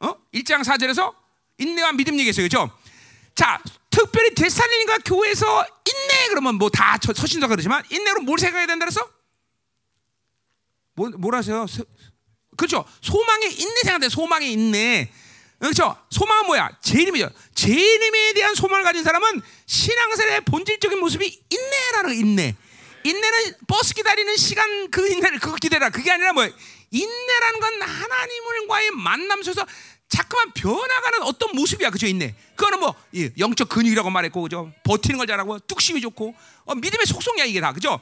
[0.00, 0.14] 어?
[0.32, 1.14] 1장 4절에서
[1.58, 2.44] 인내와 믿음 얘기했어요.
[2.44, 2.70] 그죠?
[3.34, 3.60] 자,
[3.90, 9.08] 특별히 데살리니가 교회에서 인내 그러면 뭐 다 서신서 그러지만 인내로 뭘 생각해야 된다 그래서?
[10.94, 11.66] 뭐, 뭘 하세요?
[12.56, 12.84] 그렇죠.
[13.00, 14.08] 소망의 인내 생각돼.
[14.08, 15.12] 소망의 인내.
[15.64, 15.96] 그렇죠.
[16.10, 16.68] 소망은 뭐야?
[16.82, 17.30] 제님이죠.
[17.54, 22.54] 제님에 대한 소망을 가진 사람은 신앙생활의 본질적인 모습이 인내라는 거, 인내.
[23.02, 25.88] 인내는 버스 기다리는 시간 그 인내를 그거 기다려.
[25.88, 26.46] 그게 아니라 뭐
[26.90, 29.66] 인내라는 건 하나님과의 만남 속에서
[30.10, 32.06] 자꾸만 변화가는 어떤 모습이야, 그죠?
[32.06, 32.34] 인내.
[32.56, 32.94] 그거는 뭐
[33.38, 34.70] 영적 근육이라고 말했고, 그죠?
[34.84, 36.34] 버티는 걸 잘하고, 뚝심이 좋고,
[36.66, 37.98] 어, 믿음의 속성이야 이게 다, 그죠?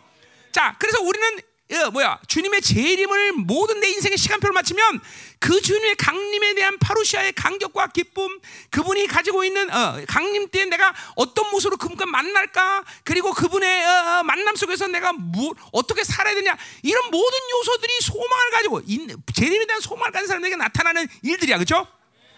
[0.50, 1.38] 자, 그래서 우리는
[1.73, 5.01] 어, 뭐야 주님의 재림을 모든 내 인생의 시간표를 맞추면
[5.39, 11.51] 그 주님의 강림에 대한 파루시아의 감격과 기쁨 그분이 가지고 있는 어, 강림 때 내가 어떤
[11.51, 17.11] 모습으로 그분과 만날까 그리고 그분의 어, 어 만남 속에서 내가 뭐, 어떻게 살아야 되냐 이런
[17.11, 21.87] 모든 요소들이 소망을 가지고 인, 재림에 대한 소망을 가진 사람에게 나타나는 일들이야 그렇죠?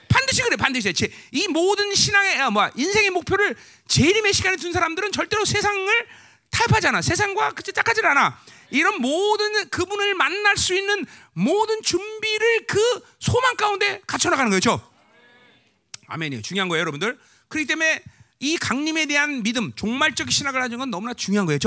[0.09, 1.09] 반드시 그래 반드시 그래.
[1.33, 3.57] 이 모든 신앙의 어, 뭐 인생의 목표를
[3.89, 6.07] 재림의 시간에 둔 사람들은 절대로 세상을
[6.51, 8.39] 타협하지 아 세상과 그치 짝하지 않아.
[8.75, 12.81] 이런 모든 그분을 만날 수 있는 모든 준비를 그
[13.21, 14.81] 소망 가운데 갖춰 나가는 거죠.
[16.09, 16.43] 아멘이요.
[16.43, 17.17] 중요한 거예요, 여러분들.
[17.49, 18.03] 그렇기 때문에
[18.41, 21.59] 이 강림에 대한 믿음, 종말적 신학을 가진 건 너무나 중요한 거예요.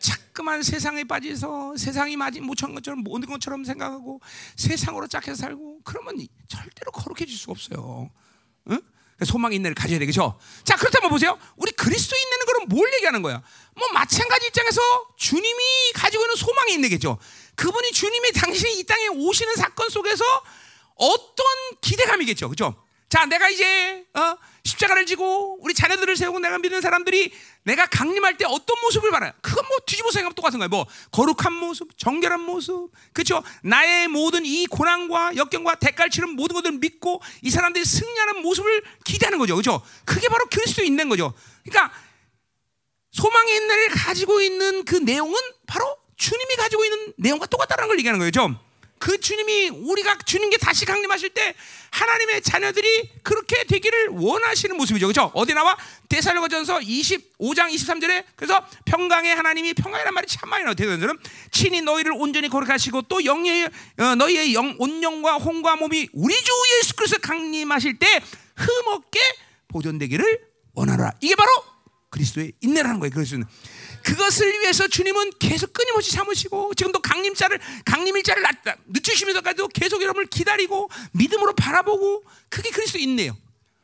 [0.00, 4.20] 자꾸만 세상에 빠져서 세상이 맞이 못한 것처럼 모든 것처럼 생각하고
[4.56, 8.10] 세상으로 짝해서 살고 그러면 절대로 거룩해질 수가 없어요.
[8.70, 8.80] 응?
[9.24, 10.38] 소망 인내를 가져야 되겠죠.
[10.64, 11.38] 자 그렇다면 보세요.
[11.56, 13.42] 우리 그리스도 있는 그럼 뭘 얘기하는 거야?
[13.80, 14.80] 뭐 마찬가지 입장에서
[15.16, 17.18] 주님이 가지고 있는 소망이 있네겠죠.
[17.56, 20.24] 그분이 주님이 당신이 이 땅에 오시는 사건 속에서
[20.96, 21.46] 어떤
[21.80, 22.74] 기대감이겠죠, 그렇죠?
[23.08, 27.32] 자, 내가 이제 어, 십자가를 지고 우리 자녀들을 세우고 내가 믿는 사람들이
[27.64, 29.32] 내가 강림할 때 어떤 모습을 바라요?
[29.40, 30.68] 그건 뭐 뒤집어 생각하면 똑같은 거예요.
[30.68, 33.42] 뭐 거룩한 모습, 정결한 모습, 그렇죠?
[33.62, 35.76] 나의 모든 이 고난과 역경과
[36.10, 39.82] 치른 모든 것들을 믿고 이 사람들이 승리하는 모습을 기대하는 거죠, 그렇죠?
[40.04, 41.34] 그게 바로 그리스도 있는 거죠.
[41.64, 41.92] 그러니까
[43.12, 45.34] 소망의 인내를 가지고 있는 그 내용은
[45.66, 48.54] 바로 주님이 가지고 있는 내용과 똑같다는 걸 얘기하는 거죠.
[49.00, 51.54] 그 주님이 우리가 주님께 다시 강림하실 때
[51.90, 55.06] 하나님의 자녀들이 그렇게 되기를 원하시는 모습이죠.
[55.06, 55.32] 그렇죠?
[55.34, 55.74] 어디 나와?
[56.10, 60.74] 데살로가전서 25장 23절에 그래서 평강의 하나님이 평강이란 말이 참 많이 나와요.
[60.74, 61.18] 대사들은
[61.50, 66.94] 친히 너희를 온전히 거룩하시고 또 영의 어, 너희의 영 온영과 혼과 몸이 우리 주 예수
[66.94, 68.20] 그리스도 강림하실 때
[68.56, 69.18] 흠없게
[69.68, 70.40] 보존되기를
[70.74, 71.12] 원하노라.
[71.22, 71.50] 이게 바로
[72.10, 73.12] 그리스도의 인내라는 거예요.
[73.12, 73.46] 그리스도는
[74.02, 78.42] 그것을 위해서 주님은 계속 끊임없이 참으시고 지금도 강림자를 강림일자를
[78.88, 83.36] 늦추시면서까지도 계속 여러분을 기다리고 믿음으로 바라보고 그게 그리스도 인내요.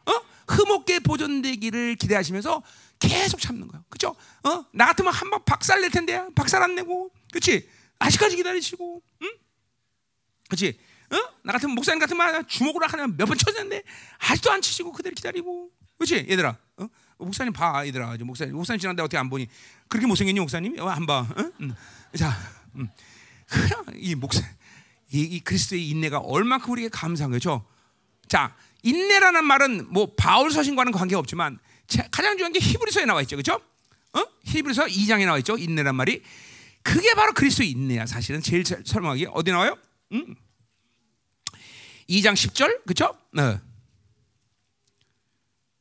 [0.07, 0.13] 어?
[0.49, 2.63] 흠없게 보존되기를 기대하시면서
[2.99, 3.85] 계속 참는 거예요.
[3.89, 4.17] 그죠?
[4.43, 4.65] 어?
[4.73, 7.69] 나 같으면 한 번 박살 낼 텐데 박살 안 내고, 그렇지?
[7.99, 9.31] 아직까지 기다리시고, 응?
[10.49, 10.79] 그렇지?
[11.11, 11.17] 어?
[11.43, 13.83] 나 같은 목사님 같으면 주먹으로 하나 몇번 쳐졌는데
[14.19, 16.27] 아직도 안 치시고 그대로 기다리고, 그렇지?
[16.31, 16.57] 얘들아, 어?
[17.19, 18.17] 목사님 봐, 얘들아.
[18.21, 19.47] 목사님, 목사님 지난데 어떻게 안 보니?
[19.89, 20.81] 그렇게 못생겼니, 목사님이?
[20.81, 21.21] 어, 안 봐.
[21.21, 21.51] 어?
[21.61, 21.75] 음.
[22.17, 22.37] 자,
[22.75, 22.89] 음.
[23.95, 24.41] 이 목사,
[25.13, 27.65] 이, 이 그리스도의 인내가 얼마큼 우리에게 감사한 거죠.
[28.29, 31.59] 자, 인내라는 말은 뭐 바울 서신과는 관계가 없지만
[32.11, 33.61] 가장 중요한 게 히브리서에 나와 있죠, 그렇죠?
[34.13, 34.25] 어?
[34.45, 36.23] 히브리서 2장에 나와 있죠, 인내란 말이.
[36.83, 38.07] 그게 바로 그리스도의 인내야.
[38.07, 39.77] 사실은 제일 설명하기 어디 나와요?
[40.13, 40.35] 음?
[42.09, 43.17] 2장 10절 그쵸?
[43.33, 43.59] 네.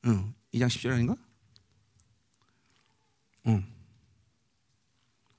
[0.05, 1.15] 응, 2장 10절 아닌가?
[3.47, 3.75] 응.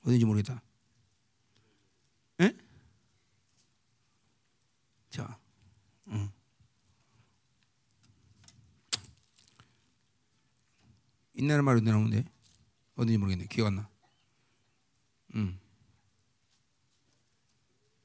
[0.02, 0.62] 어딘지 모르겠다.
[2.40, 2.56] 예?
[5.10, 5.38] 자,
[6.08, 6.30] 응.
[11.34, 12.24] 있나는 말이 어디 나오는데
[12.94, 13.46] 어딘지 모르겠네.
[13.46, 13.88] 기억 안 나.
[15.34, 15.58] 응.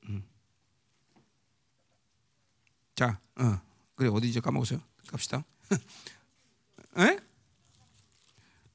[0.09, 0.23] 응.
[2.95, 3.61] 자, 어,
[3.95, 4.81] 그래 어디지 까먹었어요.
[5.07, 5.45] 갑시다.
[6.97, 7.19] 에?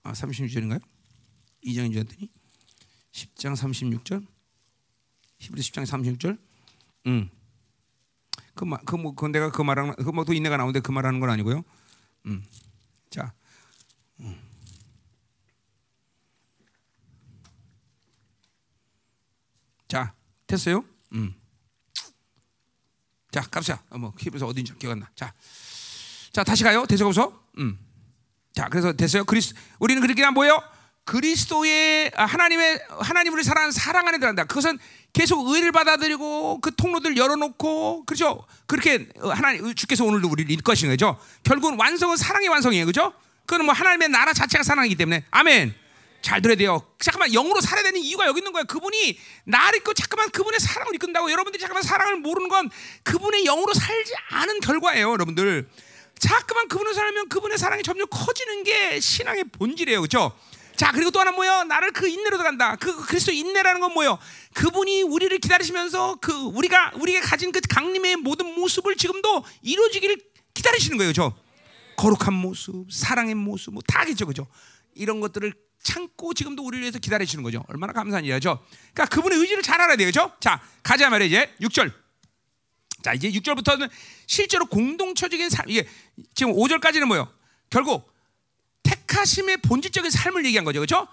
[0.04, 0.95] 아, 36절인가요?
[1.66, 2.30] 2장인 줄 알았더니
[3.12, 4.26] 10장 36절.
[5.38, 6.38] 히브리 10장 36절.
[7.06, 7.30] 음.
[8.54, 11.62] 그말 그뭐 그 내가 그 말하는 그뭐또 인내가 나오는데 그 말하는 건 아니고요.
[12.26, 12.44] 음.
[13.10, 13.34] 자.
[14.20, 14.40] 음.
[19.88, 20.14] 자,
[20.46, 20.84] 됐어요?
[21.12, 21.34] 음.
[23.30, 23.82] 자, 갑시다.
[23.90, 25.10] 어, 뭐 히브리서 어딘지 기억 안 나.
[25.14, 25.32] 자.
[26.32, 26.86] 자, 다시 가요.
[26.86, 27.46] 대서고서.
[27.58, 27.78] 음.
[28.52, 29.24] 자, 그래서 됐어요.
[29.24, 30.62] 그리스 우리는 그렇게 안 보여.
[31.06, 34.44] 그리스도의 아, 하나님의 하나님을 사랑하는 사랑 안에 들어간다.
[34.44, 34.78] 그것은
[35.12, 38.44] 계속 의를 받아들이고 그 통로들 열어놓고 그렇죠.
[38.66, 41.18] 그렇게 어, 하나님 주께서 오늘도 우리를 이끄시는 거죠.
[41.44, 43.14] 결국은 완성은 사랑의 완성이에요, 그렇죠?
[43.46, 45.74] 그건 뭐 하나님의 나라 자체가 사랑이기 때문에 아멘.
[46.22, 46.84] 잘 들어야 돼요.
[46.98, 48.64] 잠깐만 영으로 살아야 되는 이유가 여기 있는 거예요.
[48.64, 52.68] 그분이 나를 있고 잠깐만 그분의 사랑을 이끈다고 여러분들이 잠깐만 사랑을 모르는 건
[53.04, 55.68] 그분의 영으로 살지 않은 결과예요, 여러분들.
[56.18, 60.36] 자꾸만 그분을 살면 그분의 사랑이 점점 커지는 게 신앙의 본질이에요, 그렇죠?
[60.76, 61.64] 자 그리고 또 하나 뭐요?
[61.64, 62.76] 나를 그 인내로 들어간다.
[62.76, 64.18] 그 그리스도 인내라는 건 뭐요?
[64.54, 70.18] 그분이 우리를 기다리시면서 그 우리가 우리가 가진 그 강림의 모든 모습을 지금도 이루어지기를
[70.54, 71.34] 기다리시는 거예요, 저
[71.96, 74.46] 거룩한 모습, 사랑의 모습, 뭐 다겠죠, 그죠?
[74.94, 75.52] 이런 것들을
[75.82, 77.64] 참고 지금도 우리를 위해서 기다리시는 거죠.
[77.68, 78.62] 얼마나 감사한 일이죠.
[78.92, 80.32] 그러니까 그분의 의지를 잘 알아야 그죠?
[80.40, 81.92] 자 가자 말이야 이제 6절.
[83.02, 83.88] 자 이제 6절부터는
[84.26, 85.88] 실제로 공동체적인 삶 이게
[86.34, 87.32] 지금 5절까지는 뭐요?
[87.70, 88.10] 결국
[89.06, 90.80] 택하심의 본질적인 삶을 얘기한 거죠.
[90.80, 91.08] 그렇죠?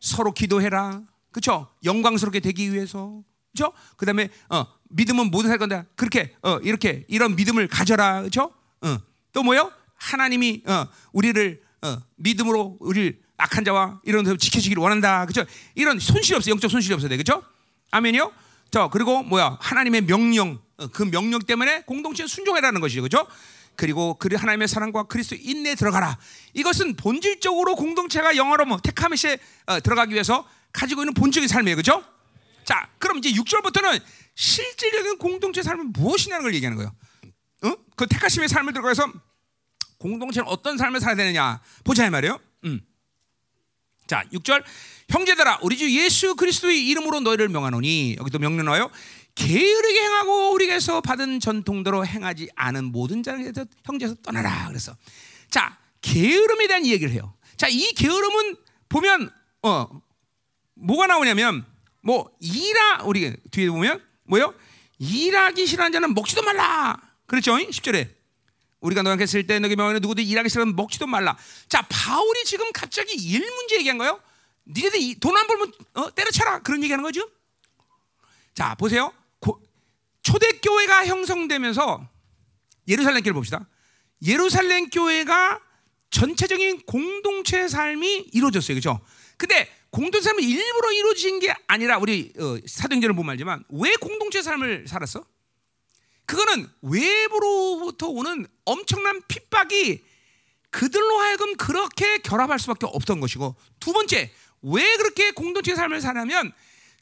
[0.00, 1.02] 서로 기도해라.
[1.30, 1.68] 그렇죠?
[1.84, 3.22] 영광스럽게 되기 위해서.
[3.54, 3.72] 그렇죠?
[3.96, 5.84] 그다음에 어, 믿음은 모든 살 건다.
[5.96, 8.20] 그렇게 어, 이렇게 이런 믿음을 가져라.
[8.20, 8.52] 그렇죠?
[8.80, 8.98] 어.
[9.32, 9.72] 또 뭐요?
[9.96, 15.26] 하나님이 어, 우리를 어, 믿음으로 우리를 악한 자와 이런 데 지켜주기를 원한다.
[15.26, 15.48] 그렇죠?
[15.74, 16.50] 이런 손실이 없어.
[16.50, 17.16] 영적 손실이 없어야 돼.
[17.16, 17.42] 그렇죠?
[17.90, 18.32] 아멘이요?
[18.70, 19.58] 저 그리고 뭐야?
[19.60, 23.02] 하나님의 명령 어, 그 명령 때문에 공동체 순종해라는 것이죠.
[23.02, 23.26] 그렇죠?
[23.76, 26.18] 그리고 그 하나님의 사랑과 그리스도 인내에 들어가라.
[26.54, 31.76] 이것은 본질적으로 공동체가 영어로 뭐 테카메시에 어, 들어가기 위해서 가지고 있는 본질적인 삶이에요.
[31.76, 32.04] 그죠?
[32.64, 34.00] 자, 그럼 이제 6절부터는
[34.34, 36.94] 실질적인 공동체 삶은 무엇이냐는 걸 얘기하는 거예요.
[37.64, 37.76] 어?
[37.96, 39.12] 그 테카심의 삶을 들어가서
[39.98, 42.40] 공동체는 어떤 삶을 살아야 되느냐 보자 이 말이에요.
[42.64, 42.80] 음.
[44.06, 44.62] 자, 6절
[45.08, 48.90] 형제들아 우리 주 예수 그리스도의 이름으로 너희를 명하노니 여기도 명령 나와요.
[49.34, 54.68] 게으르게 행하고 우리에게서 받은 전통대로 행하지 않은 모든 자에서 형제에서 떠나라.
[54.68, 54.94] 그래서
[55.50, 57.34] 자 게으름에 대한 얘기를 해요.
[57.56, 58.56] 자이 게으름은
[58.88, 59.30] 보면
[59.62, 59.88] 어
[60.74, 61.64] 뭐가 나오냐면
[62.02, 64.54] 뭐 일하 우리 뒤에 보면 뭐요?
[64.98, 66.96] 일하기 싫어하는 자는 먹지도 말라.
[67.26, 67.52] 그렇죠?
[67.56, 68.08] 10절에
[68.80, 71.36] 우리가 너한테 했을 때 너희 명언에 누구도 일하기 싫어하면 먹지도 말라.
[71.68, 74.20] 자 바울이 지금 갑자기 일 문제 얘기한 거예요.
[74.66, 77.28] 니네들 돈 안 벌면 어, 때려쳐라 그런 얘기하는 거죠.
[78.54, 79.12] 자 보세요.
[80.22, 82.08] 초대교회가 형성되면서
[82.88, 83.68] 예루살렘 교회를 봅시다.
[84.24, 85.60] 예루살렘 교회가
[86.10, 88.76] 전체적인 공동체 삶이 이루어졌어요.
[88.76, 89.00] 그죠?
[89.36, 94.86] 근데 공동체 삶이 일부러 이루어진 게 아니라 우리 어, 사도행전을 보면 알지만 왜 공동체 삶을
[94.88, 95.24] 살았어?
[96.26, 100.04] 그거는 외부로부터 오는 엄청난 핍박이
[100.70, 104.32] 그들로 하여금 그렇게 결합할 수밖에 없던 것이고 두 번째
[104.62, 106.52] 왜 그렇게 공동체 삶을 사냐면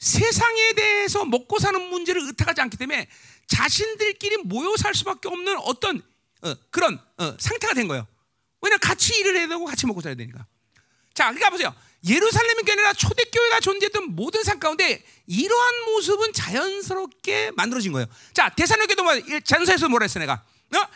[0.01, 3.07] 세상에 대해서 먹고 사는 문제를 의탁하지 않기 때문에
[3.47, 6.01] 자신들끼리 모여 살 수밖에 없는 어떤
[6.41, 8.07] 어, 그런 어, 상태가 된 거예요.
[8.61, 10.45] 왜냐 같이 일을 해야 되고 같이 먹고 살아야 되니까.
[11.13, 11.73] 자, 그러니까 보세요.
[12.03, 18.07] 예루살렘이 아니라 초대교회가 존재했던 모든 상 가운데 이러한 모습은 자연스럽게 만들어진 거예요.
[18.33, 19.13] 자, 대사로에도 뭐,
[19.45, 20.33] 전서에서 뭐라 했어 내가?
[20.33, 20.87] 어?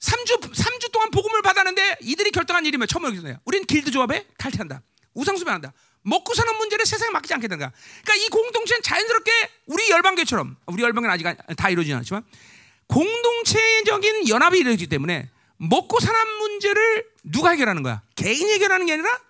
[0.00, 4.82] 3주 3주 동안 복음을 받았는데 이들이 결정한 일이면 처음 여기서 우리는 길드 조합에 탈퇴한다.
[5.14, 5.72] 우상수배한다.
[6.08, 7.70] 먹고 사는 문제를 세상에 맡기지 않게 거야.
[8.02, 9.30] 그러니까 이 공동체는 자연스럽게
[9.66, 11.24] 우리 열방교처럼 우리 열방은 아직
[11.56, 12.24] 다 이루어지지 않지만
[12.86, 18.02] 공동체적인 연합이 이루어지기 때문에 먹고 사는 문제를 누가 해결하는 거야?
[18.16, 19.20] 개인이 해결하는 게 아니라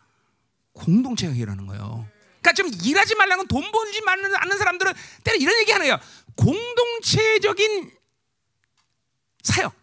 [0.73, 2.07] 공동체가 해결하는 거예요.
[2.41, 4.93] 그러니까 좀 일하지 말라는 돈 벌지 않는 사람들은
[5.25, 5.99] 때로 이런 얘기 거예요.
[6.37, 7.91] 공동체적인
[9.43, 9.75] 사역,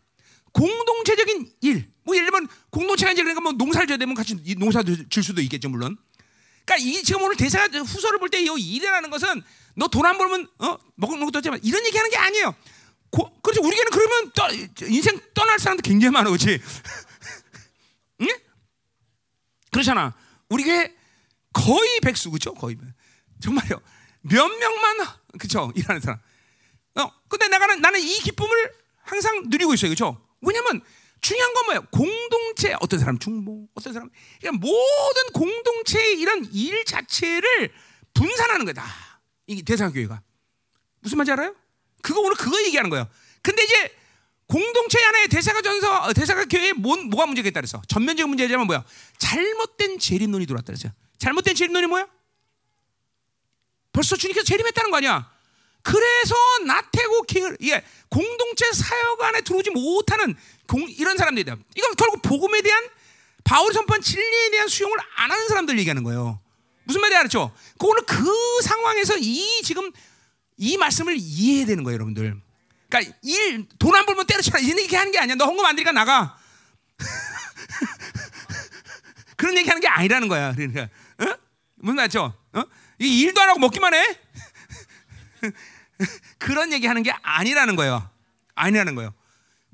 [0.54, 1.92] 공동체적인 일.
[2.04, 5.68] 뭐 예를 들면 공동체가 이제 그러니까 뭐 농사를 져야 되면 같이 농사를 질 수도 있겠죠
[5.70, 5.98] 물론.
[6.66, 9.44] 그러니까 이 지금 오늘 대사 후서를 볼 때 이 일이라는 것은
[9.76, 12.56] 너 돈 안 벌면 어 먹는 것도 없지만 이런 얘기하는 게 아니에요.
[13.12, 14.50] 고, 그렇지 우리 교회는 그러면 떠,
[14.88, 16.60] 인생 떠날 사람도 굉장히 많아, 그렇지?
[18.22, 18.28] 응?
[19.72, 20.14] 그렇잖아.
[20.50, 20.94] 우리 교회
[21.54, 22.54] 거의 백수 그죠?
[22.54, 22.78] 거의
[23.42, 23.80] 정말요.
[24.22, 24.98] 몇 명만
[25.40, 25.72] 그죠?
[25.76, 26.20] 일하는 사람.
[26.96, 28.74] 어, 근데 내가는 나는 이 기쁨을
[29.04, 30.22] 항상 누리고 있어요, 그죠?
[30.42, 30.82] 왜냐면
[31.26, 31.82] 중요한 건 뭐예요?
[31.90, 37.74] 공동체 어떤 사람 중보, 어떤 사람 그러니까 모든 공동체의 이런 일 자체를
[38.14, 38.86] 분산하는 거다.
[39.48, 40.22] 이 대상 교회가
[41.00, 41.56] 무슨 말인지 알아요?
[42.04, 43.10] 그거 오늘 그거 얘기하는 거예요.
[43.42, 43.98] 근데 이제
[44.46, 48.86] 공동체 안에 대사가 전서 어, 대사가 교회에 뭐, 뭐가 문제겠다 그래서 전면적인 문제지만 뭐야?
[49.18, 50.92] 잘못된 재림론이 들어왔다 그랬어요.
[51.18, 52.08] 잘못된 재림론이 뭐야?
[53.92, 55.35] 벌써 주님께서 재림했다는 거 아니야?
[55.86, 56.36] 그래서
[56.66, 60.36] 나태고 게을 예, 공동체 사역 안에 들어오지 못하는
[60.68, 61.56] 공, 이런 사람들이다.
[61.76, 62.90] 이건 결국 복음에 대한
[63.44, 66.40] 바울이 선포한 진리에 대한 수용을 안 하는 사람들 얘기하는 거예요.
[66.86, 67.56] 무슨 말인지 알았죠?
[67.78, 68.26] 그 오늘 그
[68.64, 69.92] 상황에서 이 지금
[70.58, 72.36] 이 말씀을 이해해야 되는 거예요, 여러분들.
[72.90, 75.36] 그러니까 일 돈 안 벌면 때려쳐라 이렇게 하는 게 아니야.
[75.36, 76.36] 너 헌금 안 되니까 나가.
[79.38, 80.54] 그런 얘기 하는 게 아니라는 거야.
[80.56, 80.90] 그러니까
[81.20, 81.38] 어?
[81.76, 82.34] 무슨 말이죠?
[82.54, 82.64] 어?
[83.00, 84.20] 이 일도 안 하고 먹기만 해?
[86.38, 88.10] 그런 얘기 하는 게 아니라는 거예요.
[88.56, 89.14] 아니라는 거예요.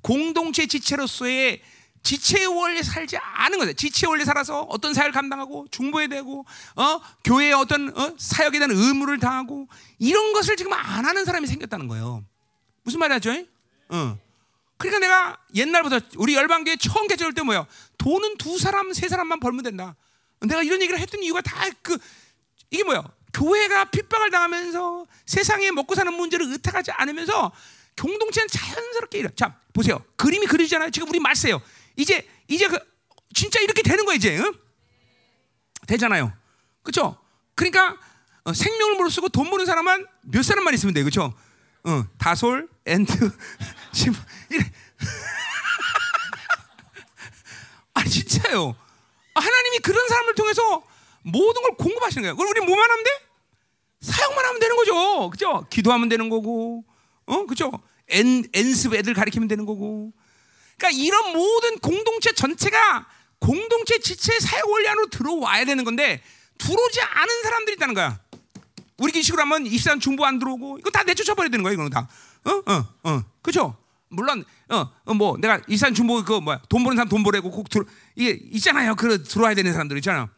[0.02, 1.62] 공동체 지체로서의
[2.04, 3.74] 지체의 원리 살지 않은 거죠.
[3.74, 6.46] 지체의 원리 살아서 어떤 사역을 감당하고 중보해야 되고,
[6.76, 7.02] 어?
[7.24, 8.16] 교회의 어떤 어?
[8.18, 9.68] 사역에 대한 의무를 다하고
[10.00, 12.26] 이런 것을 지금 안 하는 사람이 생겼다는 거예요.
[12.84, 13.46] 무슨 말이죠?
[13.90, 14.18] 어.
[14.78, 17.68] 그러니까 내가 옛날부터 우리 열방교회 처음 개척할 때 뭐야?
[18.00, 19.96] 돈은 두 사람, 세 사람만 벌면 된다.
[20.40, 22.00] 내가 이런 얘기를 했던 이유가 다 그
[22.72, 23.04] 이게 뭐야?
[23.34, 27.52] 교회가 핍박을 당하면서 세상에 먹고 사는 문제를 의탁하지 않으면서
[28.00, 29.30] 공동체는 자연스럽게 이래.
[29.36, 30.04] 자, 보세요.
[30.16, 30.92] 그림이 그리잖아요.
[30.92, 31.62] 지금 우리 말세요.
[31.96, 32.78] 이제 이제 그
[33.34, 34.38] 진짜 이렇게 되는 거야 이제.
[34.38, 34.54] 응?
[35.88, 36.32] 되잖아요.
[36.84, 37.18] 그렇죠?
[37.56, 37.98] 그러니까
[38.44, 41.04] 어, 생명을 물어 쓰고 돈 버는 사람만 몇 사람만 있으면 돼.
[41.04, 41.34] 그렇죠?
[41.84, 43.14] 어, 다솔, 엔드,
[43.94, 44.14] 지금.
[47.94, 48.76] 아 진짜요.
[49.36, 50.84] 하나님이 그런 사람을 통해서
[51.24, 52.36] 모든 걸 공급하시는 거예요.
[52.36, 53.10] 그럼 우리 뭐만 하면 돼?
[54.02, 55.30] 사역만 하면 되는 거죠.
[55.30, 55.66] 그죠?
[55.70, 56.84] 기도하면 되는 거고,
[57.26, 57.72] 어, 그죠?
[58.10, 60.12] 엔, 엔습 애들 가리키면 되는 거고.
[60.78, 63.08] 그러니까 이런 모든 공동체 전체가
[63.40, 66.22] 공동체 지체 사역 원리 안으로 들어와야 되는 건데
[66.58, 68.20] 들어오지 않은 사람들이 있다는 거야.
[68.98, 72.08] 우리 기식으로 하면 입산 중보 안 들어오고 이거 다 내쫓아 버려야 되는 거야 이거는 다.
[72.46, 73.76] 어, 어, 어, 그죠?
[74.10, 77.70] 물론 어, 어, 뭐 내가 입산 중보 그 뭐야 돈 버는 사람 돈 벌라고 꼭
[77.70, 77.84] 들어
[78.16, 78.96] 이게 있잖아요.
[78.96, 80.30] 그 들어와야 되는 사람들 있잖아.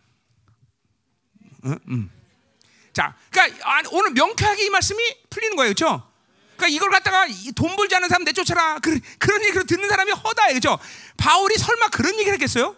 [2.93, 6.13] 자, 그러니까 오늘 명쾌하게 이 말씀이 풀리는 거예요, 그렇죠?
[6.55, 7.25] 그러니까 이걸 갖다가
[7.55, 8.79] 돈 벌지 않은 사람 내쫓아라.
[8.79, 10.53] 그, 그런 얘기를 듣는 사람이 허다해.
[10.53, 10.77] 그죠?
[11.17, 12.75] 바울이 설마 그런 얘기를 했겠어요?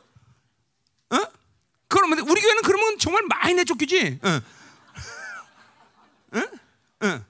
[1.10, 1.18] 어?
[1.88, 4.20] 그러면 우리 교회는 그러면 정말 많이 내쫓기지.
[4.24, 4.42] 어.
[6.38, 7.08] 어?
[7.08, 7.26] 어.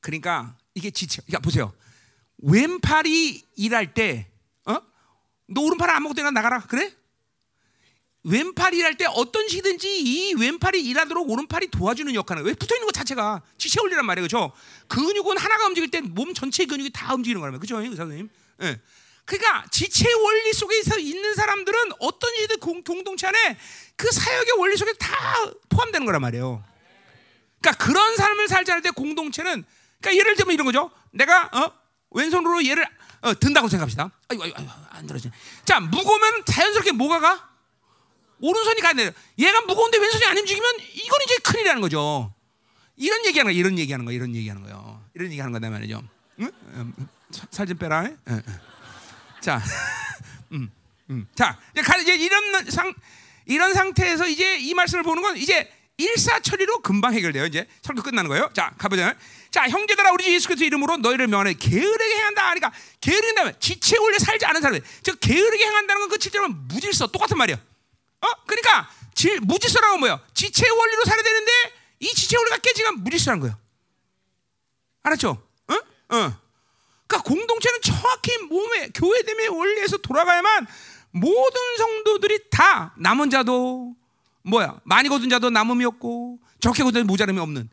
[0.00, 1.22] 그러니까 이게 지체.
[1.22, 1.72] 그러니까 보세요.
[2.38, 4.28] 왼팔이 일할 때,
[4.66, 4.78] 어?
[5.46, 6.60] 너 오른팔 아무것도 나가라.
[6.60, 6.95] 그래?
[8.28, 12.92] 왼팔이 일할 때 어떤 시든지 이 왼팔이 일하도록 오른팔이 도와주는 역할은 왜 붙어 있는 것
[12.92, 14.52] 자체가 지체 원리란 말이에요, 그렇죠?
[14.88, 18.28] 근육은 하나가 움직일 때 몸 전체 근육이 다 움직이는 거라면, 그렇죠, 의사 선생님?
[18.62, 18.80] 예.
[19.24, 23.58] 그러니까 지체 원리 속에서 있는 사람들은 어떤 시든 공동체 안에
[23.96, 25.16] 그 사역의 원리 속에 다
[25.68, 26.64] 포함되는 거란 말이에요.
[27.60, 29.64] 그러니까 그런 삶을 살지 않을 때 공동체는,
[30.00, 30.90] 그러니까 예를 들면 이런 거죠.
[31.12, 31.72] 내가 어?
[32.10, 32.86] 왼손으로 얘를
[33.22, 34.10] 어, 든다고 생각합시다.
[34.28, 35.30] 아이고, 아이고, 아이고 안 들어지.
[35.64, 37.55] 자, 무거우면 자연스럽게 뭐가 가?
[38.40, 39.10] 오른손이 가야 돼요.
[39.38, 42.32] 얘가 무거운데 왼손이 안 움직이면 이건 이제 큰일이라는 거죠.
[42.96, 43.58] 이런 얘기하는 거야.
[43.58, 44.12] 이런 얘기하는 거.
[44.12, 45.02] 이런 얘기하는 거요.
[45.14, 46.02] 이런 얘기하는 거다 말이죠.
[46.40, 46.50] 응?
[47.50, 48.02] 살좀 빼라.
[48.04, 48.42] 응, 응.
[49.40, 49.60] 자,
[50.52, 50.70] 음,
[51.10, 51.26] 음.
[51.34, 52.94] 자, 이제 이런 상
[53.46, 57.46] 이런 상태에서 이제 이 말씀을 보는 건 이제 일사처리로 금방 해결돼요.
[57.46, 58.50] 이제 설교 끝나는 거예요.
[58.52, 59.14] 자, 가보자.
[59.50, 61.54] 자, 형제들아 우리 예수 그리스도 이름으로 너희를 명하네.
[61.54, 62.42] 게으르게 행한다.
[62.54, 64.84] 그러니까 게으르게 한다면 지체 원래 살지 않은 사람들.
[65.02, 67.58] 즉 게으르게 행한다는 건 그 실제로 무질서 똑같은 말이야.
[68.20, 68.26] 어?
[68.46, 70.20] 그러니까 질, 무질서라고 뭐야?
[70.34, 71.52] 지체 원리로 살아야 되는데
[72.00, 73.56] 이 지체 원리가 깨지면 무질서란 거예요.
[75.02, 75.30] 알았죠?
[75.68, 75.74] 어?
[75.74, 76.40] 어.
[77.06, 80.66] 그러니까 공동체는 정확히 몸의 교회 됨의 원리에서 돌아가야만
[81.12, 83.94] 모든 성도들이 다 남은 자도
[84.42, 87.70] 뭐야 많이 거둔 자도 남음이 없고 적게 거둔 모자람이 없는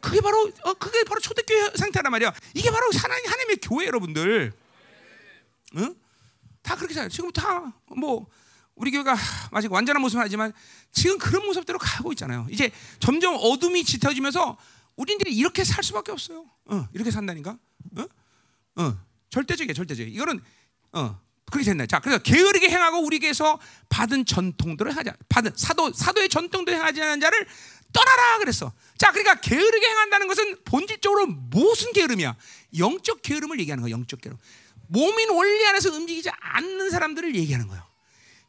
[0.00, 2.32] 그게 바로 어, 그게 바로 초대교회 상태란 말이야.
[2.52, 4.52] 이게 바로 하나님 하나님의 교회 여러분들.
[5.76, 5.94] 응?
[6.62, 7.08] 다 그렇게 살아요.
[7.08, 8.26] 지금 다 뭐
[8.76, 9.16] 우리 교회가
[9.52, 10.52] 아직 완전한 모습은 아니지만
[10.90, 12.46] 지금 그런 모습대로 가고 있잖아요.
[12.50, 14.56] 이제 점점 어둠이 짙어지면서
[14.96, 16.46] 우리들이 이렇게 살 수밖에 없어요.
[16.66, 17.56] 어, 이렇게 산다니까.
[17.96, 18.06] 어?
[18.76, 18.98] 어,
[19.30, 20.08] 절대적이야, 절대적.
[20.08, 20.40] 이거는
[20.92, 21.20] 어,
[21.50, 21.86] 그렇게 됐네.
[21.86, 25.14] 자, 그래서 게으르게 행하고 우리에게서 받은 전통들을 하자.
[25.28, 27.46] 받은 사도 사도의 전통들을 행하지 않은 자를
[27.92, 28.72] 떠나라 그랬어.
[28.98, 32.36] 자, 그러니까 게으르게 행한다는 것은 본질적으로 무슨 게으름이야?
[32.78, 33.92] 영적 게으름을 얘기하는 거야.
[33.92, 34.38] 영적 게으름.
[34.88, 37.84] 몸인 원리 안에서 움직이지 않는 사람들을 얘기하는 거예요.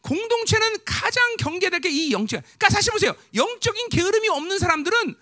[0.06, 2.42] 공동체는 가장 경계될 게 이 영적.
[2.44, 3.14] 그러니까 사실 보세요.
[3.34, 5.16] 영적인 게으름이 없는 사람들은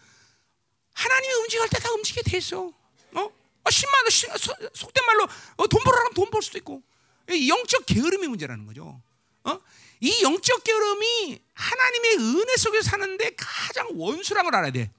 [0.93, 2.67] 하나님이 움직일 때 다 움직이게 돼 있어.
[3.13, 3.31] 어?
[3.63, 5.23] 아, 10만 원, 속된 말로
[5.57, 6.83] 어, 돈 벌어라면 돈 벌 수도 있고.
[7.31, 9.01] 이 영적 게으름이 문제라는 거죠.
[9.45, 9.59] 어?
[10.01, 14.91] 이 영적 게으름이 하나님의 은혜 속에서 사는데 가장 원수라는 걸 알아야 돼.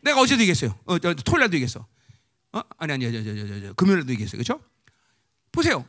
[0.00, 0.76] 내가 어제도 얘기했어요.
[0.86, 1.86] 어, 저, 토요일 날도 얘기했어.
[2.52, 2.60] 어?
[2.78, 4.42] 아니 아니 저, 저, 저, 저, 저, 금요일도 얘기했어요.
[4.42, 4.60] 그렇죠?
[5.52, 5.88] 보세요.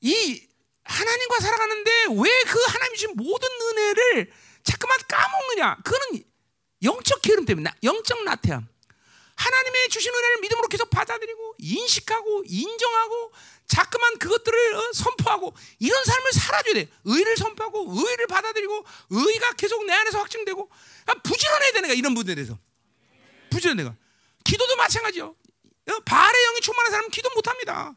[0.00, 0.45] 이
[0.86, 4.32] 하나님과 살아가는데 왜 그 하나님이 주신 모든 은혜를
[4.62, 5.76] 자꾸만 까먹느냐?
[5.84, 6.24] 그거는
[6.82, 8.66] 영적 게으름 때문에 나- 영적 나태함.
[9.36, 13.32] 하나님의 주신 은혜를 믿음으로 계속 받아들이고 인식하고 인정하고
[13.66, 16.88] 자꾸만 그것들을 어, 선포하고 이런 삶을 살아줘야 돼.
[17.04, 20.70] 의를 선포하고 의를 받아들이고 의가 계속 내 안에서 확증되고
[21.06, 22.58] 아, 부지런해야 되는 거야 이런 부분에 대해서.
[23.50, 23.94] 부지런 내가.
[24.44, 25.26] 기도도 마찬가지요.
[25.88, 27.94] 어, 바알의 영이 충만한 사람은 기도 못합니다.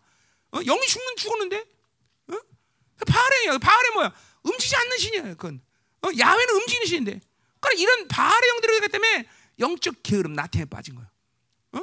[0.51, 1.65] 어, 영이 죽는 죽었는데.
[3.01, 3.05] 어?
[3.05, 4.13] 바알의 영, 바알의 뭐야?
[4.43, 5.23] 움직이지 않는 신이야.
[5.35, 5.61] 그건.
[6.01, 7.19] 어, 야훼는 움직이는 신인데.
[7.59, 9.25] 그러니까 이런 바알의 영들이 있기 때문에
[9.59, 11.09] 영적 게으름 나태에 빠진 거야.
[11.73, 11.81] 어?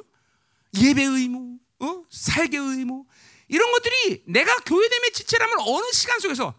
[0.81, 2.05] 예배 의무, 어?
[2.11, 3.05] 살개 의무
[3.49, 6.55] 이런 것들이 내가 교회됨의 지체라면 어느 시간 속에서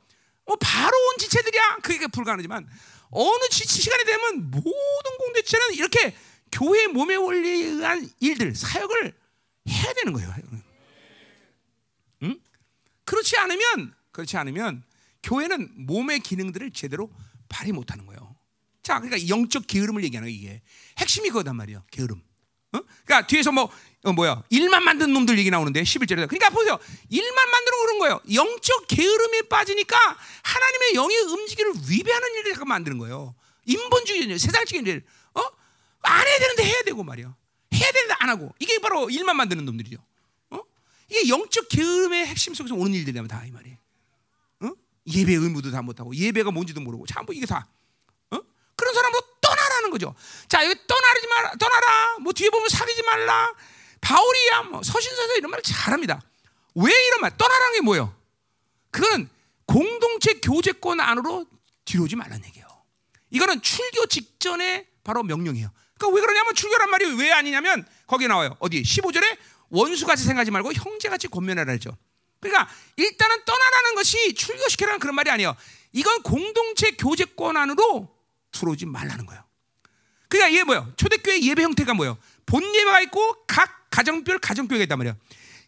[0.46, 2.68] 뭐 바로 온 지체들이야 그게 불가능하지만
[3.10, 6.16] 어느 지, 시간이 되면 모든 공동 지체는 이렇게
[6.52, 9.14] 교회 몸의 원리에 의한 일들 사역을
[9.70, 10.34] 해야 되는 거예요.
[12.24, 12.40] 응?
[13.04, 14.84] 그렇지 않으면 그렇지 않으면
[15.22, 17.12] 교회는 몸의 기능들을 제대로
[17.50, 18.36] 발휘 못하는 거예요.
[18.82, 20.64] 자, 그러니까 영적 게으름을 얘기하는 이게
[20.98, 21.84] 핵심이 그거단 말이에요.
[21.92, 22.24] 게으름.
[22.74, 22.80] 어?
[23.06, 23.72] 그러니까 뒤에서 뭐
[24.04, 26.78] 어, 뭐야 일만 만든 놈들 얘기 나오는데 11절에 그러니까 보세요
[27.10, 29.98] 일만 만들어 그런 거예요 영적 게으름에 빠지니까
[30.44, 33.36] 하나님의 영의 움직임을 위배하는 일을 잠깐 만드는 거예요
[33.66, 35.42] 인본주의 일 세상적인 일 어?
[36.02, 37.34] 안 해야 되는데 해야 되고 말이야
[37.74, 39.98] 해야 되는데 안 하고 이게 바로 일만 만드는 놈들이죠
[40.50, 40.60] 어?
[41.10, 43.77] 이게 영적 게으름의 핵심 속에서 오는 일들이라면 다 이 말이에요 어?
[45.08, 47.68] 예배 의무도 다 못하고 예배가 뭔지도 모르고 전부 이게 다
[48.32, 48.40] 어?
[48.76, 50.14] 그런 사람으로 떠나라는 거죠.
[50.50, 52.18] 자, 여기 떠나지 말 떠나라.
[52.20, 53.54] 뭐 뒤에 보면 사귀지 말라.
[54.02, 56.22] 바울이야, 뭐 서신서에서 이런 말을 잘합니다.
[56.76, 57.36] 왜 이런 말?
[57.38, 58.16] 떠나라는 게 뭐예요?
[58.92, 59.30] 그건
[59.66, 61.46] 공동체 교제권 안으로
[61.86, 62.68] 뒤로 오지 말라는 얘기예요.
[63.32, 65.72] 이거는 출교 직전에 바로 명령이에요.
[65.98, 68.56] 그러니까 왜 그러냐면 출교란 말이 왜 아니냐면 거기 나와요.
[68.60, 69.38] 어디 15절에
[69.70, 71.98] 원수같이 생각하지 말고 형제같이 권면하라 했죠.
[72.50, 75.56] 그러니까 일단은 떠나라는 것이 출교시키라는 그런 말이 아니에요.
[75.94, 78.16] 이건 공동체 교제권 안으로
[78.52, 79.44] 들어오지 말라는 거예요.
[80.30, 80.92] 그러니까 이게 뭐예요?
[80.98, 82.18] 초대교회 예배 형태가 뭐예요?
[82.46, 85.18] 본 예배가 있고 각 가정별 가정교회가 있단 말이에요.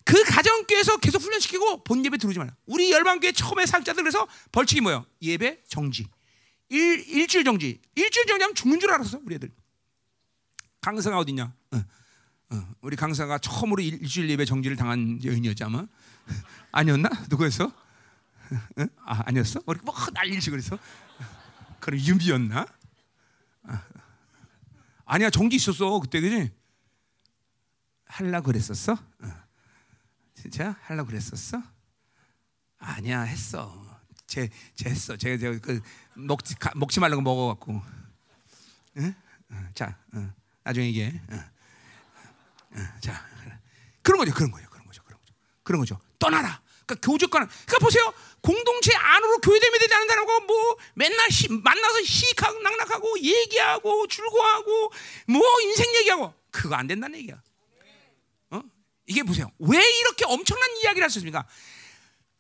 [0.04, 2.56] 그 가정교회에서 계속 훈련시키고 본 예배 들어오지 말라.
[2.66, 5.06] 우리 열방교회 처음에 사역자들 그래서 벌칙이 뭐예요?
[5.22, 6.08] 예배 정지.
[6.70, 7.80] 일, 일주일 정지.
[7.96, 9.52] 일주일 정지하면 죽는 줄 알았어 우리 애들.
[10.82, 11.54] 강사가 어딨냐?
[11.72, 11.84] 어,
[12.52, 15.86] 어, 우리 강사가 처음으로 일, 일주일 예배 정지를 당한 여인이었지 아마
[16.72, 17.10] 아니었나?
[17.30, 17.66] 누구였어?
[17.66, 18.86] 어?
[19.06, 19.62] 아 아니었어?
[19.66, 20.78] 우리 뭐 난리지 그래서
[21.80, 22.66] 그럼 유비였나?
[23.64, 23.84] 아,
[25.06, 26.52] 아니야 정지 있었어 그때 그지?
[28.06, 28.94] 할라 그랬었어?
[28.94, 29.50] 어.
[30.34, 31.62] 진짜 할라 그랬었어?
[32.80, 34.00] 아니야 했어.
[34.26, 35.18] 제, 제 했어.
[35.18, 35.82] 제가 그
[36.16, 37.82] 먹지 가, 먹지 말라고 먹어갖고.
[38.98, 39.16] 응?
[39.52, 40.34] 어, 자, 어,
[40.64, 41.22] 나중에.
[41.30, 41.36] 어.
[41.36, 43.26] 어, 자,
[44.04, 45.34] 그런 거죠, 그런 거죠, 그런 거죠, 그런 거죠,
[45.64, 46.00] 그런 거죠.
[46.20, 46.62] 떠나라.
[46.86, 47.48] 그러니까 교제권.
[47.48, 48.14] 그러니까 보세요.
[48.42, 54.92] 공동체 안으로 교회됨에 되지 않는다고 뭐 맨날 히, 만나서 희익하고 낙낙하고 얘기하고 즐거워하고
[55.28, 57.42] 뭐 인생 얘기하고 그거 안 된다는 얘기야.
[58.52, 58.62] 어?
[59.08, 59.52] 이게 보세요.
[59.60, 61.46] 왜 이렇게 엄청난 이야기를 있습니까?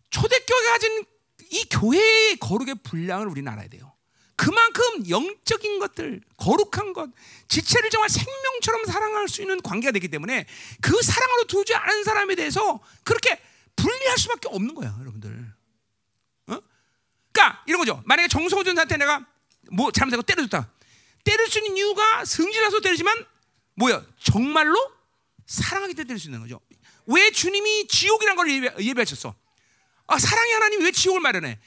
[0.09, 1.05] 초대교회가 가진
[1.51, 3.93] 이 교회의 거룩의 분량을 우리는 알아야 돼요.
[4.35, 7.09] 그만큼 영적인 것들, 거룩한 것,
[7.49, 10.45] 지체를 정말 생명처럼 사랑할 수 있는 관계가 되기 때문에
[10.79, 13.37] 그 사랑으로 두지 않은 사람에 대해서 그렇게
[13.81, 15.53] 분리할 수밖에 없는 거야, 여러분들.
[16.47, 16.59] 어?
[17.31, 18.01] 그러니까 이런 거죠.
[18.05, 19.25] 만약에 전사한테 내가
[19.71, 20.71] 뭐 잘못하고 때려줬다.
[21.23, 23.25] 때릴 수 있는 이유가 성질나서 때리지만
[23.75, 24.03] 뭐야?
[24.19, 24.75] 정말로
[25.45, 26.59] 사랑하기 때문에 때릴 수 있는 거죠.
[27.05, 29.35] 왜 주님이 지옥이란 걸 예배, 예배 하셨어?
[30.07, 31.59] 아, 사랑의 하나님 왜 지옥을 마련해?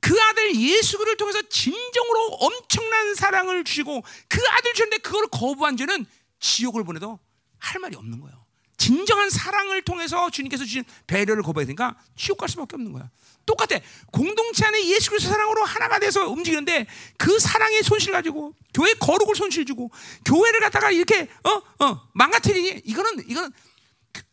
[0.00, 6.06] 그 아들 예수를 통해서 진정으로 엄청난 사랑을 주시고 그 아들 주는데 그걸 거부한 죄는
[6.40, 7.20] 지옥을 보내도
[7.58, 8.41] 할 말이 없는 거예요.
[8.76, 13.10] 진정한 사랑을 통해서 주님께서 주신 배려를 거부해야 되니까 지옥 갈 수밖에 없는 거야.
[13.46, 13.78] 똑같아.
[14.12, 16.86] 공동체 안에 예수 그리스도 사랑으로 하나가 돼서 움직이는데
[17.16, 19.90] 그 사랑의 손실 가지고 교회 거룩을 손실 주고
[20.24, 23.50] 교회를 갖다가 이렇게 어 어 망가뜨리니 이거는 이거는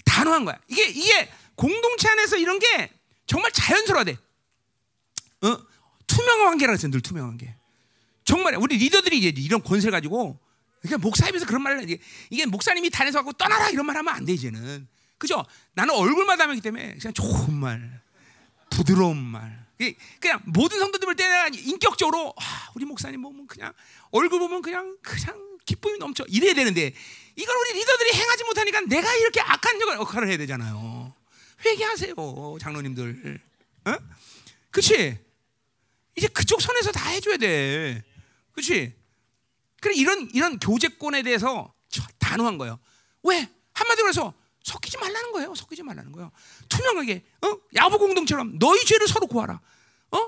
[0.06, 0.60] 단호한 거야.
[0.68, 2.92] 이게 이게 공동체 안에서 이런 게
[3.28, 4.18] 정말 자연스러워야 돼.
[5.42, 5.58] 어?
[6.08, 6.92] 투명한 관계라 그랬어요.
[6.92, 7.56] 늘 투명한 관계.
[8.26, 10.40] 정말 우리 리더들이 이제 이런 권세를 가지고
[10.82, 12.00] 그러니까 목사님에서 그런 말을 이게,
[12.30, 14.88] 이게 목사님이 단에서 갖고 떠나라 이런 말 하면 안 돼 이제는
[15.18, 15.46] 그죠?
[15.74, 18.02] 나는 얼굴마다 하기 때문에 그냥 좋은 말,
[18.70, 19.68] 부드러운 말.
[19.82, 23.74] 이- 그냥 모든 성도들 볼 때는 인격적으로 아, 우리 목사님 보면 그냥
[24.12, 26.94] 얼굴 보면 그냥 그냥 기쁨이 넘쳐 이래야 되는데
[27.36, 31.14] 이걸 우리 리더들이 행하지 못하니까 내가 이렇게 악한 역할을 해야 되잖아요.
[31.66, 32.16] 회개하세요,
[32.62, 33.40] 장로님들.
[33.86, 33.94] 어?
[34.72, 35.18] 그렇지?
[36.16, 38.04] 이제 그쪽 선에서 다 해줘야 돼.
[38.54, 38.94] 그렇지?
[39.82, 42.80] 그래 이런 이런 교제권에 대해서 저- 단호한 거예요.
[43.24, 44.34] 왜 한마디로 해서
[44.64, 45.56] 섞이지 말라는 거예요.
[45.56, 46.32] 섞이지 말라는 거예요.
[46.68, 47.58] 투명하게 어?
[47.76, 49.60] 야부 공동처럼 너희 죄를 서로 구하라.
[50.12, 50.28] 어?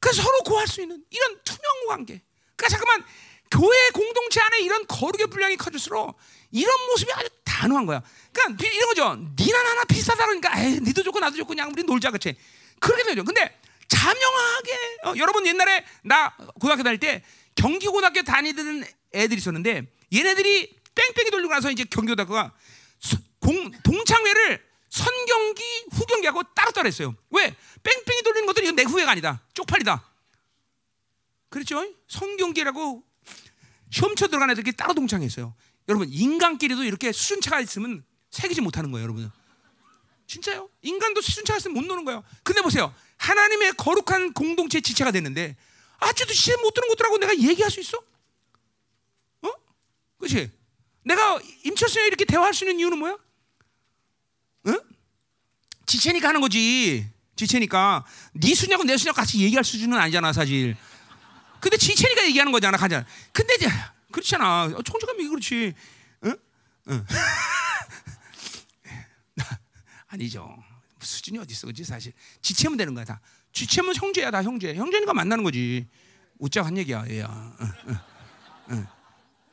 [0.00, 2.22] 그래서 서로 구할 수 있는 이런 투명 관계.
[2.56, 3.04] 그러니까 잠깐만
[3.50, 6.16] 교회 공동체 안에 이런 거룩의 분량이 커질수록
[6.50, 8.02] 이런 모습이 아주 단호한 거야.
[8.32, 9.16] 그러니까 비- 이런 거죠.
[9.38, 12.36] 니나 나나 비슷하다 그러니까 에이, 니도 좋고 나도 좋고 그냥 우리 놀자 그치?
[12.80, 13.24] 그렇게 되죠.
[13.24, 17.22] 근데 자명하게 어, 여러분 옛날에 나 고등학교 다닐 때
[17.54, 22.52] 경기 고등학교 다니던 애들이 있었는데 얘네들이 뺑뺑이 돌리고 나서 이제 경기 고등학교가
[23.00, 25.62] 수- 공, 동창회를 선경기
[25.92, 27.14] 후경기하고 따로따로 했어요.
[27.30, 27.54] 왜?
[27.82, 29.42] 뺑뺑이 돌리는 것들이 내 후회가 아니다.
[29.54, 30.04] 쪽팔리다.
[31.48, 31.84] 그렇죠?
[32.08, 33.02] 선경기라고
[33.90, 35.54] 시험쳐 들어간 애들끼리 따로 동창했어요.
[35.88, 39.30] 여러분 인간끼리도 이렇게 수준차가 있으면 새기지 못하는 거예요, 여러분.
[40.26, 40.68] 진짜요?
[40.82, 42.24] 인간도 수준차가 있으면 못 노는 거예요.
[42.42, 42.92] 근데 보세요.
[43.18, 45.56] 하나님의 거룩한 공동체 지체가 됐는데
[46.04, 47.98] 아직도 시험 못 들은 것들하고 내가 얘기할 수 있어?
[49.42, 49.50] 어?
[50.18, 50.50] 그렇지?
[51.04, 53.16] 내가 임철수랑 이렇게 대화할 수 있는 이유는 뭐야?
[54.66, 54.80] 응?
[55.86, 57.06] 지체니까 하는 거지.
[57.36, 60.76] 지체니까 네 수냐고 내 수냐고 같이 얘기할 수준은 아니잖아, 사실.
[61.60, 63.04] 근데 지체니까 얘기하는 거잖아, 가자.
[63.32, 63.68] 근데 이제
[64.12, 64.64] 그렇잖아.
[64.64, 65.74] 어, 총체감이 그렇지.
[66.24, 66.36] 응?
[66.88, 67.06] 응.
[70.06, 70.56] 아니죠.
[71.00, 72.12] 수준이 어디 있어, 그지 사실.
[72.40, 73.20] 지체면 되는 거야 다.
[73.54, 74.74] 지체면 형제야, 다 형제.
[74.74, 75.86] 형제니까 만나는 거지.
[76.38, 77.56] 웃자고 한 얘기야, 얘야.
[77.60, 77.96] 응, 응,
[78.72, 78.86] 응.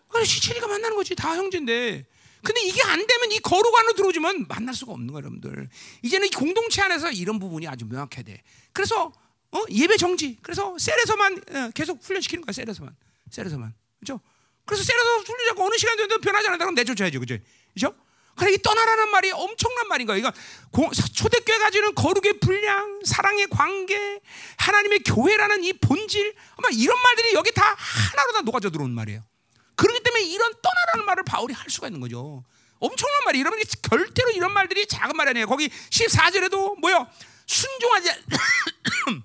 [0.10, 2.06] 그래 지체니까 만나는 거지, 다 형제인데.
[2.44, 5.70] 근데 이게 안 되면 이 거룩 안으로 들어오지만 만날 수가 없는 거야, 여러분들.
[6.02, 8.42] 이제는 이 공동체 안에서 이런 부분이 아주 명확해야 돼.
[8.74, 9.14] 그래서
[9.52, 9.64] 어?
[9.70, 10.38] 예배 정지.
[10.42, 12.96] 그래서 셀에서만 어, 계속 훈련시키는 거야, 셀에서만.
[13.30, 13.74] 셀에서만.
[14.00, 14.20] 그렇죠?
[14.66, 17.38] 그래서 셀에서 훈련하고 어느 시간 되도 변하지 않는다 그럼 내쫓아야죠, 그죠?
[17.74, 17.94] 그죠?
[18.38, 20.18] 그래 이 떠나라는 말이 엄청난 말인 거야.
[20.18, 20.32] 이거
[20.72, 24.20] 공- 초대교회 가지는 거룩의 분량, 사랑의 관계,
[24.58, 29.24] 하나님의 교회라는 이 본질, 아마 이런 말들이 여기 다 하나로 다 녹아져 들어오는 말이에요.
[29.76, 32.44] 그렇기 때문에 이런 떠나라는 말을 바울이 할 수가 있는 거죠.
[32.80, 35.48] 엄청난 말이 여러분 결대로 이런 말들이 작은 말이 아니에요.
[35.48, 37.08] 거기 14절에도 뭐요?
[37.46, 38.10] 순종하지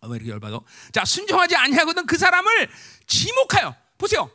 [0.00, 0.60] 아, 왜 이렇게 열받아?
[0.92, 2.70] 자, 순종하지 아니하거든 그 사람을
[3.06, 4.30] 지목하여 보세요.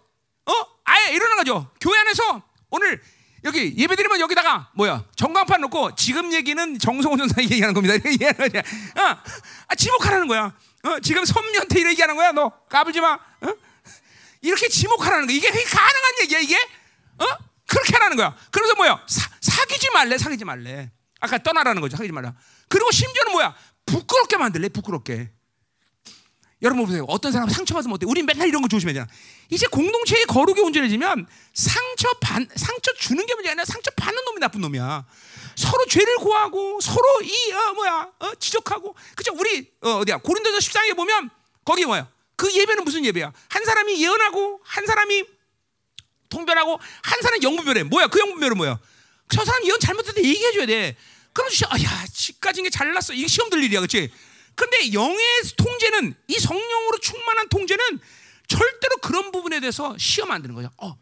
[0.45, 0.53] 어?
[0.83, 1.71] 아예 이러는 거죠.
[1.79, 2.41] 교회 안에서
[2.71, 3.01] 오늘
[3.43, 7.95] 여기 예배드리면 여기다가 뭐야 전광판 놓고 지금 얘기는 정성호 전사 얘기하는 겁니다.
[9.01, 9.17] 어?
[9.67, 10.53] 아, 지목하라는 거야.
[10.83, 10.99] 어?
[11.01, 12.31] 지금 이렇게 얘기하는 거야.
[12.31, 13.13] 너 까불지 마.
[13.13, 13.53] 어?
[14.41, 15.35] 이렇게 지목하라는 거야.
[15.35, 16.55] 이게 가능한 얘기야 이게?
[16.55, 17.25] 어?
[17.67, 18.35] 그렇게 하라는 거야.
[18.51, 19.03] 그래서 뭐야?
[19.07, 20.91] 사, 사귀지 말래, 사귀지 말래.
[21.19, 21.97] 아까 떠나라는 거죠.
[21.97, 22.33] 사귀지 말라.
[22.67, 23.55] 그리고 심지어는 뭐야?
[23.85, 25.31] 부끄럽게 만들래, 부끄럽게.
[26.61, 27.05] 여러분 보세요.
[27.07, 28.05] 어떤 사람은 상처받으면 어때?
[28.05, 29.11] 우리 맨날 이런 거 조심해야 되잖아.
[29.49, 34.61] 이제 공동체의 거룩이 온전해지면 상처 반 상처 주는 게 문제가 아니라 상처 받는 놈이 나쁜
[34.61, 35.05] 놈이야.
[35.55, 39.33] 서로 죄를 고하고 서로 이 어, 뭐야 어, 지적하고 그죠?
[39.35, 41.29] 우리 어, 어디야 고린도서 14장에 보면
[41.63, 42.09] 거기 뭐야?
[42.35, 43.31] 그 예배는 무슨 예배야?
[43.49, 45.25] 한 사람이 예언하고 한 사람이
[46.29, 47.83] 통변하고 한 사람이 영분별해.
[47.83, 48.07] 뭐야?
[48.07, 48.79] 그 영분별은 뭐야?
[49.33, 50.97] 저 사람 예언 잘못했다 얘기해 줘야 돼.
[51.33, 53.13] 그럼 시, 아, 야, 지까지 게 잘났어.
[53.13, 54.11] 이게 시험 들 일이야, 그렇지?
[54.59, 55.17] 근데 영의
[55.55, 57.99] 통제는 이 성령으로 충만한 통제는
[58.45, 60.69] 절대로 그런 부분에 대해서 시험 안 되는 거죠.
[60.77, 60.97] 어,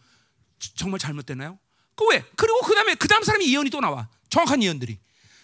[0.59, 1.57] 지- 정말 잘못됐나요?
[1.95, 2.23] 그 왜?
[2.35, 4.09] 그리고 그 다음에 그 다음 사람이 예언이 또 나와.
[4.29, 4.99] 정확한 예언들이.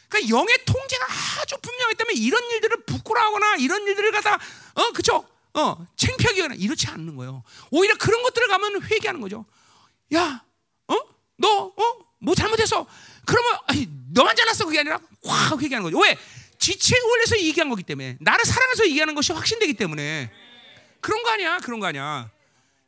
[0.10, 1.08] 그러니까 영의 통제가
[1.42, 4.36] 아주 분명하기 때문에 이런 일들을 부끄러워하거나 이런 일들을 갖다
[4.76, 5.28] 어 그죠?
[5.56, 7.44] 어 창피하게 하거나 이렇지 않는 거예요.
[7.72, 9.44] 오히려 그런 것들을 가면 회개하는 거죠.
[10.14, 10.46] 야,
[10.88, 10.96] 어?
[11.38, 11.98] 너, 어?
[12.20, 12.86] 뭐 잘못했어?
[13.26, 15.98] 그러면 아니, 너만 잘났어 그게 아니라 확 회개하는 거죠.
[15.98, 16.16] 왜?
[16.64, 20.32] 지체에 올려서 얘기한 거기 때문에 나를 사랑해서 얘기하는 것이 확신되기 때문에
[21.02, 22.32] 그런 거 아니야, 그런 거 아니야.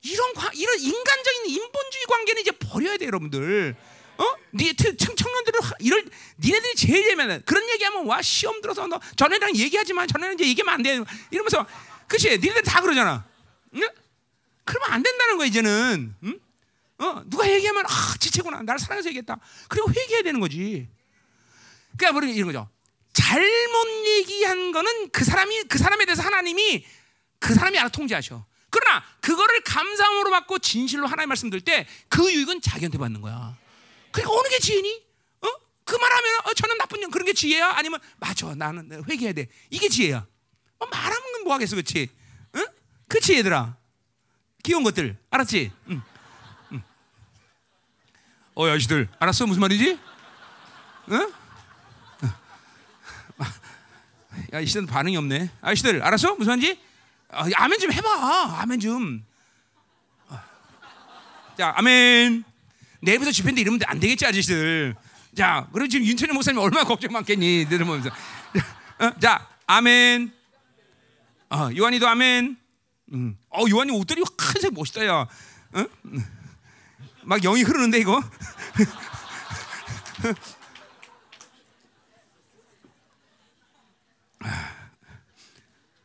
[0.02, 3.76] 이런 관, 이런 인간적인 인본주의 관계는 이제 버려야 돼, 여러분들.
[4.18, 4.23] 어?
[4.53, 6.06] 니 청- 청년들은 하- 이럴
[6.39, 7.41] 니네들이 제일 예민해.
[7.45, 10.97] 그런 얘기하면 와 시험 들어서 너 전에랑 얘기하지만 전에는 이제 얘기하면 안 돼.
[11.31, 11.65] 이러면서
[12.07, 12.30] 그치?
[12.30, 13.27] 니네들 다 그러잖아.
[13.76, 13.81] 응?
[14.64, 16.15] 그러면 안 된다는 거야 이제는.
[16.23, 16.39] 응?
[16.99, 19.38] 어, 누가 얘기하면 아 지체구나 나를 사랑해서 얘기했다.
[19.68, 20.88] 그리고 회개해야 되는 거지.
[21.97, 22.69] 그러니까 우리 이런 거죠.
[23.15, 26.85] 잘못 얘기한 거는 그 사람이 그 사람에 대해서 하나님이
[27.39, 28.45] 그 사람이 알아 통제하셔.
[28.69, 33.57] 그러나 그거를 감사함으로 받고 진실로 하나님 말씀 들 때 그 유익은 자기한테 받는 거야.
[34.11, 35.03] 그러니까 어느 게 지혜니?
[35.41, 35.47] 어?
[35.85, 37.71] 그 말하면 어, 저는 나쁜 년 그런 게 지혜야?
[37.77, 39.47] 아니면 맞아 나는 회개해야 돼.
[39.69, 40.27] 이게 지혜야.
[40.79, 42.09] 어, 말하면 뭐 하겠어, 그렇지?
[42.55, 42.65] 응?
[43.07, 43.77] 그치 얘들아.
[44.63, 45.71] 귀여운 것들 알았지?
[45.89, 46.01] 응.
[46.73, 46.83] 응.
[48.55, 49.99] 어 아저씨들 알았어 무슨 말이지?
[51.11, 51.33] 응?
[54.56, 55.49] 야, 이씨들 반응이 없네.
[55.60, 56.36] 아저씨들 알았어?
[56.36, 56.80] 무슨 말인지?
[57.30, 58.61] 아, 아멘 좀 해봐.
[58.61, 59.26] 아멘 좀.
[61.57, 62.45] 자, 아멘.
[63.02, 64.95] 내일부터 집회인데 이러면 안 되겠지, 아저씨들.
[65.36, 67.68] 자, 그럼 지금 윤천희 목사님 얼마나 걱정 많겠니?
[67.69, 68.10] 들으면서.
[68.99, 69.11] 어?
[69.19, 70.32] 자, 아멘.
[71.49, 72.56] 어, 요한이도 아멘.
[73.11, 73.38] 음.
[73.49, 75.27] 어, 요한이 옷들이 큰색 멋있다, 야.
[75.73, 75.86] 어?
[77.23, 78.23] 막 영이 흐르는데, 이거?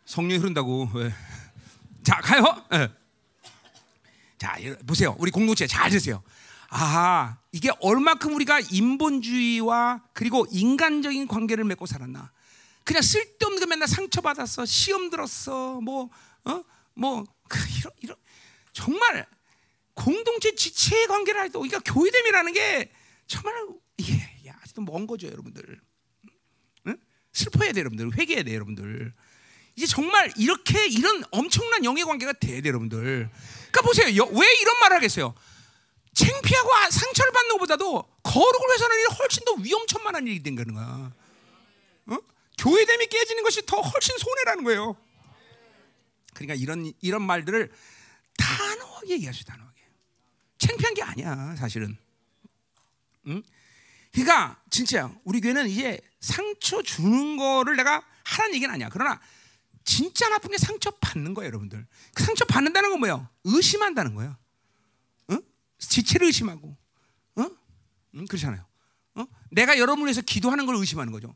[0.04, 0.90] 성령이 흐른다고.
[0.94, 1.12] 왜?
[2.02, 2.64] 자, 가요.
[2.70, 2.88] 네.
[4.38, 4.56] 자,
[4.86, 5.14] 보세요.
[5.18, 6.22] 우리 공동체 잘 드세요.
[6.70, 12.32] 아, 이게 얼마큼 우리가 인본주의와 그리고 인간적인 관계를 맺고 살았나.
[12.84, 14.64] 그냥 쓸데없는 거 맨날 상처 받았어.
[14.64, 15.80] 시험 들었어.
[15.80, 16.08] 뭐,
[16.44, 16.62] 어?
[16.94, 18.16] 뭐, 그, 이런, 이런.
[18.72, 19.26] 정말
[19.94, 22.92] 공동체 지체의 관계를 할 때, 그러니까 교회됨이라는 게
[23.26, 23.54] 정말,
[23.98, 25.80] 이게 아직도 먼 거죠, 여러분들.
[27.30, 27.32] 응?
[27.32, 28.18] 슬퍼해야 돼, 여러분들.
[28.18, 29.12] 회개해야 돼, 여러분들.
[29.76, 33.30] 이제 정말 이렇게 이런 엄청난 영의 관계가 돼야 돼, 여러분들.
[33.70, 34.06] 그러니까 보세요.
[34.06, 35.34] 왜 이런 말을 하겠어요?
[36.12, 41.12] 창피하고 아, 상처를 받는 것보다도 거룩을 훼손하는 일이 훨씬 더 위험천만한 일이 된 거야.
[42.06, 42.18] 어?
[42.58, 44.96] 교회됨이 깨지는 것이 더 훨씬 손해라는 거예요.
[46.34, 47.70] 그러니까 이런 이런 말들을
[48.36, 49.80] 단호하게 얘기하시 단호하게.
[50.58, 51.96] 창피한 게 아니야, 사실은.
[53.28, 53.42] 응?
[54.12, 58.88] 그러니까 진짜 우리 교회는 이제 상처 주는 거를 내가 하라는 얘기는 아니야.
[58.90, 59.20] 그러나
[59.84, 61.86] 진짜 나쁜 게 상처 받는 거예요, 여러분들.
[62.14, 63.28] 그 상처 받는다는 건 뭐예요?
[63.44, 64.36] 의심한다는 거예요.
[65.28, 65.36] 어?
[65.78, 66.76] 지체를 의심하고,
[67.36, 67.46] 어?
[68.14, 68.26] 응?
[68.26, 68.64] 그렇잖아요.
[69.14, 69.26] 어?
[69.50, 71.34] 내가 여러분을 위해서 기도하는 걸 의심하는 거죠.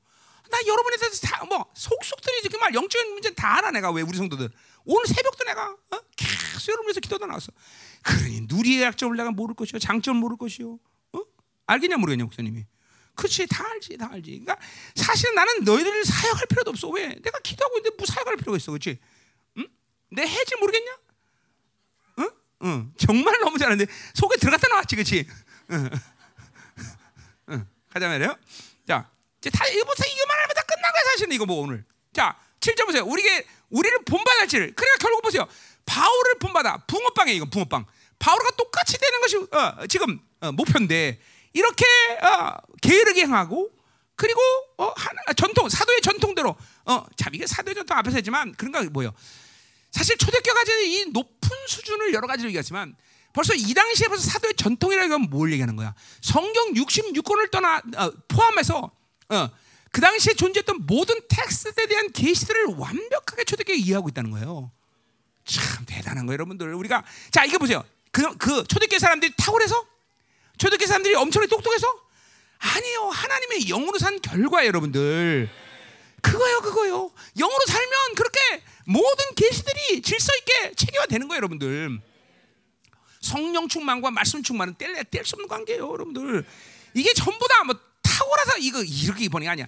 [0.51, 4.17] 나 여러분에 대해서 다 뭐 속속들이 이렇게 말 영적인 문제는 다 알아 내가 왜 우리
[4.17, 4.51] 성도들
[4.85, 6.01] 오늘 새벽도 내가 어?
[6.17, 7.49] 계속 여러분 위해서 기도도 나왔어.
[8.03, 10.79] 그러니 누리의 약점을 내가 모를 것이요, 장점 모를 것이요.
[11.67, 11.73] 어?
[11.73, 12.67] 알겠냐 모르겠냐 목사님이.
[13.15, 14.31] 그렇지 다 알지 다 알지.
[14.31, 14.59] 그러니까
[14.95, 16.89] 사실은 나는 너희들을 사역할 필요도 없어.
[16.89, 17.15] 왜?
[17.23, 18.99] 내가 기도하고 있는데 뭐 사역할 필요가 있어, 그렇지?
[19.59, 19.69] 응?
[20.11, 20.99] 내 해지 모르겠냐?
[22.19, 22.31] 응?
[22.65, 22.93] 응.
[22.99, 25.29] 정말 너무 잘하는데 속에 들어갔다 나왔지, 그렇지?
[25.71, 25.91] 응.
[27.51, 27.67] 응.
[27.91, 28.37] 가자 말이요.
[28.87, 29.09] 자,
[29.39, 31.85] 이제 다 이거부터 이거만 하면 다 끝난 거야 사실은 이거 뭐 오늘.
[32.13, 33.05] 자, 7절 보세요.
[33.05, 34.75] 우리게 우리를 본받을지를.
[34.75, 35.47] 그러니까 결국 보세요.
[35.87, 36.85] 바울을 본받아.
[36.87, 37.87] 붕어빵에 이거 붕어빵.
[38.19, 41.21] 바울과 똑같이 되는 것이 어, 지금 어, 목표인데.
[41.55, 41.85] 이렇게
[42.23, 43.71] 어, 게으르게 행하고
[44.17, 44.41] 그리고
[44.77, 46.55] 어, 한, 전통 사도의 전통대로
[46.85, 49.13] 어, 참 이게 사도의 전통 앞에서 했지만 그런 거 뭐요?
[49.91, 52.95] 사실 초대교가 가지는 이 높은 수준을 여러 가지로 얘기하지만
[53.33, 55.95] 벌써 이 당시에 벌써 사도의 전통이라는 건 뭘 얘기하는 거야?
[56.21, 58.91] 성경 66권을 떠나 어, 포함해서
[59.31, 59.51] 어,
[59.91, 64.73] 그 당시에 존재했던 모든 텍스트에 대한 계시들을 완벽하게 초대교가 이해하고 있다는 거예요.
[65.45, 66.75] 참 대단한 거예요, 여러분들.
[66.75, 67.85] 우리가 자 이거 보세요.
[68.11, 69.87] 그, 그 초대교회 사람들이 탁월해서
[70.59, 71.87] 초대교회 사람들이 엄청나게 똑똑해서?
[72.59, 75.51] 아니요 하나님의 영으로 산 결과예요 여러분들.
[76.23, 77.11] 그거요 그거요.
[77.39, 78.39] 영으로 살면 그렇게
[78.87, 82.01] 모든 계시들이 질서 있게 체계화 되는 거예요 여러분들.
[83.21, 86.45] 성령 충만과 말씀 충만은 뗄래야 뗄수 없는 관계예요 여러분들.
[86.95, 89.67] 이게 전부 다 뭐 탁월해서 이거 이렇게 게 아니야.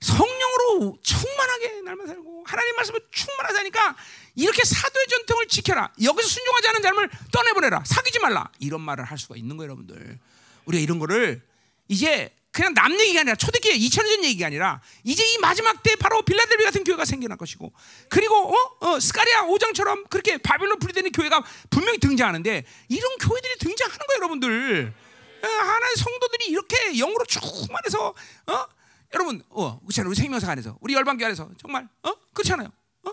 [0.00, 3.96] 성령으로 충만하게 날만 살고 하나님 말씀을 충만하게 사니까
[4.36, 5.90] 이렇게 사도의 전통을 지켜라.
[6.00, 7.82] 여기서 순종하지 않은 삶을 떠내보내라.
[7.84, 8.48] 사귀지 말라.
[8.60, 10.18] 이런 말을 할 수가 있는 거예요, 여러분들.
[10.66, 11.42] 우리가 이런 거를
[11.88, 16.22] 이제 그냥 남 얘기가 아니라 초대교회 2000년 전 얘기가 아니라 이제 이 마지막 때 바로
[16.22, 17.70] 빌라델비 같은 교회가 생겨날 것이고
[18.08, 18.76] 그리고 어?
[18.80, 24.94] 어 스가리아 5장처럼 그렇게 바빌론 분리되는 교회가 분명히 등장하는데 이런 교회들이 등장하는 거예요, 여러분들.
[25.42, 28.14] 어, 하나의 성도들이 이렇게 영으로 충만해서
[28.46, 28.66] 어?
[29.14, 30.10] 여러분, 어, 그렇잖아요.
[30.10, 32.68] 우리 생명사 안에서, 우리 열방교 안에서 정말, 어, 그렇잖아요.
[33.04, 33.12] 어?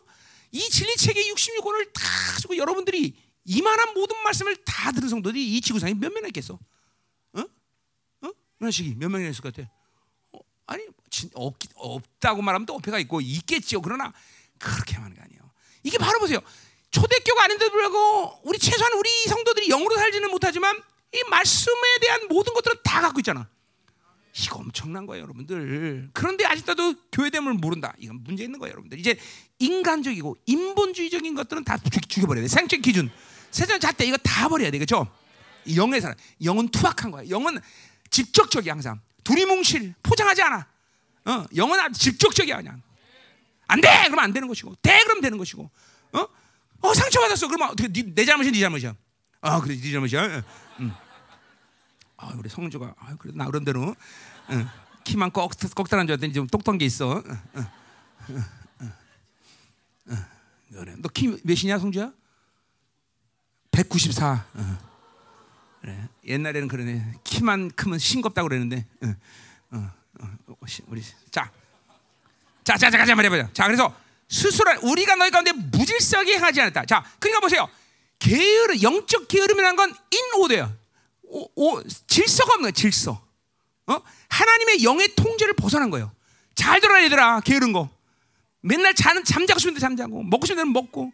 [0.54, 2.04] 이 진리 체계 66권을 다
[2.34, 6.60] 가지고 여러분들이 이만한 모든 말씀을 다 들은 성도들이 이 지구상에 몇 명이나 있겠어?
[7.34, 7.42] 어?
[8.22, 8.30] 어?
[8.60, 9.68] 그런 식이 몇 명이나 있을 것 같아?
[10.32, 13.82] 어, 아니, 진, 없, 없다고 말하면 또 어폐가 있고 있겠지요.
[13.82, 14.14] 그러나
[14.60, 15.42] 그렇게 하는 게 아니에요.
[15.82, 16.40] 이게 바로 보세요.
[16.92, 20.80] 초대교가 아닌데도 불구하고 우리 최소한 우리 성도들이 영으로 살지는 못하지만
[21.14, 23.50] 이 말씀에 대한 모든 것들은 다 갖고 있잖아.
[24.36, 26.10] 이거 엄청난 거예요, 여러분들.
[26.14, 27.94] 그런데 아직도 교회됨을 모른다.
[28.00, 29.00] 이건 문제 있는 거예요, 여러분들.
[29.00, 29.18] 이제
[29.60, 31.78] 인간적이고 인본주의적인 것들은 다
[32.08, 32.48] 죽여버려야 돼.
[32.48, 33.12] 생적 기준,
[33.52, 35.08] 세상 잣대 이거 다 버려야 돼, 그렇죠?
[35.76, 37.30] 영의 사람, 영은 투박한 거야.
[37.30, 37.60] 영은
[38.10, 40.68] 직접적이 항상 두리뭉실 포장하지 않아.
[41.26, 42.82] 어, 영은 직접적이야 그냥.
[43.68, 45.70] 안 돼, 그러면 안 되는 것이고, 돼, 그럼 되는 것이고.
[46.14, 46.28] 어,
[46.82, 47.48] 어 상처 받았어.
[47.48, 48.96] 그러면 어떻게 네, 내 잘못이 네 잘못이야.
[49.42, 50.44] 아, 그래, 네 잘못이야.
[50.80, 50.94] 응.
[52.24, 53.96] 아, 우리 성주가 아, 그래도 나름대로
[54.52, 54.68] 응.
[55.04, 57.22] 키만 꼭 꼭다란 줄 알았더니 좀 똑똑한 게 있어.
[57.26, 57.66] 응.
[58.30, 58.44] 응.
[61.00, 62.12] 너키 몇이냐 성주야?
[63.72, 64.46] 194.
[64.54, 64.78] 어.
[65.82, 66.08] 그래.
[66.26, 67.16] 옛날에는 그러네.
[67.24, 68.86] 키만 크면 싱겁다고 그랬는데.
[69.72, 69.92] 어,
[70.22, 70.56] 어, 어,
[70.88, 71.52] 우리 자,
[72.64, 73.50] 자, 자, 자, 가자 말해 보자.
[73.52, 73.94] 자, 그래서
[74.30, 76.86] 스스로 우리가 너희 가운데 무질서하게 행하지 않았다.
[76.86, 77.68] 자, 그러니까 보세요.
[78.20, 80.83] 게으름, 영적 게으름이라는 건 인오드예요.
[81.34, 82.72] 오, 오, 질서가 없는 거예요.
[82.74, 83.20] 질서.
[83.88, 84.00] 어?
[84.30, 86.12] 하나님의 영의 통제를 벗어난 거예요.
[86.56, 87.42] 잘 들어라 얘들아.
[87.42, 87.90] 게으른 거.
[88.62, 91.12] 맨날 자는 잠자고 싶은데 잠자고 먹고 싶은 데 먹고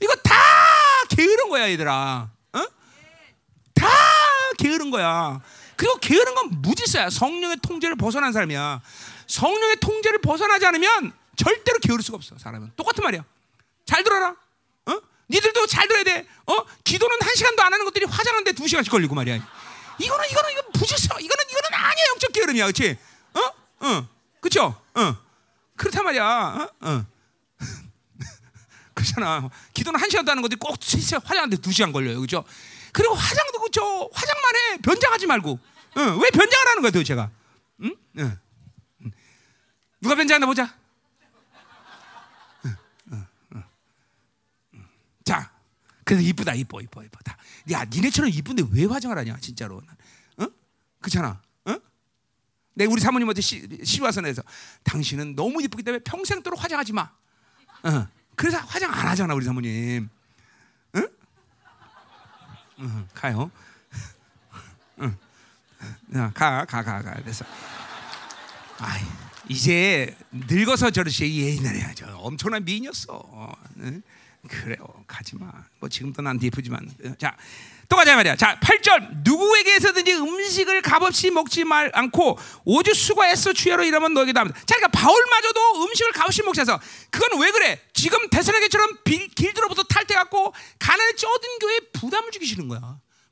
[0.00, 0.34] 이거 다
[1.08, 2.30] 게으른 거야 얘들아.
[2.52, 2.66] 어?
[3.74, 3.88] 다
[4.58, 5.40] 게으른 거야.
[5.74, 7.10] 그리고 게으른 건 무질서야.
[7.10, 8.80] 성령의 통제를 벗어난 사람이야.
[9.26, 12.36] 성령의 통제를 벗어나지 않으면 절대로 게으를 수가 없어.
[12.38, 13.24] 사람은 똑같은 말이야.
[13.86, 14.36] 잘 들어라.
[15.32, 15.34] 어?
[15.34, 16.26] 니들도 잘 들어야 돼.
[16.46, 16.56] 어?
[16.84, 19.36] 기도는 한 시간도 안 하는 것들이 화장하는데 두 시간씩 걸리고 말이야.
[19.98, 21.18] 이거는 이거는 이거 무질서.
[21.18, 22.98] 이거는 이거는 아니야 영적 게으름이야, 그렇지?
[23.34, 23.86] 어?
[23.86, 24.08] 어,
[24.40, 24.80] 그렇죠?
[24.94, 25.16] 어,
[25.76, 26.24] 그렇단 말이야.
[26.24, 26.88] 어?
[26.88, 27.06] 어.
[28.94, 29.48] 그렇잖아.
[29.72, 30.76] 기도는 한 시간도 하는 건데 꼭
[31.24, 32.44] 화장하는데 두 시간 걸려요, 그렇죠?
[32.92, 34.10] 그리고 화장도 그죠?
[34.12, 34.76] 화장만 해.
[34.82, 35.58] 변장하지 말고.
[35.94, 37.30] 어, 왜 변장을 하는 거야, 도대체가?
[37.82, 37.96] 응?
[38.18, 38.38] 응.
[40.00, 40.74] 누가 변장하나 보자.
[45.24, 45.50] 자,
[46.04, 47.36] 그래서 이쁘다, 이뻐, 이뻐, 이쁘다.
[47.70, 49.80] 야, 니네처럼 이쁜데 왜 화장을 하냐, 진짜로.
[50.38, 50.46] 어?
[51.00, 51.40] 그렇잖아.
[51.64, 51.76] 어?
[52.74, 54.42] 내 우리 사모님한테 시, 시와선에서
[54.82, 57.10] 당신은 너무 이쁘기 때문에 평생도록 화장하지 마.
[57.84, 58.08] 어.
[58.34, 60.08] 그래서 화장 안 하잖아, 우리 사모님.
[60.96, 61.08] 응?
[62.80, 63.50] 응, 가요.
[65.00, 65.16] 응.
[66.34, 67.14] 가, 가, 가, 가.
[67.14, 67.44] 그래서.
[68.78, 69.02] 아이,
[69.48, 73.56] 이제 늙어서 저러시 옛날에 저 엄청난 미인이었어.
[73.78, 74.02] 응?
[74.48, 74.76] 그래요.
[75.06, 75.52] 가지 마.
[75.78, 76.90] 뭐 지금도 난 예쁘지만.
[77.18, 77.36] 자,
[77.88, 78.34] 또 가자 말이야.
[78.36, 79.22] 자, 8절.
[79.22, 84.58] 누구에게서든지 음식을 값없이 먹지 말 않고 오직 수고해서 주야로 이러면 너에게 답니다.
[84.66, 87.80] 자, 그러니까 바울마저도 음식을 값없이 먹자서 그건 왜 그래?
[87.92, 88.98] 지금 대선에게처럼
[89.36, 92.80] 길들어부터 탈퇴 갖고 가난에 쪄든 교회에 부담을 주기 싫은 거야.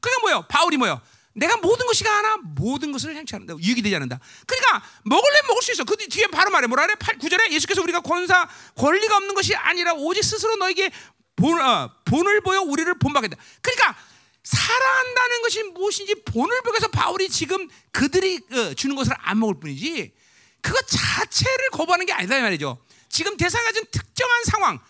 [0.00, 0.44] 그러니까 뭐요?
[0.48, 1.00] 바울이 뭐요?
[1.32, 3.55] 내가 모든 것이 하나 모든 것을 행치 않는다.
[3.62, 4.19] 유익이 되지 않는다.
[4.47, 5.85] 그러니까 먹을래 먹을 수 있어.
[5.85, 6.66] 그 뒤에 바로 말해.
[6.66, 6.97] 뭐라 그래?
[6.98, 10.90] 8, 9절에 예수께서 우리가 권사 권리가 없는 것이 아니라 오직 스스로 너에게
[11.36, 13.36] 본, 어, 본을 보여 우리를 본받겠다.
[13.62, 13.97] 그러니까
[14.43, 20.12] 사랑한다는 것이 무엇인지 본을 보여서 바울이 지금 그들이 어, 주는 것을 안 먹을 뿐이지
[20.61, 22.82] 그것 자체를 거부하는 게 아니다 이 말이죠.
[23.09, 24.81] 지금 대상이 가진 특정한 상황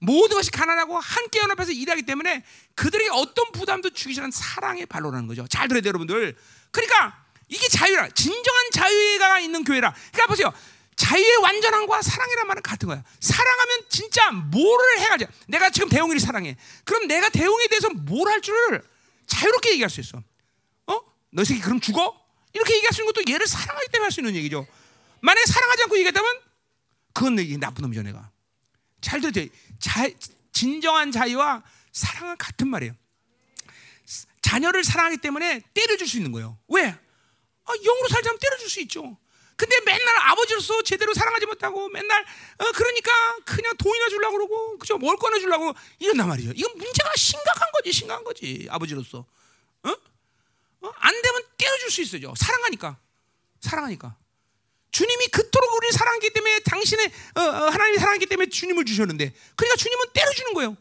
[0.00, 2.42] 모든 것이 가난하고 함께 연합해서 일하기 때문에
[2.74, 5.46] 그들에게 어떤 부담도 주기 싫은 사랑의 발로라는 거죠.
[5.48, 6.36] 잘 들어야 돼요, 여러분들.
[6.70, 8.08] 그러니까 이게 자유라.
[8.10, 9.92] 진정한 자유가 있는 교회라.
[10.12, 10.52] 그러니까 보세요.
[10.96, 13.02] 자유의 완전함과 사랑이란 말은 같은 거야.
[13.20, 15.26] 사랑하면 진짜 뭐를 해가지.
[15.48, 16.56] 내가 지금 대웅이를 사랑해.
[16.84, 18.82] 그럼 내가 대웅에 대해서 뭘 할 줄을
[19.26, 20.22] 자유롭게 얘기할 수 있어.
[20.86, 21.00] 어?
[21.30, 22.18] 너 새끼 그럼 죽어?
[22.52, 24.66] 이렇게 얘기할 수 있는 것도 얘를 사랑하기 때문에 할 수 있는 얘기죠.
[25.20, 26.40] 만약에 사랑하지 않고 얘기했다면
[27.12, 28.29] 그건 내 나쁜 놈이죠, 내가.
[29.00, 29.20] 잘.
[29.78, 30.08] 자,
[30.52, 31.62] 진정한 자유와
[31.92, 32.94] 사랑은 같은 말이에요.
[34.42, 36.58] 자녀를 사랑하기 때문에 때려줄 수 있는 거예요.
[36.68, 36.86] 왜?
[36.88, 39.16] 아, 영으로 살자면 때려줄 수 있죠.
[39.56, 43.12] 근데 맨날 아버지로서 제대로 사랑하지 못하고 맨날 어, 그러니까
[43.44, 46.52] 그냥 돈이나 주려고 그러고 그죠 뭘 꺼내 주려고 이런단 말이죠.
[46.56, 49.18] 이건 문제가 심각한 거지, 심각한 거지 아버지로서.
[49.82, 49.90] 어?
[49.90, 50.92] 어?
[50.96, 52.32] 안 되면 때려줄 수 있어요.
[52.36, 52.98] 사랑하니까,
[53.60, 54.16] 사랑하니까.
[54.90, 60.06] 주님이 그토록 우리를 사랑하기 때문에 당신의 어, 어, 하나님이 사랑하기 때문에 주님을 주셨는데 그러니까 주님은
[60.12, 60.76] 때려주는 거예요.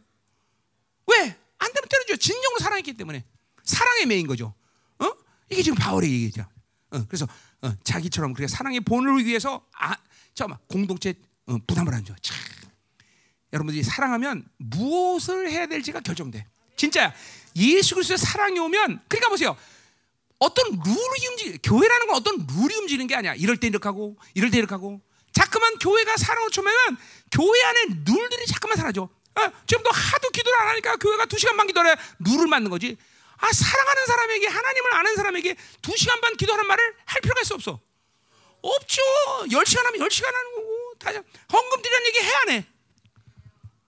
[1.07, 1.35] 왜?
[1.57, 2.17] 안 되면 때려줘요.
[2.17, 3.23] 진정으로 사랑했기 때문에
[3.63, 4.53] 사랑의 매인 거죠.
[4.99, 5.11] 어?
[5.49, 6.45] 이게 지금 바울의 얘기죠.
[6.91, 7.27] 어, 그래서
[7.61, 9.95] 어, 자기처럼 그렇게 사랑의 본을 위해서 아,
[10.33, 11.13] 잠깐 공동체
[11.45, 12.15] 어, 부담을 안 줘.
[12.21, 12.37] 참.
[13.51, 16.45] 여러분들이 사랑하면 무엇을 해야 될지가 결정돼.
[16.75, 17.13] 진짜
[17.55, 19.57] 예수 그리스도의 사랑이 오면 그러니까 보세요.
[20.39, 23.35] 어떤 룰이 움직 교회라는 건 어떤 룰이 움직이는 게 아니야.
[23.35, 25.01] 이럴 때 이렇게 하고 이럴 때 이렇게 하고
[25.33, 26.97] 자꾸만 교회가 사랑을 초면은
[27.31, 29.03] 교회 안에 룰들이 자꾸만 사라져.
[29.03, 32.97] 어, 지금도 하도 기도를 안 하니까 교회가 두 시간만 기도해 룰을 만든 거지.
[33.37, 37.79] 아 사랑하는 사람에게 하나님을 아는 사람에게 두 시간 반 기도하는 말을 할 필요가 있어 없어.
[38.61, 39.01] 없죠.
[39.51, 41.11] 열 시간 하면 열 시간 하는 거고 다
[41.53, 42.65] 헌금 드리는 얘기 해야 안 해.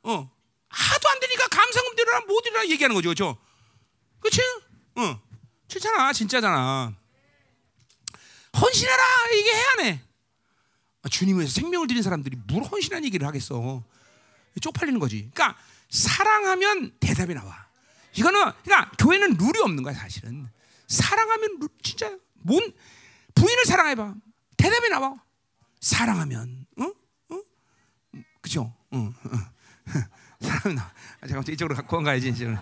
[0.04, 0.32] 어
[0.70, 3.38] 하도 안 되니까 감사금 드리라 못 드리라 얘기하는 거죠, 그렇죠?
[4.20, 4.42] 그렇지?
[4.96, 5.31] 어.
[5.72, 6.94] 싫잖아, 진짜잖아.
[8.60, 9.04] 헌신해라
[9.34, 10.02] 이게 해야 해.
[11.04, 13.82] 아, 주님 위해서 생명을 드린 사람들이 뭘 헌신한 얘기를 하겠어?
[14.60, 15.30] 쪽팔리는 거지.
[15.34, 15.58] 그러니까
[15.90, 17.68] 사랑하면 대답이 나와.
[18.14, 20.50] 이거는 그러니까 교회는 룰이 없는 거야 사실은.
[20.88, 22.12] 사랑하면 룰, 진짜
[22.42, 22.74] 뭔
[23.34, 24.14] 부인을 사랑해봐
[24.58, 25.16] 대답이 나와.
[25.80, 27.42] 사랑하면, 어, 어,
[28.42, 28.76] 그죠?
[28.92, 29.14] 어, 어.
[30.42, 30.84] 사랑이 나.
[31.22, 32.58] 아, 잠깐만 이쪽으로 갖고 가야지 지금.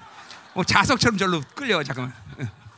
[0.53, 2.14] 어, 자석처럼 절로 끌려 잠깐만.
[2.38, 2.69] 어,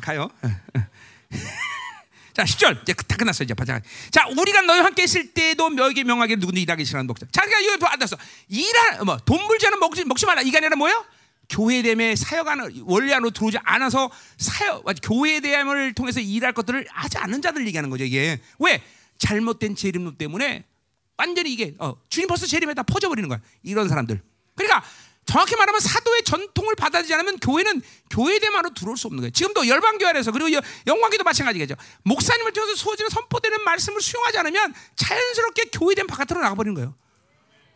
[0.00, 0.30] 가요.
[2.32, 2.82] 자, 10절.
[2.82, 3.54] 이제 다 끝났어, 이제.
[3.66, 3.80] 자,
[4.10, 7.26] 자, 우리가 너희 함께 있을 때도 너에게 명하게 누구든 일하기 싫어하는 목자.
[7.32, 8.16] 자, 그러니까 여기 앉았어.
[8.48, 10.42] 일하, 뭐, 돈 물자는 먹지, 먹지 말라.
[10.42, 11.04] 이게 아니라 뭐예요?
[11.48, 17.90] 교회됨에 사역하는 원리 안으로 들어오지 않아서 사역 교회됨을 통해서 일할 것들을 하지 않는 자들 얘기하는
[17.90, 18.82] 거죠 이게 왜
[19.18, 20.64] 잘못된 재림론 때문에
[21.16, 24.20] 완전히 이게 어, 주님 벌써 재림에 다 퍼져버리는 거야 이런 사람들
[24.54, 24.84] 그러니까
[25.26, 29.30] 정확히 말하면 사도의 전통을 받아들이지 않으면 교회는 교회됨으로 들어올 수 없는 거예요.
[29.32, 30.48] 지금도 열방교회 안에서 그리고
[30.86, 31.74] 영광기도 마찬가지겠죠.
[32.04, 36.94] 목사님을 통해서 소지는 선포되는 말씀을 수용하지 않으면 자연스럽게 교회됨 바깥으로 나가버리는 거예요.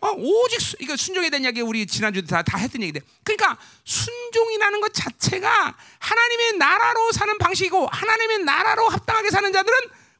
[0.00, 4.80] 어, 오직 수, 이거 순종에 대한 이야기 우리 지난주에 다, 다 했던 얘기인데 그러니까 순종이라는
[4.80, 9.76] 것 자체가 하나님의 나라로 사는 방식이고 하나님의 나라로 합당하게 사는 자들은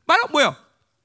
[0.07, 0.55] 바로 뭐요?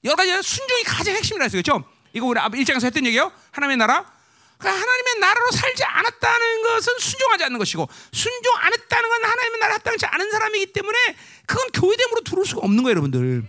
[0.04, 1.62] 여러 가지 순종이 가장 핵심이라 했어요.
[1.62, 1.88] 그렇죠?
[2.14, 3.32] 이거 우리 일장에서 했던 얘기예요.
[3.52, 4.15] 하나님의 나라.
[4.58, 9.74] 그러니까 하나님의 나라로 살지 않았다는 것은 순종하지 않는 것이고 순종 안 했다는 건 하나님의 나라
[9.76, 10.98] 합당치 않은 사람이기 때문에
[11.46, 13.44] 그건 교회됨으로 들어올 수가 없는 거예요, 여러분들.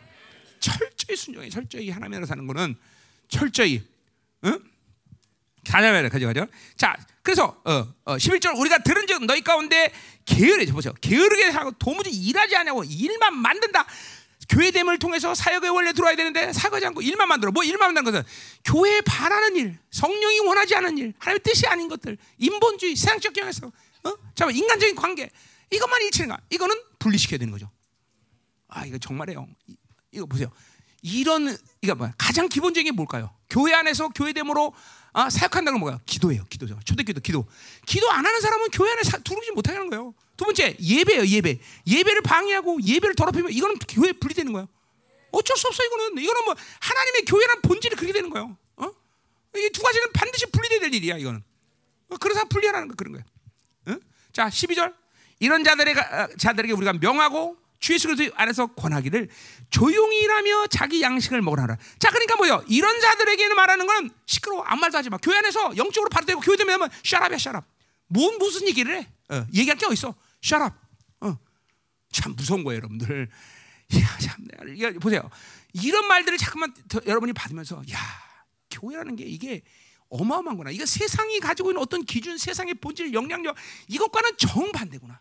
[0.60, 1.48] 철저히 순종해.
[1.48, 2.76] 철저히 하나님의 나라 사는 거는
[3.28, 3.82] 철저히
[4.44, 4.58] 응?
[5.66, 6.46] 가자마자 가져 가죠.
[6.76, 9.92] 자, 그래서 어, 어 11절 우리가 들은 적 너희 가운데
[10.24, 10.94] 게으르게 보세요.
[11.00, 13.84] 게으르게 하고 도무지 일하지 않냐고 일만 만든다.
[14.48, 17.50] 교회됨을 통해서 사역에 원래 들어와야 되는데 사역하지 않고 일만 만들어.
[17.52, 18.28] 뭐 일만 만드는 것은
[18.64, 24.12] 교회에 바라는 일, 성령이 원하지 않은 일, 하나님의 뜻이 아닌 것들, 인본주의, 세상적 경에서 어?
[24.34, 25.30] 잠깐 인간적인 관계
[25.70, 26.38] 이것만 일치는가?
[26.50, 27.70] 이거는 분리시켜야 되는 거죠.
[28.68, 29.46] 아 이거 정말이에요.
[30.12, 30.50] 이거 보세요.
[31.02, 32.14] 이런 이거 뭐야?
[32.18, 33.30] 가장 기본적인 게 뭘까요?
[33.48, 34.72] 교회 안에서 교회됨으로
[35.12, 36.00] 아, 사역한다는 건 뭐야?
[36.04, 36.44] 기도예요.
[36.50, 36.78] 기도죠.
[36.84, 37.46] 초대기도 기도.
[37.86, 40.12] 기도 안 하는 사람은 교회 안에 사, 들어오지 못하는 거예요.
[40.36, 41.26] 두 번째 예배예요.
[41.26, 41.58] 예배.
[41.86, 44.68] 예배를 방해하고 예배를 더럽히면 이거는 교회 분리되는 거예요.
[45.32, 46.22] 어쩔 수 없어 이거는.
[46.22, 48.56] 이거는 뭐 하나님의 교회란 본질이 그렇게 되는 거예요.
[48.76, 48.90] 어?
[49.56, 51.42] 이게 두 가지는 반드시 분리돼야 될 일이야 이거는.
[52.10, 53.24] 어, 그래서 분리하라는 거 그런 거예요.
[53.88, 54.00] 어?
[54.32, 54.94] 자 12절
[55.40, 59.28] 이런 자들의 어, 자들에게 우리가 명하고 주 예수 그리스도 안에서 권하기를
[59.70, 61.76] 조용히 일하며 자기 양식을 먹으라.
[61.98, 62.64] 자, 그러니까 뭐요?
[62.68, 64.62] 이런 자들에게는 말하는 건 시끄러워.
[64.64, 65.18] 아무 말도 하지 마.
[65.18, 67.64] 교회 안에서 영적으로 발달되고 교회 되면 샤랍이야, 샤랍.
[68.08, 69.08] 뭔 무슨 얘기를 해?
[69.28, 70.14] 어, 얘기할 게 어딨어?
[70.42, 70.74] 샤랍.
[71.20, 71.38] 어.
[72.12, 73.28] 참 무서운 거예요, 여러분들.
[74.00, 75.28] 야, 참, 이게 보세요.
[75.72, 77.98] 이런 말들을 자꾸만 더, 여러분이 받으면서, 야,
[78.70, 79.62] 교회라는 게 이게
[80.08, 80.70] 어마어마한구나.
[80.70, 83.56] 이거 세상이 가지고 있는 어떤 기준, 세상의 본질, 영향력,
[83.88, 85.20] 이것과는 정반대구나.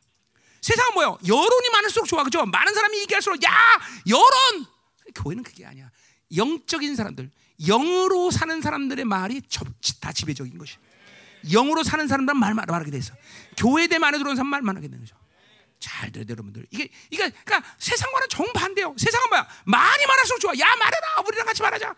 [0.61, 1.17] 세상은 뭐요?
[1.25, 2.45] 여론이 많을수록 좋아, 그죠?
[2.45, 3.51] 많은 사람이 얘기할수록 야
[4.07, 4.65] 여론.
[5.13, 5.91] 교회는 그게 아니야.
[6.35, 7.29] 영적인 사람들,
[7.67, 9.41] 영으로 사는 사람들의 말이
[10.01, 10.77] 다 지배적인 것이.
[11.51, 13.13] 영으로 사는 사람들은 말 말하게 돼 있어.
[13.57, 15.15] 교회대 안에 들어온 사람 말만 하게 되는 거죠.
[15.79, 16.65] 잘 들어요, 여러분들.
[16.71, 18.95] 이게 이게 그러니까 세상과는 정반대요.
[18.97, 19.47] 세상은 뭐야?
[19.65, 20.51] 많이 말할수록 좋아.
[20.53, 21.95] 야 말해라, 우리랑 같이 말하자.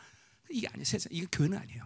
[0.49, 1.10] 이게 아니야, 세상.
[1.11, 1.84] 이게 교회는 아니에요.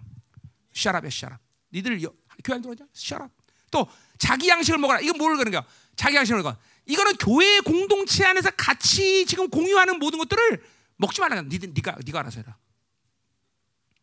[0.74, 1.40] 샤랍이야, 샤랍.
[1.74, 2.14] 니들 여,
[2.44, 2.86] 교회 안 들어오냐?
[2.94, 3.30] 샤랍.
[3.72, 5.00] 또 자기 양식을 먹어라.
[5.00, 5.66] 이거 뭘 그런 거야?
[5.96, 6.58] 자기 양식을 먹어.
[6.86, 10.64] 이거는 교회 공동체 안에서 같이 지금 공유하는 모든 것들을
[10.98, 11.42] 먹지 말라.
[11.42, 12.58] 니들 네가 네가 알아서 해라.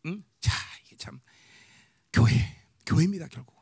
[0.05, 0.23] 응?
[0.41, 0.51] 자,
[0.85, 1.19] 이게 참
[2.11, 2.33] 교회,
[2.89, 3.55] 교회입니다, 결국.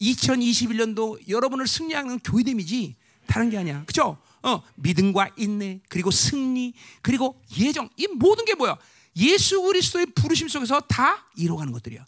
[0.00, 2.96] 2021년도 여러분을 승리하는 교회됨이지
[3.26, 3.84] 다른 게 아니야.
[3.84, 4.18] 그죠?
[4.42, 7.88] 어, 믿음과 인내, 그리고 승리, 그리고 예정.
[7.96, 8.76] 이 모든 게 뭐야?
[9.16, 12.04] 예수 그리스도의 부르심 속에서 다 이루어가는 것들이야.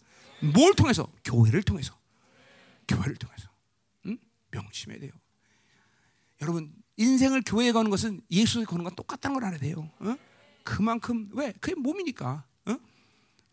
[0.55, 1.07] 뭘 통해서?
[1.25, 1.97] 교회를 통해서.
[2.89, 3.49] 교회를 통해서.
[4.07, 4.19] 응?
[4.51, 5.13] 명심해야 돼요.
[6.43, 9.91] 여러분 인생을 교회에 거는 것은 예수에 거는 건 똑같다는 걸 알아야 돼요.
[10.01, 10.17] 어?
[10.65, 11.53] 그만큼 왜?
[11.61, 12.45] 그게 몸이니까.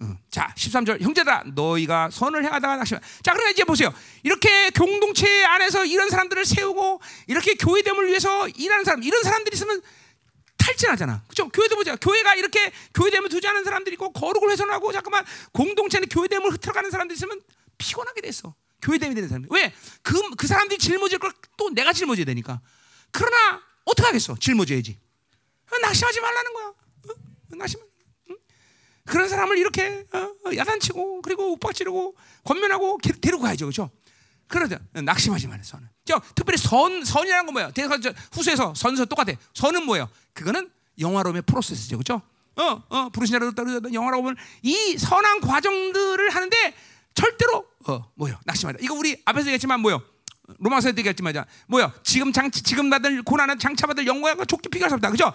[0.01, 0.05] 어?
[0.05, 0.17] 어.
[0.29, 2.97] 자, 13절 형제다 너희가 선을 행하다가 낙심.
[3.23, 3.93] 자, 그러면 이제 보세요.
[4.23, 9.81] 이렇게 공동체 안에서 이런 사람들을 세우고 이렇게 교회됨을 위해서 일하는 사람, 이런 사람들이 있으면
[10.57, 11.23] 탈진하잖아.
[11.27, 11.49] 그죠?
[11.49, 11.95] 교회도 보자.
[11.95, 17.41] 교회가 이렇게 교회됨을 두지 않은 사람들이 있고 거룩을 훼손하고 잠깐만 공동체는 교회됨을 흐트러가는 사람들이 있으면
[17.77, 18.53] 피곤하게 됐어.
[18.81, 19.45] 교회됨이 되는 사람.
[19.49, 19.73] 왜?
[20.01, 22.59] 그, 그 사람들이 짊어질 걸 또 내가 짊어져야 되니까.
[23.11, 24.35] 그러나 어떻게 하겠어?
[24.39, 24.97] 짊어져야지.
[25.71, 26.65] 어, 낙심하지 말라는 거야.
[26.65, 26.75] 어?
[27.49, 27.79] 낙심.
[29.11, 29.13] 응?
[29.13, 30.17] 그런 사람을 이렇게 어?
[30.17, 32.15] 어 야단치고 그리고 욱박지르고
[32.45, 33.89] 권면하고 데리고 가야죠, 그렇죠?
[34.47, 35.63] 그러자 낙심하지 말아요.
[35.63, 35.87] 선은.
[36.05, 37.71] 저 특별히 선 선이라는 건 뭐예요?
[37.71, 37.97] 대사
[38.31, 39.33] 후수에서 선서 똑같아.
[39.53, 40.09] 선은 뭐예요?
[40.33, 40.69] 그거는
[40.99, 42.21] 영화로움의 프로세스죠, 그렇죠?
[42.57, 46.73] 어, 어, 부르신 자로 따르던 영화로움은 이 선한 과정들을 하는데
[47.13, 48.37] 절대로 어, 뭐요?
[48.45, 48.79] 낙심하다.
[48.81, 50.01] 이거 우리 앞에서 얘기했지만 뭐요?
[50.59, 51.33] 로마서 얘기했지만
[51.67, 51.93] 뭐야?
[52.03, 55.11] 지금 장 지금 받을 고난은 장차 받을 영광과 족기 피가 없다.
[55.11, 55.31] 그죠?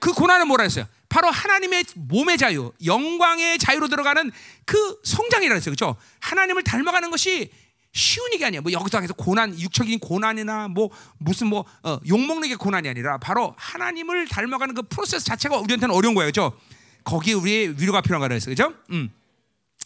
[0.00, 0.86] 그 고난은 뭐라 했어요?
[1.08, 4.30] 바로 하나님의 몸의 자유, 영광의 자유로 들어가는
[4.64, 5.72] 그 성장이라 했어요.
[5.72, 5.96] 그죠?
[6.20, 7.50] 하나님을 닮아가는 것이
[7.92, 8.60] 쉬운 일이 아니야.
[8.60, 14.28] 뭐 여기서 고난, 육적인 고난이나 뭐 무슨 뭐 어, 욕먹는 게 고난이 아니라 바로 하나님을
[14.28, 16.28] 닮아가는 그 프로세스 자체가 우리한테는 어려운 거예요.
[16.28, 16.56] 그죠?
[17.04, 18.52] 거기에 우리의 위로가 필요한 거라 했어요.
[18.54, 18.72] 그죠?
[18.90, 19.10] 음.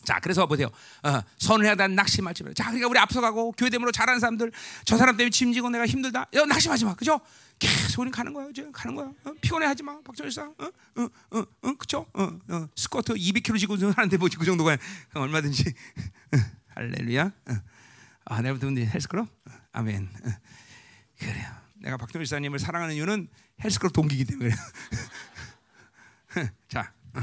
[0.04, 0.68] 자, 그래서 보세요.
[1.02, 2.52] 어, 선을 해야 된 낙심하지 마.
[2.52, 4.52] 자, 그러니까 우리 앞서가고 교회됨으로 잘하는 사람들,
[4.84, 6.26] 저 사람 때문에 짐지고 내가 힘들다.
[6.34, 6.94] 야, 낙심하지 마.
[6.94, 7.20] 그죠?
[7.58, 8.48] 계속 우리 가는 거야.
[8.48, 9.12] 이제 가는 거야.
[9.24, 9.32] 어?
[9.40, 10.00] 피곤해 하지 마.
[10.02, 10.42] 박정일사.
[10.42, 10.54] 어?
[10.58, 12.06] 어, 어, 어, 그죠?
[12.12, 14.76] 어, 어, 스쿼트 200kg 지고 하는데 뭐그 정도가
[15.14, 15.64] 얼마든지.
[16.74, 17.24] 할렐루야.
[17.24, 17.54] 어.
[18.26, 19.28] 아, 내일부터 근데 헬스클럽?
[19.72, 20.08] 아멘.
[20.24, 20.28] 어,
[21.18, 21.46] 그래요.
[21.76, 23.28] 내가 박동일 사님을 사랑하는 이유는
[23.62, 24.50] 헬스클럽 동기이기 때문에.
[26.68, 27.20] 자, 어.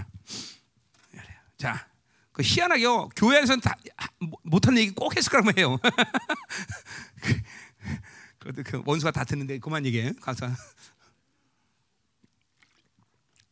[1.12, 1.36] 그래요.
[1.58, 1.88] 자,
[2.32, 3.10] 그 희한하게요.
[3.10, 3.76] 교회에서는 다
[4.44, 5.78] 못하는 얘기 꼭 헬스클럽 해요.
[8.42, 10.14] 그것도 그 원수가 다 듣는데 그만 얘기해.
[10.20, 10.50] 가서.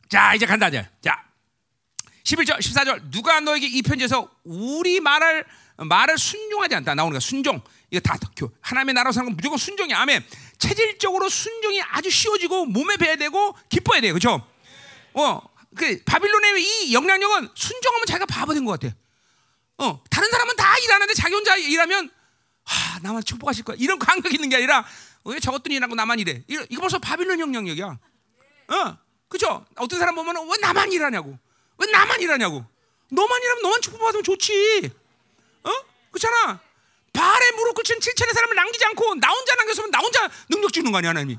[0.08, 0.88] 자, 이제 간다 이제.
[1.00, 1.24] 자.
[2.24, 3.10] 11절, 14절.
[3.10, 5.44] 누가 너에게 이 편지에서 우리 말을
[5.78, 6.94] 말을 순종하지 않다.
[6.94, 7.20] 나오는 거야.
[7.20, 7.60] 순종.
[7.90, 10.24] 이거 다 교- 하나님의 나라 사는 건 무조건 순종이 아멘.
[10.58, 14.12] 체질적으로 순종이 아주 쉬워지고 몸에 배야 되고 기뻐야 돼요.
[14.12, 14.46] 그렇죠
[15.14, 15.40] 어
[15.76, 18.92] 그 바빌론의 이 영향력은 순종하면 자기가 바보 된 것 같아.
[19.78, 20.02] 어.
[20.10, 22.10] 다른 사람은 다 일하는데 자기 혼자 일하면
[22.70, 24.86] 아 나만 축복하실 거야 이런 감각이 있는 게 아니라
[25.24, 27.98] 왜 저것들이 일하고 나만 일해 이거, 이거 벌써 바빌론 영향력이야
[28.70, 28.96] 어,
[29.28, 29.64] 그죠?
[29.76, 31.36] 어떤 사람 보면 왜 나만 일하냐고,
[31.78, 32.64] 왜 나만 일하냐고.
[33.10, 34.90] 너만 일하면 너만 축복받으면 좋지.
[35.64, 35.70] 어?
[36.12, 36.60] 그렇잖아.
[37.12, 40.98] 발에 무릎 꿇친 칠천의 사람을 남기지 않고 나 혼자 남겼으면 나 혼자 능력 주는 거
[40.98, 41.36] 아니야 하나님이.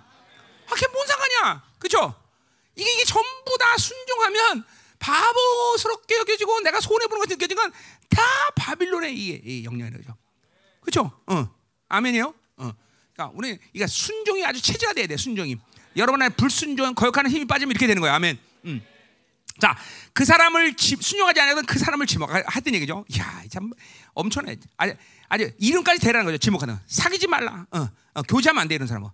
[0.67, 2.13] 아, 그게 뭔 상관이야, 그죠?
[2.75, 4.65] 이게 이게 전부 다 순종하면
[4.99, 10.15] 바보스럽게 여겨지고 내가 손해 보는 것같 느껴진 건다 바빌론의 이, 이 영향이죠.
[10.81, 11.11] 그렇죠?
[11.27, 11.49] 어.
[11.87, 12.33] 아멘이요.
[12.57, 12.71] 어.
[13.13, 15.17] 그러니까 우리 이게 순종이 아주 체제가 돼야 돼.
[15.17, 15.55] 순종이.
[15.95, 18.15] 여러분의 불순종, 거역하는 힘이 빠지면 이렇게 되는 거예요.
[18.15, 18.37] 아멘.
[18.65, 18.81] 음.
[19.59, 19.77] 자,
[20.13, 23.05] 그 사람을 지, 순종하지 않으면 그 사람을 지목하던 얘기죠.
[23.09, 23.69] 이야, 참
[24.13, 24.93] 엄청나게 아주,
[25.29, 26.37] 아주 이름까지 대라는 거죠.
[26.37, 26.81] 지목하는 거.
[26.87, 27.65] 사귀지 말라.
[27.71, 29.09] 어, 어, 교제하면 안 돼 이런 사람은.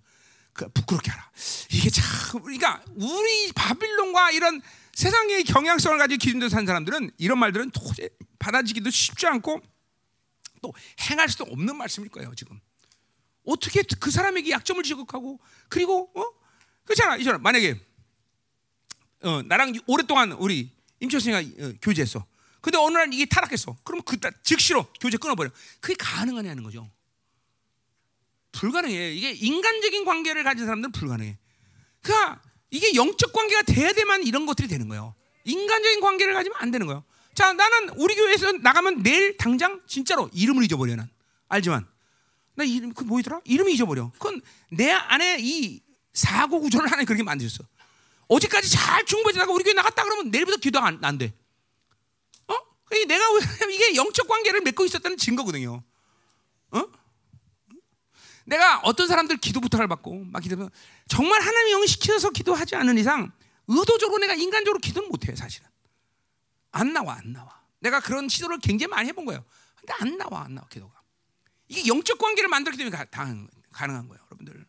[0.53, 1.29] 그 부끄럽게 하라.
[1.71, 4.61] 이게 참 그러니까 우리 바빌론과 이런
[4.93, 9.61] 세상의 경향성을 가지고 기준대로 산 사람들은 이런 말들은 도저히 받아지기도 쉽지 않고
[10.61, 10.73] 또
[11.09, 12.59] 행할 수도 없는 말씀일 거예요 지금.
[13.45, 15.39] 어떻게 그 사람에게 약점을 지적하고
[15.69, 16.25] 그리고 어
[16.83, 17.79] 그렇잖아 이처럼 만약에
[19.23, 22.25] 어, 나랑 오랫동안 우리 임철승이가 어, 교제했어.
[22.61, 23.77] 근데 어느 날 이게 타락했어.
[23.83, 25.49] 그럼 그 즉시로 교제 끊어버려.
[25.79, 26.89] 그게 가능하냐는 거죠.
[28.51, 29.13] 불가능해.
[29.13, 31.37] 이게 인간적인 관계를 가진 사람들은 불가능해.
[32.01, 35.15] 그러니까 이게 영적 관계가 돼야 돼만 이런 것들이 되는 거예요.
[35.45, 37.03] 인간적인 관계를 가지면 안 되는 거예요.
[37.37, 41.07] 자, 나는 우리 교회에서 나가면 내일 당장 진짜로 이름을 잊어버려 난
[41.49, 41.85] 알지만
[42.55, 43.41] 나 이름 그 뭐더라?
[43.43, 44.11] 이름이 잊어버려.
[44.13, 44.41] 그건
[44.71, 45.79] 내 안에 이
[46.13, 47.63] 사고 구조를 하나님 그렇게 만드셨어.
[48.27, 51.31] 어제까지 잘 중보해다가 우리 교회 나갔다 그러면 내일부터 기도 안, 안 돼.
[52.47, 52.55] 어?
[53.07, 53.39] 내가 왜-
[53.71, 55.83] 이게 영적 관계를 맺고 있었다는 증거거든요.
[56.71, 56.83] 어?
[58.45, 60.71] 내가 어떤 사람들 기도 부탁을 받고 막 기도하면
[61.07, 63.31] 정말 하나님의 영이 시켜서 기도하지 않은 이상
[63.67, 65.69] 의도적으로 내가 인간적으로 기도는 못해 사실은
[66.77, 67.49] 안 나와 안 나와.
[67.79, 69.43] 내가 그런 시도를 굉장히 많이 해본 거예요.
[69.75, 70.93] 근데 안 나와 안 나와 기도가.
[71.67, 73.25] 이게 영적 관계를 만들기 때문에 가, 다,
[73.71, 74.65] 가능한 거예요 여러분들.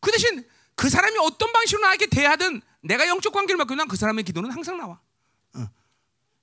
[0.00, 4.50] 그 대신 그 사람이 어떤 방식으로 나에게 대하든 내가 영적 관계를 있는 그 사람의 기도는
[4.50, 5.00] 항상 나와.
[5.54, 5.68] 어.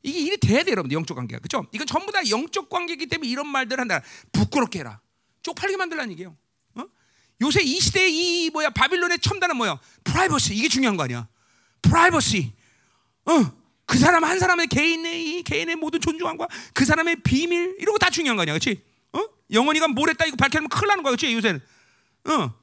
[0.04, 1.40] 이게 일이 돼야 돼 여러분들 영적 관계가.
[1.40, 1.68] 그렇죠?
[1.72, 4.02] 이건 전부 다 영적 관계이기 때문에 이런 말들을 한다.
[4.32, 5.02] 부끄럽게 해라.
[5.44, 6.38] 쪽팔리게 만들라는 얘기예요.
[6.76, 6.84] 어?
[7.42, 9.80] 요새 이 시대에 이 뭐야 바빌론의 첨단은 뭐야?
[10.04, 10.56] 프라이버시.
[10.56, 11.28] 이게 중요한 거 아니야.
[11.82, 12.54] 프라이버시.
[13.26, 13.61] 어.
[13.92, 18.10] 그 사람 한 사람의 개인의 이 개인의 모든 존중함과 그 사람의 비밀 이런 거 다
[18.10, 18.82] 중요한 거 아니야 그렇지
[19.12, 19.20] 어?
[19.52, 21.60] 영원히가 뭘 했다 이거 밝혀내면 큰일 나는 거야 그렇지 요새는
[22.30, 22.54] 어.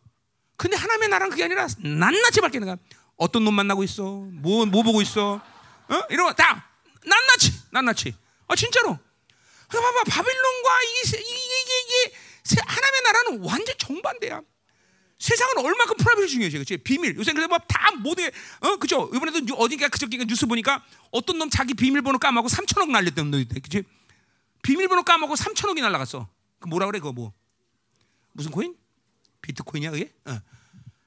[0.57, 2.77] 근데 하나님의 나라는 그게 아니라 낱낱이 밝히는 거야
[3.17, 4.03] 어떤 놈 만나고 있어
[4.33, 5.35] 뭐, 뭐 보고 있어
[5.89, 6.03] 어?
[6.09, 6.67] 이런 거 다
[7.05, 8.15] 낱낱이 낱낱이
[8.49, 8.99] 아 진짜로
[9.69, 14.41] 그러니까 봐봐 바빌론과 이게 이게 이게, 이게 세- 하나님의 나라는 완전 정반대야.
[15.19, 16.77] 세상은 얼마큼 private이 중요해, 그렇지?
[16.79, 17.17] 비밀.
[17.17, 19.11] 요새 그래서 뭐다 모든 게, 어, 그죠?
[19.13, 23.59] 이번에도 뉴- 어딘가 그저께 뉴스 보니까 어떤 놈 자기 비밀번호 까먹고 3천억 날렸던 놈 있대,
[23.61, 23.83] 그렇지?
[24.63, 26.29] 비밀번호 까먹고 3천억이 날라갔어.
[26.61, 27.33] 그 뭐라 그래, 그거 뭐?
[28.33, 28.77] 무슨 코인?
[29.43, 30.13] 비트코인이야, 그게?
[30.27, 30.41] 어.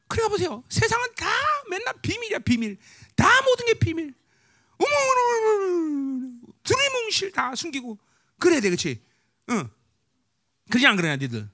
[0.09, 0.61] 그래 보세요.
[0.67, 1.25] 세상은 다
[1.69, 2.77] 맨날 비밀이야, 비밀.
[3.15, 4.13] 다 모든 게 비밀.
[4.77, 4.89] 어머,
[6.63, 7.97] 두리뭉실 다 숨기고
[8.39, 9.01] 그래야 돼, 그렇지?
[9.51, 9.69] 응.
[10.69, 11.49] 그러지 안 그러냐, 니들?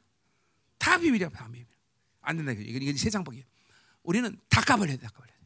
[0.80, 1.67] 다 비밀이야, 다 비밀.
[2.28, 3.44] 안 된다, 이거 이건 세상 법이야.
[4.04, 5.46] 우리는 다 까버려야 돼, 다 까버려야 돼.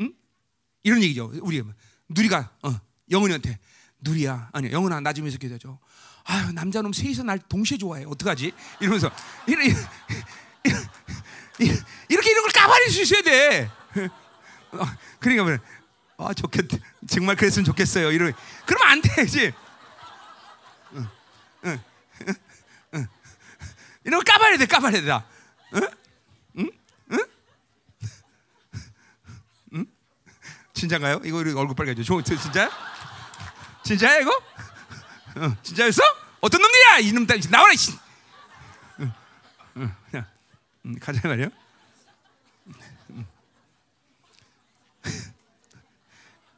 [0.00, 0.12] 응?
[0.82, 1.30] 이런 얘기죠.
[1.42, 1.62] 우리
[2.08, 2.74] 누리가 어,
[3.08, 3.58] 영은이한테
[4.00, 5.78] 누리야, 아니 영은아 나 좀 해서 기도해줘.
[6.24, 8.04] 아유 남자놈 셋이서 날 동시에 좋아해.
[8.04, 8.52] 어떡하지?
[8.80, 9.10] 이러면서
[9.46, 9.78] 이런, 이런,
[11.60, 11.76] 이런,
[12.08, 13.70] 이렇게 이런 걸 까발릴 수 있어야 돼.
[14.72, 14.84] 어,
[15.20, 15.44] 그러니까
[16.16, 16.66] 뭐, 아 좋겠,
[17.06, 18.10] 정말 그랬으면 좋겠어요.
[18.10, 18.32] 이러,
[18.66, 19.52] 그러면 안 되지.
[20.94, 21.06] 응,
[21.64, 21.80] 응,
[22.26, 22.34] 응,
[22.94, 23.06] 응.
[24.04, 25.35] 이런 거 까발려야 돼, 까발려야 돼.
[25.70, 25.78] 다.
[25.78, 25.88] 응?
[26.58, 26.70] 응?
[27.12, 27.18] 응?
[29.74, 29.86] 응?
[30.74, 31.20] 진짜인가요?
[31.24, 32.02] 이거 우리 얼굴 빨개져.
[32.02, 32.70] 저, 저 진짜?
[33.84, 34.30] 진짜야 이거?
[35.36, 36.02] 어, 진짜였어?
[36.40, 36.98] 어떤 놈들이야?
[37.00, 37.74] 이놈 다 나와라.
[37.74, 37.92] 씨.
[39.00, 39.12] 응,
[39.76, 40.26] 응, 야,
[40.84, 41.48] 음, 가자 말이야.
[43.10, 43.26] 음.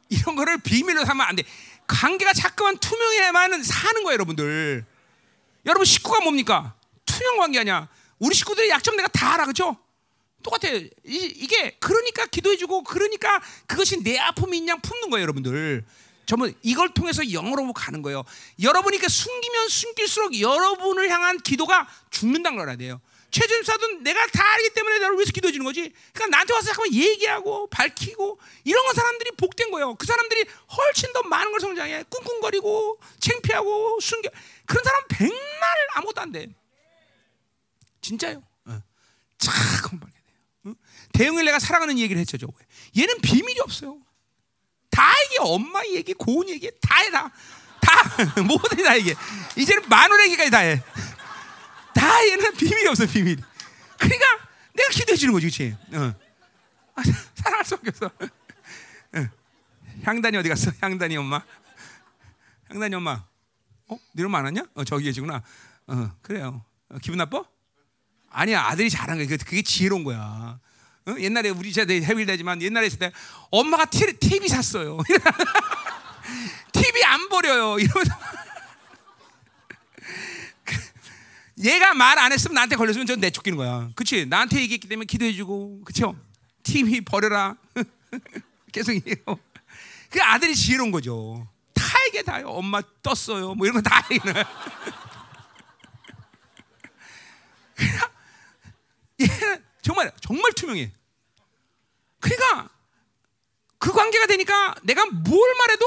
[0.09, 1.43] 이런 거를 비밀로 삼으면 안 돼.
[1.87, 4.85] 관계가 자꾸만 투명해야만 사는 거예요, 여러분들.
[5.65, 6.75] 여러분 식구가 뭡니까?
[7.05, 7.87] 투명 관계 아니야.
[8.19, 9.77] 우리 식구들의 약점 내가 다 알아, 그렇죠?
[10.43, 10.69] 똑같아.
[10.71, 15.85] 이, 이게 그러니까 기도해주고 그러니까 그것이 내 아픔인 양 품는 거예요, 여러분들.
[16.25, 18.23] 전부 이걸 통해서 영으로 가는 거예요.
[18.61, 23.01] 여러분이 그 숨기면 숨길수록 여러분을 향한 기도가 죽는다는 걸 알아야 돼요.
[23.31, 25.91] 최준사도 내가 다 알기 때문에 나를 위해서 기도해 주는 거지.
[26.13, 29.95] 그러니까 나한테 와서 잠깐만 얘기하고 밝히고 이런 건 사람들이 복된 거예요.
[29.95, 30.45] 그 사람들이
[30.77, 32.05] 훨씬 더 많은 걸 성장해.
[32.09, 34.29] 꿍꿍거리고 창피하고 숨겨.
[34.65, 35.33] 그런 사람 백날
[35.95, 36.47] 아무것도 안 돼.
[38.09, 38.41] 진짜요.
[38.65, 38.81] 어.
[39.37, 40.35] 참 밝게 돼요.
[40.65, 40.73] 어?
[41.13, 42.47] 대응을 내가 사랑하는 얘기를 해줘줘.
[42.97, 43.99] 얘는 비밀이 없어요.
[44.89, 47.31] 다 얘기, 엄마 얘기, 고은 얘기 다 해, 다.
[47.79, 49.13] 다, 모든 다 얘기.
[49.55, 50.81] 이제는 마누라 얘기까지 다 해.
[51.93, 53.37] 다 얘는 비밀이 없어, 비밀.
[53.99, 54.25] 그러니까
[54.73, 55.77] 내가 기도해 주는 거지, 그치?
[55.93, 56.15] 어.
[56.95, 57.03] 아,
[57.35, 58.07] 사랑할 수 없겠어.
[58.07, 59.29] 어.
[60.01, 60.71] 향단이 어디 갔어?
[60.81, 61.43] 향단이 엄마.
[62.69, 63.23] 향단이 엄마.
[63.87, 63.99] 어?
[64.15, 64.63] 니름 많았냐?
[64.73, 65.43] 어, 저기 계시구나.
[65.87, 66.65] 어, 그래요.
[66.89, 67.43] 어, 기분 나빠?
[68.31, 69.27] 아니야, 아들이 잘한 거야.
[69.37, 70.59] 그게 지혜로운 거야.
[71.07, 71.15] 어?
[71.19, 73.11] 옛날에 우리 세대 해빌되지만 옛날에 있을 때
[73.51, 74.97] 엄마가 티, TV 샀어요.
[76.71, 77.79] TV 안 버려요.
[77.79, 78.13] 이러면서
[81.59, 83.89] 얘가 말 안 했으면 나한테 걸렸으면 전 내쫓기는 거야.
[83.95, 84.25] 그치?
[84.25, 86.15] 나한테 얘기했기 때문에 기도해주고, 그쵸?
[86.63, 87.55] TV 버려라.
[88.71, 89.23] 계속 얘기해요.
[90.09, 91.47] 그 아들이 지혜로운 거죠.
[91.73, 92.47] 다 얘기해 다요.
[92.49, 93.55] 엄마 떴어요.
[93.55, 94.33] 뭐 이런 거 다 얘기해.
[99.19, 100.91] 얘는 정말 정말 투명해.
[102.19, 102.69] 그러니까
[103.77, 105.85] 그 관계가 되니까 내가 뭘 말해도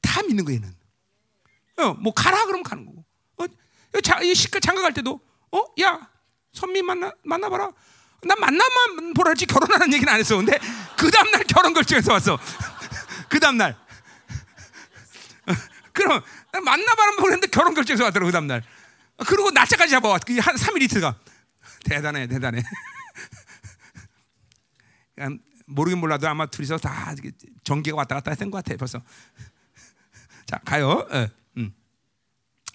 [0.00, 0.60] 다 믿는 거예요.
[0.60, 0.74] 얘는.
[1.76, 3.04] 어, 뭐 가라 그러면 가는 거고.
[3.38, 5.20] 어, 자, 이 시가 장가 갈 때도
[5.52, 6.08] 어, 야,
[6.52, 7.70] 선민 만나 만나봐라.
[8.22, 10.36] 난 만나만 보라지 결혼하는 얘기는 안 했어.
[10.36, 10.58] 근데
[10.96, 12.38] 그 다음 날 결혼 결정해서 왔어.
[13.28, 13.76] 그 다음 날.
[15.92, 18.62] 그럼 만나봐라 보는데 결혼 결정해서 왔더라고 그 다음 날.
[19.26, 20.14] 그리고 날짜까지 잡아와.
[20.14, 21.14] 한 3일 이틀가.
[21.84, 22.62] 대단해, 대단해.
[25.66, 27.14] 모르긴 몰라도 아마 둘이서 다
[27.62, 29.00] 전기가 왔다 갔다 했던 것 같아 벌써.
[30.46, 31.06] 자 가요.
[31.10, 31.72] 어, 음.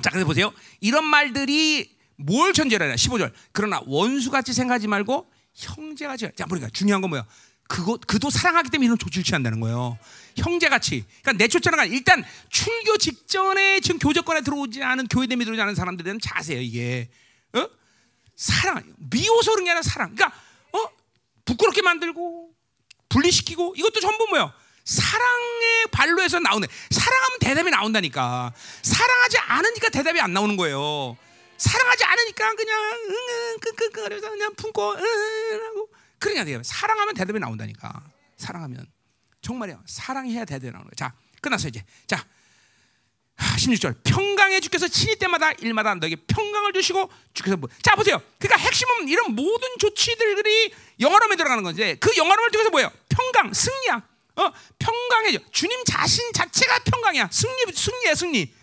[0.01, 0.51] 자 그래서 보세요.
[0.79, 2.95] 이런 말들이 뭘 전제하냐?
[2.95, 3.31] 15절.
[3.51, 6.29] 그러나 원수같이 생각하지 말고 형제같이.
[6.35, 7.25] 자 보니까 중요한 건 뭐야?
[7.67, 9.99] 그거 그도 사랑하기 때문에 이런 조치를 취한다는 거예요.
[10.35, 11.05] 형제같이.
[11.21, 16.61] 그러니까 내쫓자는 일단 출교 직전에 지금 교제권에 들어오지 않은 교회됨에 들어오지 않은 사람들에 대한 자세예요
[16.61, 17.09] 이게.
[18.39, 18.61] 어?
[18.61, 18.95] 사랑.
[18.97, 20.15] 미워서 그런 게 아니라 사랑.
[20.15, 20.37] 그러니까
[20.71, 20.89] 어?
[21.45, 22.51] 부끄럽게 만들고
[23.09, 24.53] 분리시키고 이것도 전부 뭐야?
[24.85, 28.53] 사랑의 발로에서 나오는 사랑하면 대답이 나온다니까.
[28.81, 31.17] 사랑하지 않으니까 대답이 안 나오는 거예요.
[31.57, 36.61] 사랑하지 않으니까 그냥 응응 끙끙끙 그래서 그냥 품고 응 하고 그러냐 돼요.
[36.63, 38.01] 사랑하면 대답이 나온다니까.
[38.37, 38.87] 사랑하면
[39.41, 39.81] 정말이야.
[39.85, 40.95] 사랑해야 대답이 나오는 거야.
[40.95, 41.83] 자 끝났어 이제.
[42.07, 42.25] 자
[43.39, 43.95] 16절.
[44.03, 48.21] 평강의 주께서 친히 때마다 일마다 너에게 평강을 주시고 주께서 뭐, 자 보세요.
[48.37, 52.91] 그러니까 핵심은 이런 모든 조치들이 영화로움에 들어가는 건데 그 영화로움을 통해서 뭐예요?
[53.09, 54.03] 평강 승리야.
[54.35, 57.29] 어 평강해져 주님 자신 자체가 평강이야.
[57.31, 58.53] 승리 승리야 승리.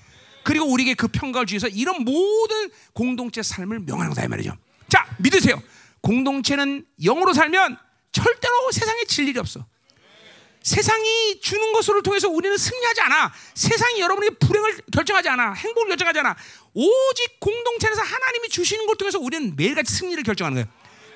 [0.45, 4.57] 그리고 우리에게 그 평강을 주셔서 이런 모든 공동체 삶을 명하는 거다 이 말이죠.
[4.89, 5.61] 자 믿으세요.
[6.03, 7.79] 공동체는 영으로 살면
[8.13, 9.67] 절대로 세상에 질 일이 없어
[10.67, 13.33] 세상이 주는 것을 통해서 우리는 승리하지 않아.
[13.55, 15.53] 세상이 여러분에게 불행을 결정하지 않아.
[15.53, 16.35] 행복을 결정하지 않아.
[16.75, 20.69] 오직 공동체에서 하나님이 주시는 것 통해서 우리는 매일같이 승리를 결정하는 거예요.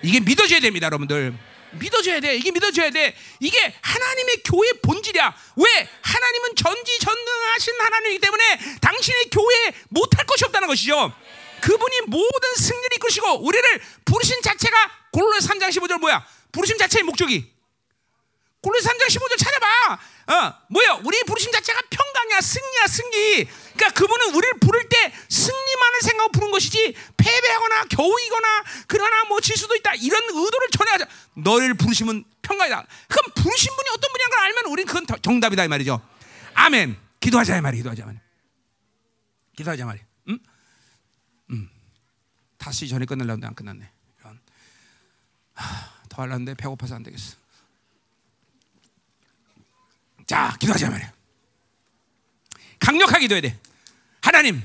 [0.05, 1.35] 이게 믿어져야 됩니다, 여러분들.
[1.81, 2.37] 믿어줘야 돼.
[2.37, 3.17] 이게 믿어줘야 돼.
[3.41, 5.35] 이게 하나님의 교회 본질이야.
[5.57, 5.89] 왜?
[6.01, 11.13] 하나님은 전지전능하신 하나님이기 때문에 당신의 교회에 못할 것이 없다는 것이죠.
[11.61, 14.77] 그분이 모든 승리를 이끄시고 우리를 부르신 자체가
[15.11, 16.25] 골로새 3장 15절 뭐야?
[16.53, 17.60] 부르심 자체의 목적이
[18.63, 19.95] 골로새 3장 15절 찾아봐.
[20.27, 21.01] 어, 뭐야?
[21.03, 23.45] 우리 부르심 자체가 평강이야, 승리야, 승리.
[23.75, 29.75] 그러니까 그분은 우리를 부를 때 승리만을 생각하고 부른 것이지 패배하거나 겨우이거나 그러나 뭐 질 수도
[29.75, 31.09] 있다 이런 의도를 전해하자.
[31.37, 32.87] 너를 부르심은 평강이다.
[33.09, 36.07] 그럼 부르신 분이 어떤 분이란 걸 알면 우리는 그건 정답이다 이 말이죠.
[36.55, 36.99] 아멘.
[37.21, 38.21] 기도하자 이 말이 기도하자 말.
[39.57, 40.01] 기도하자 말이.
[40.29, 40.39] 음?
[41.51, 41.71] 음.
[42.59, 43.91] 다시 전에 끝날려는데 안 끝났네.
[44.21, 44.39] 이런.
[45.55, 47.40] 하, 더 하려는데 배고파서 안 되겠어.
[50.31, 51.13] 자, 기도하자 말이야.
[52.79, 53.59] 강력하게 기도해야 돼.
[54.23, 54.63] 하나님,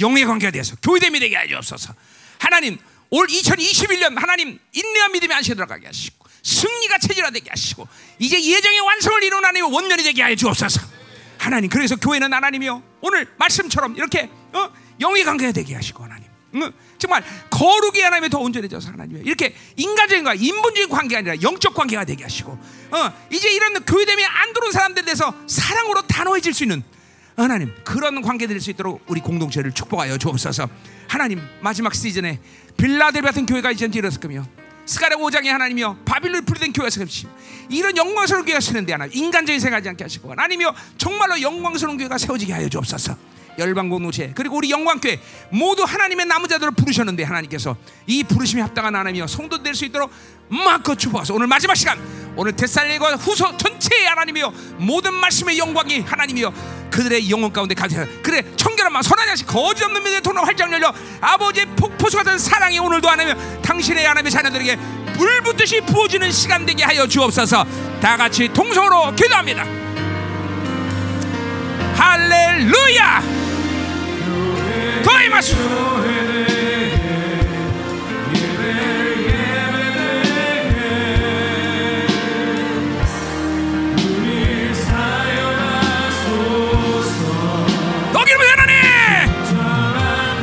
[0.00, 1.92] 영의 관계가 되어서 교회됨이 되게 하옵소서.
[2.38, 2.78] 하나님,
[3.10, 7.86] 올 2021년 하나님 인내와 믿음이 안시 들어가게 하시고 승리가 체질화되게 하시고
[8.18, 10.80] 이제 예정의 완성을 이루는 하나님 원년이 되게 하여 주옵소서.
[11.36, 14.72] 하나님, 그래서 교회는 하나님이요 오늘 말씀처럼 이렇게 어?
[15.00, 16.25] 영의 관계가 되게 하시고 하나님.
[16.62, 16.72] 응?
[16.98, 22.24] 정말 거룩이 하나님의 더 온전해져서 하나님 이렇게 인간적인 과 인본적인 관계가 아니라 영적 관계가 되게
[22.24, 26.82] 하시고 어, 이제 이런 교회됨이 안 들어온 사람들에 대해서 사랑으로 단호해질 수 있는
[27.36, 30.68] 하나님 그런 관계 될 수 있도록 우리 공동체를 축복하여 주옵소서.
[31.06, 32.40] 하나님 마지막 시즌에
[32.78, 34.46] 빌라델 같은 교회가 이제 일어설 거며
[34.86, 37.30] 스가랴 5장의 하나님이여 바빌론 풀이된 교회가 세우시며
[37.68, 42.68] 이런 영광스러운 교회가 세는데 하나 인간적인 생각하지 않게 하시고 하나님이여 정말로 영광스러운 교회가 세워지게 하여
[42.68, 43.16] 주옵소서.
[43.58, 45.20] 열방 공동체 그리고 우리 영광교회
[45.50, 47.76] 모두 하나님의 남은 자들을 부르셨는데 하나님께서
[48.06, 50.10] 이 부르심에 합당한 하나님이여 성도 될 수 있도록
[50.48, 51.98] 마음껏 축복하소 오늘 마지막 시간
[52.36, 56.52] 오늘 데살리과 후서 전체의 하나님이여 모든 말씀의 영광이 하나님이여
[56.90, 60.92] 그들의 영혼 가운데 가득 그래 청결한 마음 선한 자식 거짓 없는 믿음의 통로 활짝 열려
[61.20, 64.76] 아버지의 폭포수 같은 사랑이 오늘도 하나님 당신의 하나님의 자녀들에게
[65.16, 67.64] 물 붓듯이 부어지는 시간 되게 하여 주옵소서.
[68.00, 69.64] 다 같이 동성으로 기도합니다.
[71.96, 73.45] 할렐루야
[75.06, 75.32] 하나님.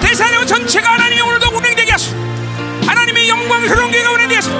[0.02, 2.15] 대사령 전체가 하나님이 오늘도 운행되게 하소.
[2.85, 4.52] 하나님의 영광스러운 교회가 운행되게 하소.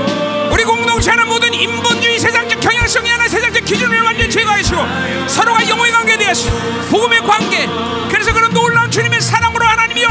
[0.52, 2.43] 우리 공동체 하나 모든 인본주의 세상
[2.84, 6.50] 적 경향성이 하나 세상적 기준을 완전히 제거하시고 서로가 영혼의 관계 되었소
[6.90, 7.66] 복음의 관계.
[8.10, 10.10] 그래서 그런 놀라운 주님의 사랑으로 하나님이여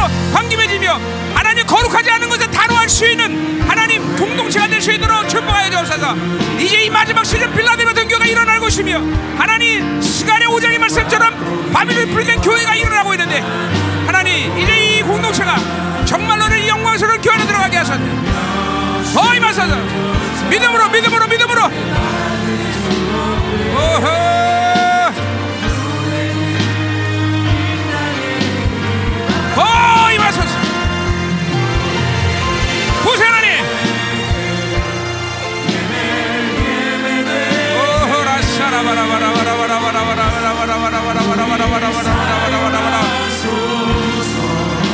[0.56, 0.98] 맺으며
[1.34, 6.16] 하나님 거룩하지 않은 것을 다루할 수 있는 하나님 공동체가 될 수 있도록 축복하여 주옵소서.
[6.58, 7.52] 이제 이 마지막 시즌
[7.94, 9.00] 된 교회가 일어날 것이며
[9.36, 13.40] 하나님 시간의 오장의 말씀처럼 바빌론 풀된 교회가 일어나고 있는데
[14.06, 15.56] 하나님 이제 이 공동체가
[16.06, 18.00] 정말로 이 영광스러운 교회 안에 들어가게 하소서.
[19.14, 19.76] 더 임하소서.
[20.48, 21.70] 믿음으로 믿음으로 믿음으로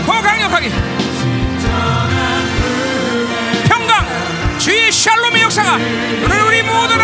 [0.06, 0.70] 더 강력하게
[3.68, 5.44] 평강 주의 샬롬의
[6.46, 6.97] 우리 모두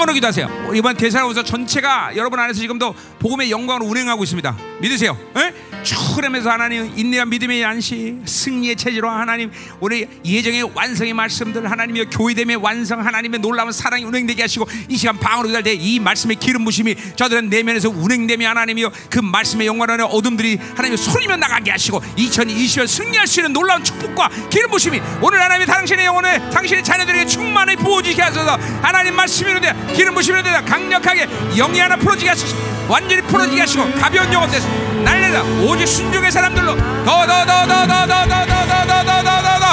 [0.00, 0.72] 자 방언으로 기도하세요.
[0.74, 4.56] 이번 대사로서 전체가 여러분 안에서 지금도 복음의 영광으로 운행하고 있습니다.
[4.80, 5.16] 믿으세요.
[5.36, 5.52] 에?
[5.82, 9.50] 추름에서 하나님 인내와 믿음의 안시 승리의 체제로 하나님
[9.80, 15.48] 우리 예정의 완성의 말씀들 하나님의 교회됨의 완성 하나님의 놀라운 사랑이 운행되게 하시고 이 시간 방언으로
[15.48, 20.96] 기도할 때이 말씀의 기름 부심이 저들은 내면에서 운행되며 하나님이여 그 말씀의 영광 안에 어둠들이 하나님의
[20.98, 26.50] 소리며 나가게 하시고 2020년 승리할 수 있는 놀라운 축복과 기름 부심이 오늘 하나님의 당신의 영혼에
[26.50, 28.56] 당신의 자녀들에게 충만히 부어지게 하소서.
[28.82, 31.26] 하나님 말씀이 있는데 기름 부심이 있는데 강력하게
[31.56, 34.68] 영이 하나 풀어지게 하소서 완전히 풀어지게 하시고 가벼운 영혼 돼서
[35.04, 39.42] 날려다 오직 순종의 사람들로 더 더 더 더 더 더 더 더 더 더 더
[39.42, 39.66] 더더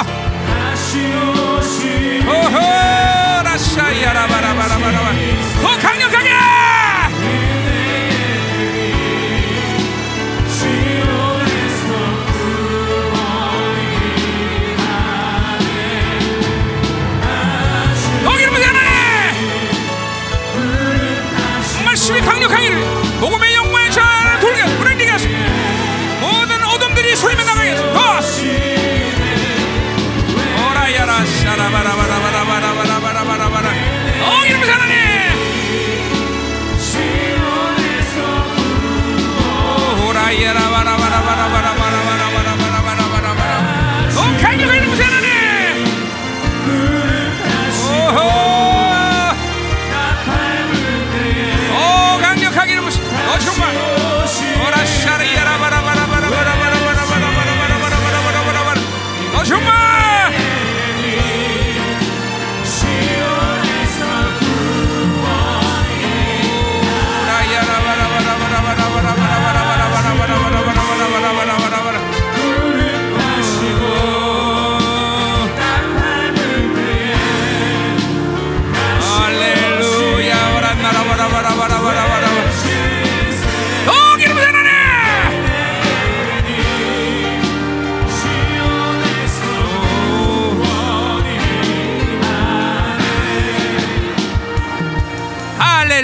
[2.28, 5.12] 오호 라샤이야라바라바라바라바
[5.62, 6.30] 더 강력하게
[18.24, 18.74] 더 기름 하나님
[21.84, 22.97] 말씀이 강력하기를
[27.08, 27.70] 하나님 소리만 나가게
[30.60, 33.72] 오라야라 샤라바라바라바라바라바라바라 어
[34.44, 34.94] 이름이 하나님!
[40.06, 40.60] 오라야라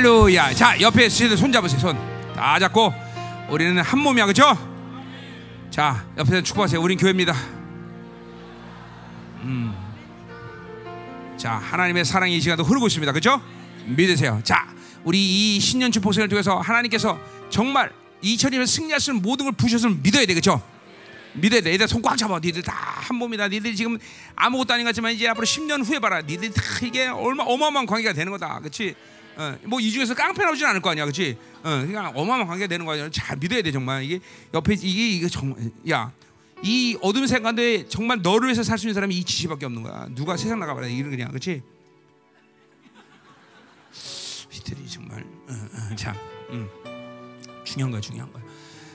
[0.04, 2.92] 할렐루야 자 옆에 쓰시는 손 잡으세요 손 다 잡고
[3.48, 4.44] 우리는 한 몸이야 그죠?
[5.70, 7.32] 자 옆에서 축복하세요 우린 교회입니다
[11.38, 13.12] 자, 하나님의 사랑이 이 시간도 흐르고 있습니다.
[13.12, 13.42] 그렇죠?
[13.84, 14.40] 믿으세요.
[14.44, 14.66] 자,
[15.04, 15.18] 우리
[15.56, 17.18] 이 신년 축복생을 통해서 하나님께서
[17.50, 20.32] 정말 2000년에 승리할 수 있는 모든 걸 부셨으면 믿어야 돼.
[20.32, 20.62] 그렇죠?
[21.34, 21.72] 믿어야 돼.
[21.74, 22.38] 얘들 손 꽉 잡아.
[22.42, 22.72] 니들 다
[23.04, 23.48] 한 몸이다.
[23.48, 23.98] 니들이 지금
[24.34, 26.22] 아무것도 아닌 것 같지만 이제 앞으로 10년 후에 봐라.
[26.22, 28.60] 니들이 다 이게 얼마 어마어마한 관계가 되는 거다.
[28.60, 28.94] 그렇지?
[29.36, 31.04] 어, 뭐이 중에서 깡패 나오진 않을 거 아니야.
[31.04, 31.36] 그렇지?
[31.62, 33.10] 어, 그러니까 어마어마한 관계가 되는 거 아니야.
[33.10, 34.04] 잘 믿어야 돼, 정말.
[34.04, 34.20] 이게
[34.52, 35.58] 옆에 이게 이게 정말
[35.90, 36.12] 야.
[36.62, 40.06] 이 어둠 세간데 정말 너를 위해서 살 수 있는 사람이 이 지시밖에 없는 거야.
[40.14, 41.62] 누가 세상 나가봐라 이런 그냥 그렇지?
[44.52, 46.14] 이들이 정말 어, 어, 참
[46.50, 46.68] 음,
[47.64, 48.42] 중요한 거야, 중요한 거야.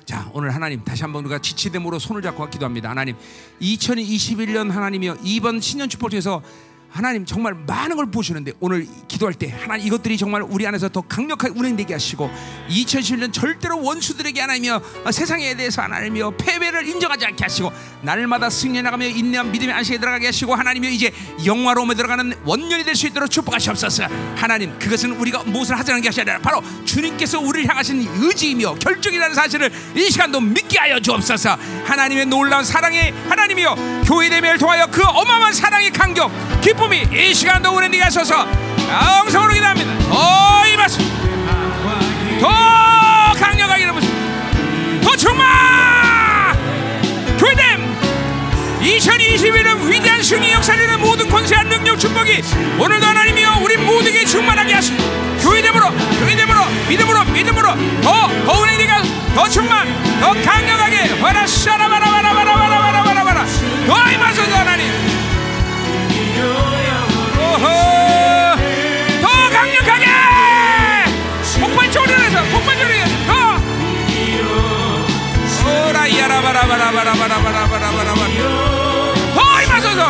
[0.05, 2.89] 자, 오늘 하나님 다시 한번 우리가 지치됨으로 손을 잡고 기도합니다.
[2.89, 3.15] 하나님,
[3.61, 6.41] 2021년 하나님이여 이번 신년 축복을 통해서
[6.91, 11.53] 하나님 정말 많은 걸 보시는데 오늘 기도할 때 하나님 이것들이 정말 우리 안에서 더 강력하게
[11.57, 12.29] 운행되게 하시고
[12.69, 17.71] 2011년 절대로 원수들에게 하나님이여 어, 세상에 대해서 하나님이여 패배를 인정하지 않게 하시고
[18.01, 21.11] 날마다 승리해 나가며 인내한 믿음의 안식에 들어가게 하시고 하나님이여 이제
[21.45, 24.07] 영화로움에 들어가는 원년이 될 수 있도록 축복하시옵소서.
[24.35, 30.09] 하나님 그것은 우리가 무엇을 하자는 것이 아니라 바로 주님께서 우리를 향하신 의지이며 결정이라는 사실을 이
[30.11, 31.57] 시간도 믿게 하여 주옵소서.
[31.85, 38.09] 하나님의 놀라운 사랑에 하나님이여 교회됨을 통하여 그 어마어마한 사랑의 강경 기쁨이 이 시간도 우리 네가
[38.09, 38.47] 서서
[39.19, 39.97] 영성으로 기도합니다.
[40.07, 41.01] 더 임하소
[42.39, 42.47] 더
[43.37, 44.13] 강력하게 일어나소서.
[45.03, 46.57] 더 충만!
[47.37, 47.99] 교회됨
[48.81, 52.41] 2021년 위대한 승리 역사를 모든 권세한 능력 축복이
[52.79, 55.03] 오늘도 하나님이여 우리 모두에게 충만하게 하시고
[55.41, 59.01] 교회됨으로 교회됨으로 믿음으로 믿음으로 더, 더 은혜가
[59.35, 59.85] 더 충만
[60.21, 61.21] 더 강력하게.
[61.21, 63.45] 와라 샤라바라바라바라바라바라바라.
[63.85, 65.18] 더 임하소서 하나님
[66.39, 67.65] 오호
[69.21, 70.05] 더 강력하게
[71.59, 73.31] 폭발적으로 해서 폭발적으로 해서 더
[75.89, 78.09] 오라이야라바라바라바라바라바라바라바라
[79.35, 80.01] 더 임하소서 임하소서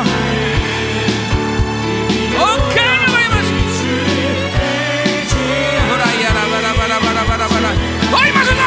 [5.89, 7.67] 오라이야라바라바라바라바라바라
[8.11, 8.63] 더 임하소서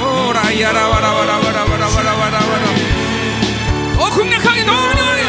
[0.00, 1.49] 오라이야라바라바라바라바라바라바라
[3.98, 5.20] 어 강력하게 더 강력하게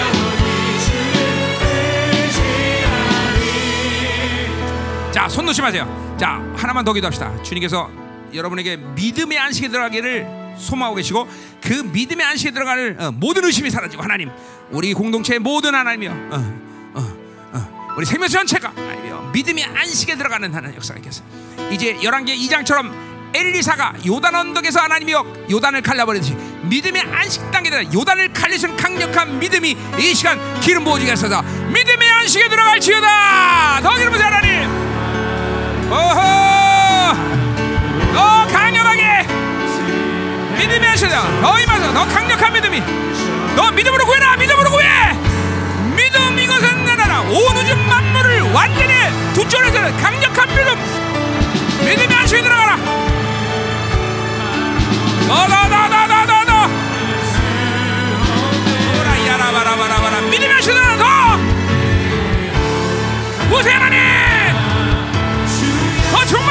[5.12, 6.16] 자, 손 놓지 마세요.
[6.20, 7.44] 자, 하나만 더 기도합시다.
[7.44, 7.92] 주님께서
[8.34, 11.28] 여러분에게 믿음의 안식에 들어가기를 소망하고 계시고
[11.62, 14.30] 그 믿음의 안식에 들어가는 어, 모든 의심이 사라지고 하나님,
[14.70, 16.62] 우리 공동체의 모든 하나님이여, 어,
[16.94, 17.18] 어,
[17.54, 21.24] 어, 우리 생명체 전체가 하나님이여 믿음의 안식에 들어가는 하나님 역사가 있겠어.
[21.72, 26.34] 이제 열왕기 2장처럼 엘리사가 요단 언덕에서 하나님이여 요단을 갈라버리듯이
[26.64, 31.42] 믿음의 안식 단계에 요단을 갈리신 강력한 믿음이 이 시간 기름 부어지게 하소서.
[31.42, 33.80] 믿음의 안식에 들어갈지어다.
[33.82, 34.70] 더 기름 부으 하나님.
[35.92, 36.22] 오호
[38.14, 39.28] 더 강력하게
[40.58, 42.82] 믿음이 하시다 더 임하소 더 강력한 믿음이.
[43.56, 44.38] 더 믿음으로 구해라.
[44.38, 44.88] 믿음으로 구해.
[45.96, 48.94] 믿음 이것은 나라라 온 우주 만물을 완전히
[49.34, 51.86] 두 쪽에서 강력한 믿음.
[51.86, 52.78] 믿음이 안식에 들어가라
[66.32, 66.50] 충만!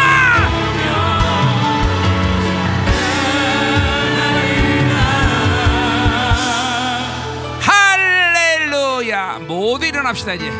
[7.61, 9.39] 할렐루야!
[9.47, 10.52] 모두 일어납시다 이제.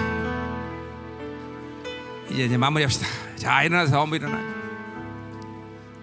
[2.30, 3.06] 이제 이제 마무리합시다.
[3.36, 4.38] 자 일어나서 전부 일어나.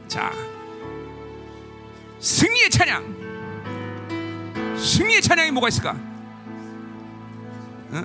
[0.07, 0.31] 자
[2.19, 3.17] 승리의 찬양.
[4.77, 5.91] 승리의 찬양이 뭐가 있을까?
[7.91, 7.97] 어?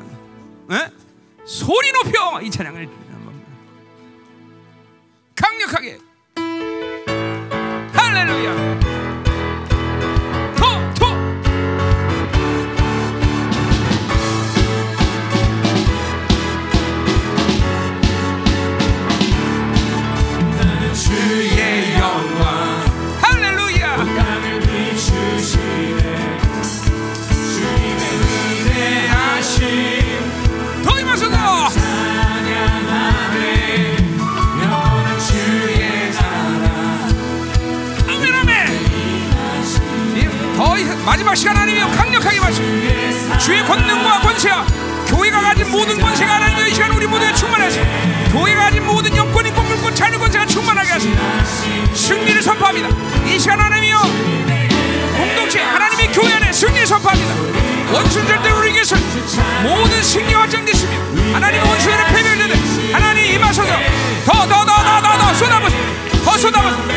[0.68, 0.74] 어?
[1.44, 2.88] 소리 높여 이 찬양을
[5.34, 5.98] 강력하게.
[7.94, 8.91] 할렐루야
[41.04, 44.64] 마지막 시간 아니면 강력하게 마시고 주의 권능과 권세와
[45.08, 47.84] 교회가 가진 모든 권세가 하나님의 이 시간 우리 모두에 충만하시고
[48.32, 51.14] 교회가 가진 모든 영권 인권 물권 자녀 권세가 충만하게 하시고
[51.94, 52.88] 승리를 선포합니다.
[53.26, 53.98] 이 시간 하나님이여
[55.16, 57.34] 공동체 하나님의 교회 안에 승리를 선포합니다.
[57.92, 58.96] 원수는 절대 우리에게서
[59.62, 60.92] 모든 승리 확정되시며
[61.34, 63.68] 하나님의 원수를 패배되되 하나님 임하소서
[64.24, 66.91] 더 더 더 더 더더 쏟아부으더 쏟아부으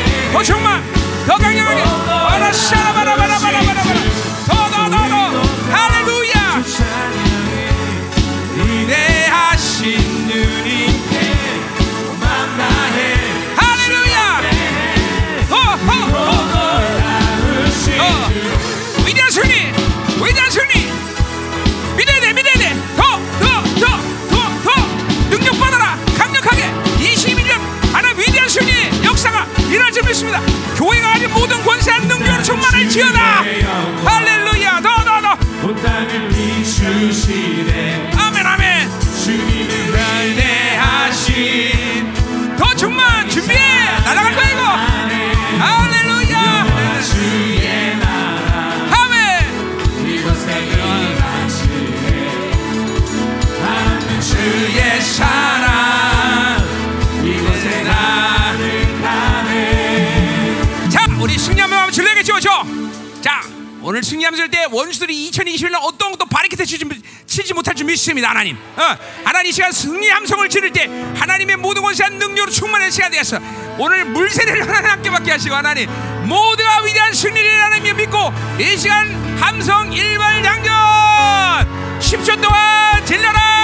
[63.96, 68.58] 오늘 승리하면서 때 원수들이 2021년 어떤 것도 바리케트 치지, 못할 줄 믿습니다, 하나님.
[68.58, 73.40] 어, 하나님 이 시간 승리 함성을 지를 때 하나님의 모든 것이 능력으로 충만한 시간 되었어.
[73.78, 75.90] 오늘 물세례를 하나님 함께 받게 하시고 하나님
[76.28, 79.08] 모두가 위대한 승리를 하나님 믿고 이 시간
[79.40, 83.55] 함성 일발 장전 10초 동안 질러라.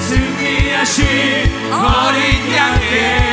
[0.00, 1.04] 승리하신
[1.72, 3.32] 어린 양께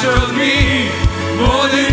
[0.00, 0.90] 존귀
[1.36, 1.89] 모든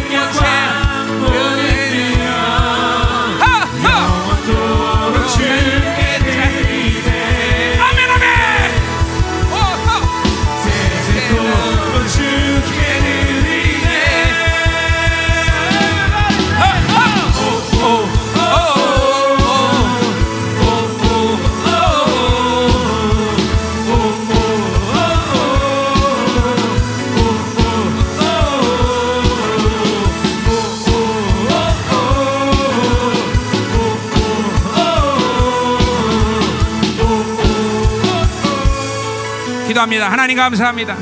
[39.88, 40.12] 기도합니다.
[40.12, 40.98] 하나님 감사합니다.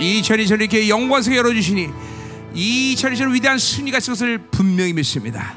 [0.00, 1.88] 이천이천 이렇게 영광스럽게 열어주시니
[2.54, 5.54] 이천이천 위대한 승리가 있을 것을 분명히 믿습니다.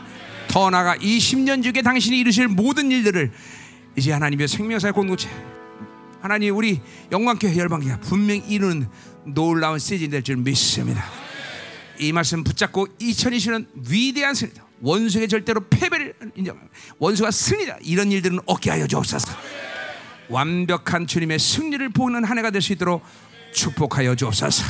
[0.48, 3.32] 더 나아가 이 10년 중에 당신이 이루실 모든 일들을
[3.95, 5.30] 이제 하나님의 생명사의 공동체
[6.22, 6.82] 하나님 우리
[7.12, 8.88] 영광교회 열방교회 분명히 이루는
[9.26, 11.03] 놀라운 시즌이 될줄 믿습니다.
[11.99, 14.66] 이 말씀 붙잡고 2020년 위대한 승리다.
[14.82, 16.74] 원수에게 절대로 패배를 인정합니다.
[16.99, 17.78] 원수가 승리다.
[17.82, 19.32] 이런 일들은 없게 하여 주옵소서.
[20.30, 23.04] 완벽한 주님의 승리를 보는 한 해가 될 수 있도록
[23.54, 24.64] 축복하여 주옵소서.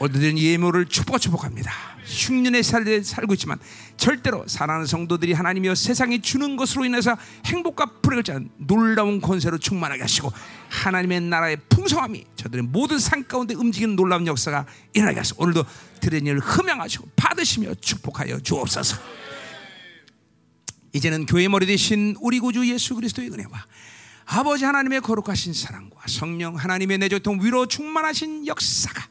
[0.00, 1.72] 오늘은 예물을 축복 축복합니다.
[2.04, 3.58] 흉년의 살에 살고 있지만
[3.96, 10.30] 절대로 사랑하는 성도들이 하나님이여 세상이 주는 것으로 인해서 행복과 불행을 짜는 놀라운 권세로 충만하게 하시고
[10.68, 15.64] 하나님의 나라의 풍성함이 저들의 모든 산 가운데 움직이는 놀라운 역사가 일어나게 하시고 오늘도
[16.00, 18.98] 들은 일을 흠양하시고 받으시며 축복하여 주옵소서.
[20.92, 23.64] 이제는 교회 머리 대신 우리 구주 예수 그리스도의 은혜와
[24.26, 29.02] 아버지 하나님의 거룩하신 사랑과 성령 하나님의 내조통 위로 충만하신 역사가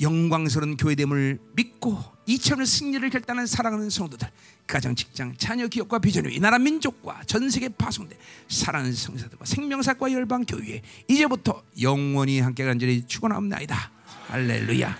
[0.00, 4.28] 영광스러운 교회됨을 믿고 이처럼 승리를 결단한 사랑하는 성도들
[4.66, 8.16] 가정 직장 자녀 기업과 비전이 이 나라 민족과 전 세계 파송돼
[8.48, 13.90] 사랑하는 성사들과 생명사과 열방 교회 이제부터 영원히 함께 간절히 축원하옵나이다.
[14.28, 14.98] 할렐루야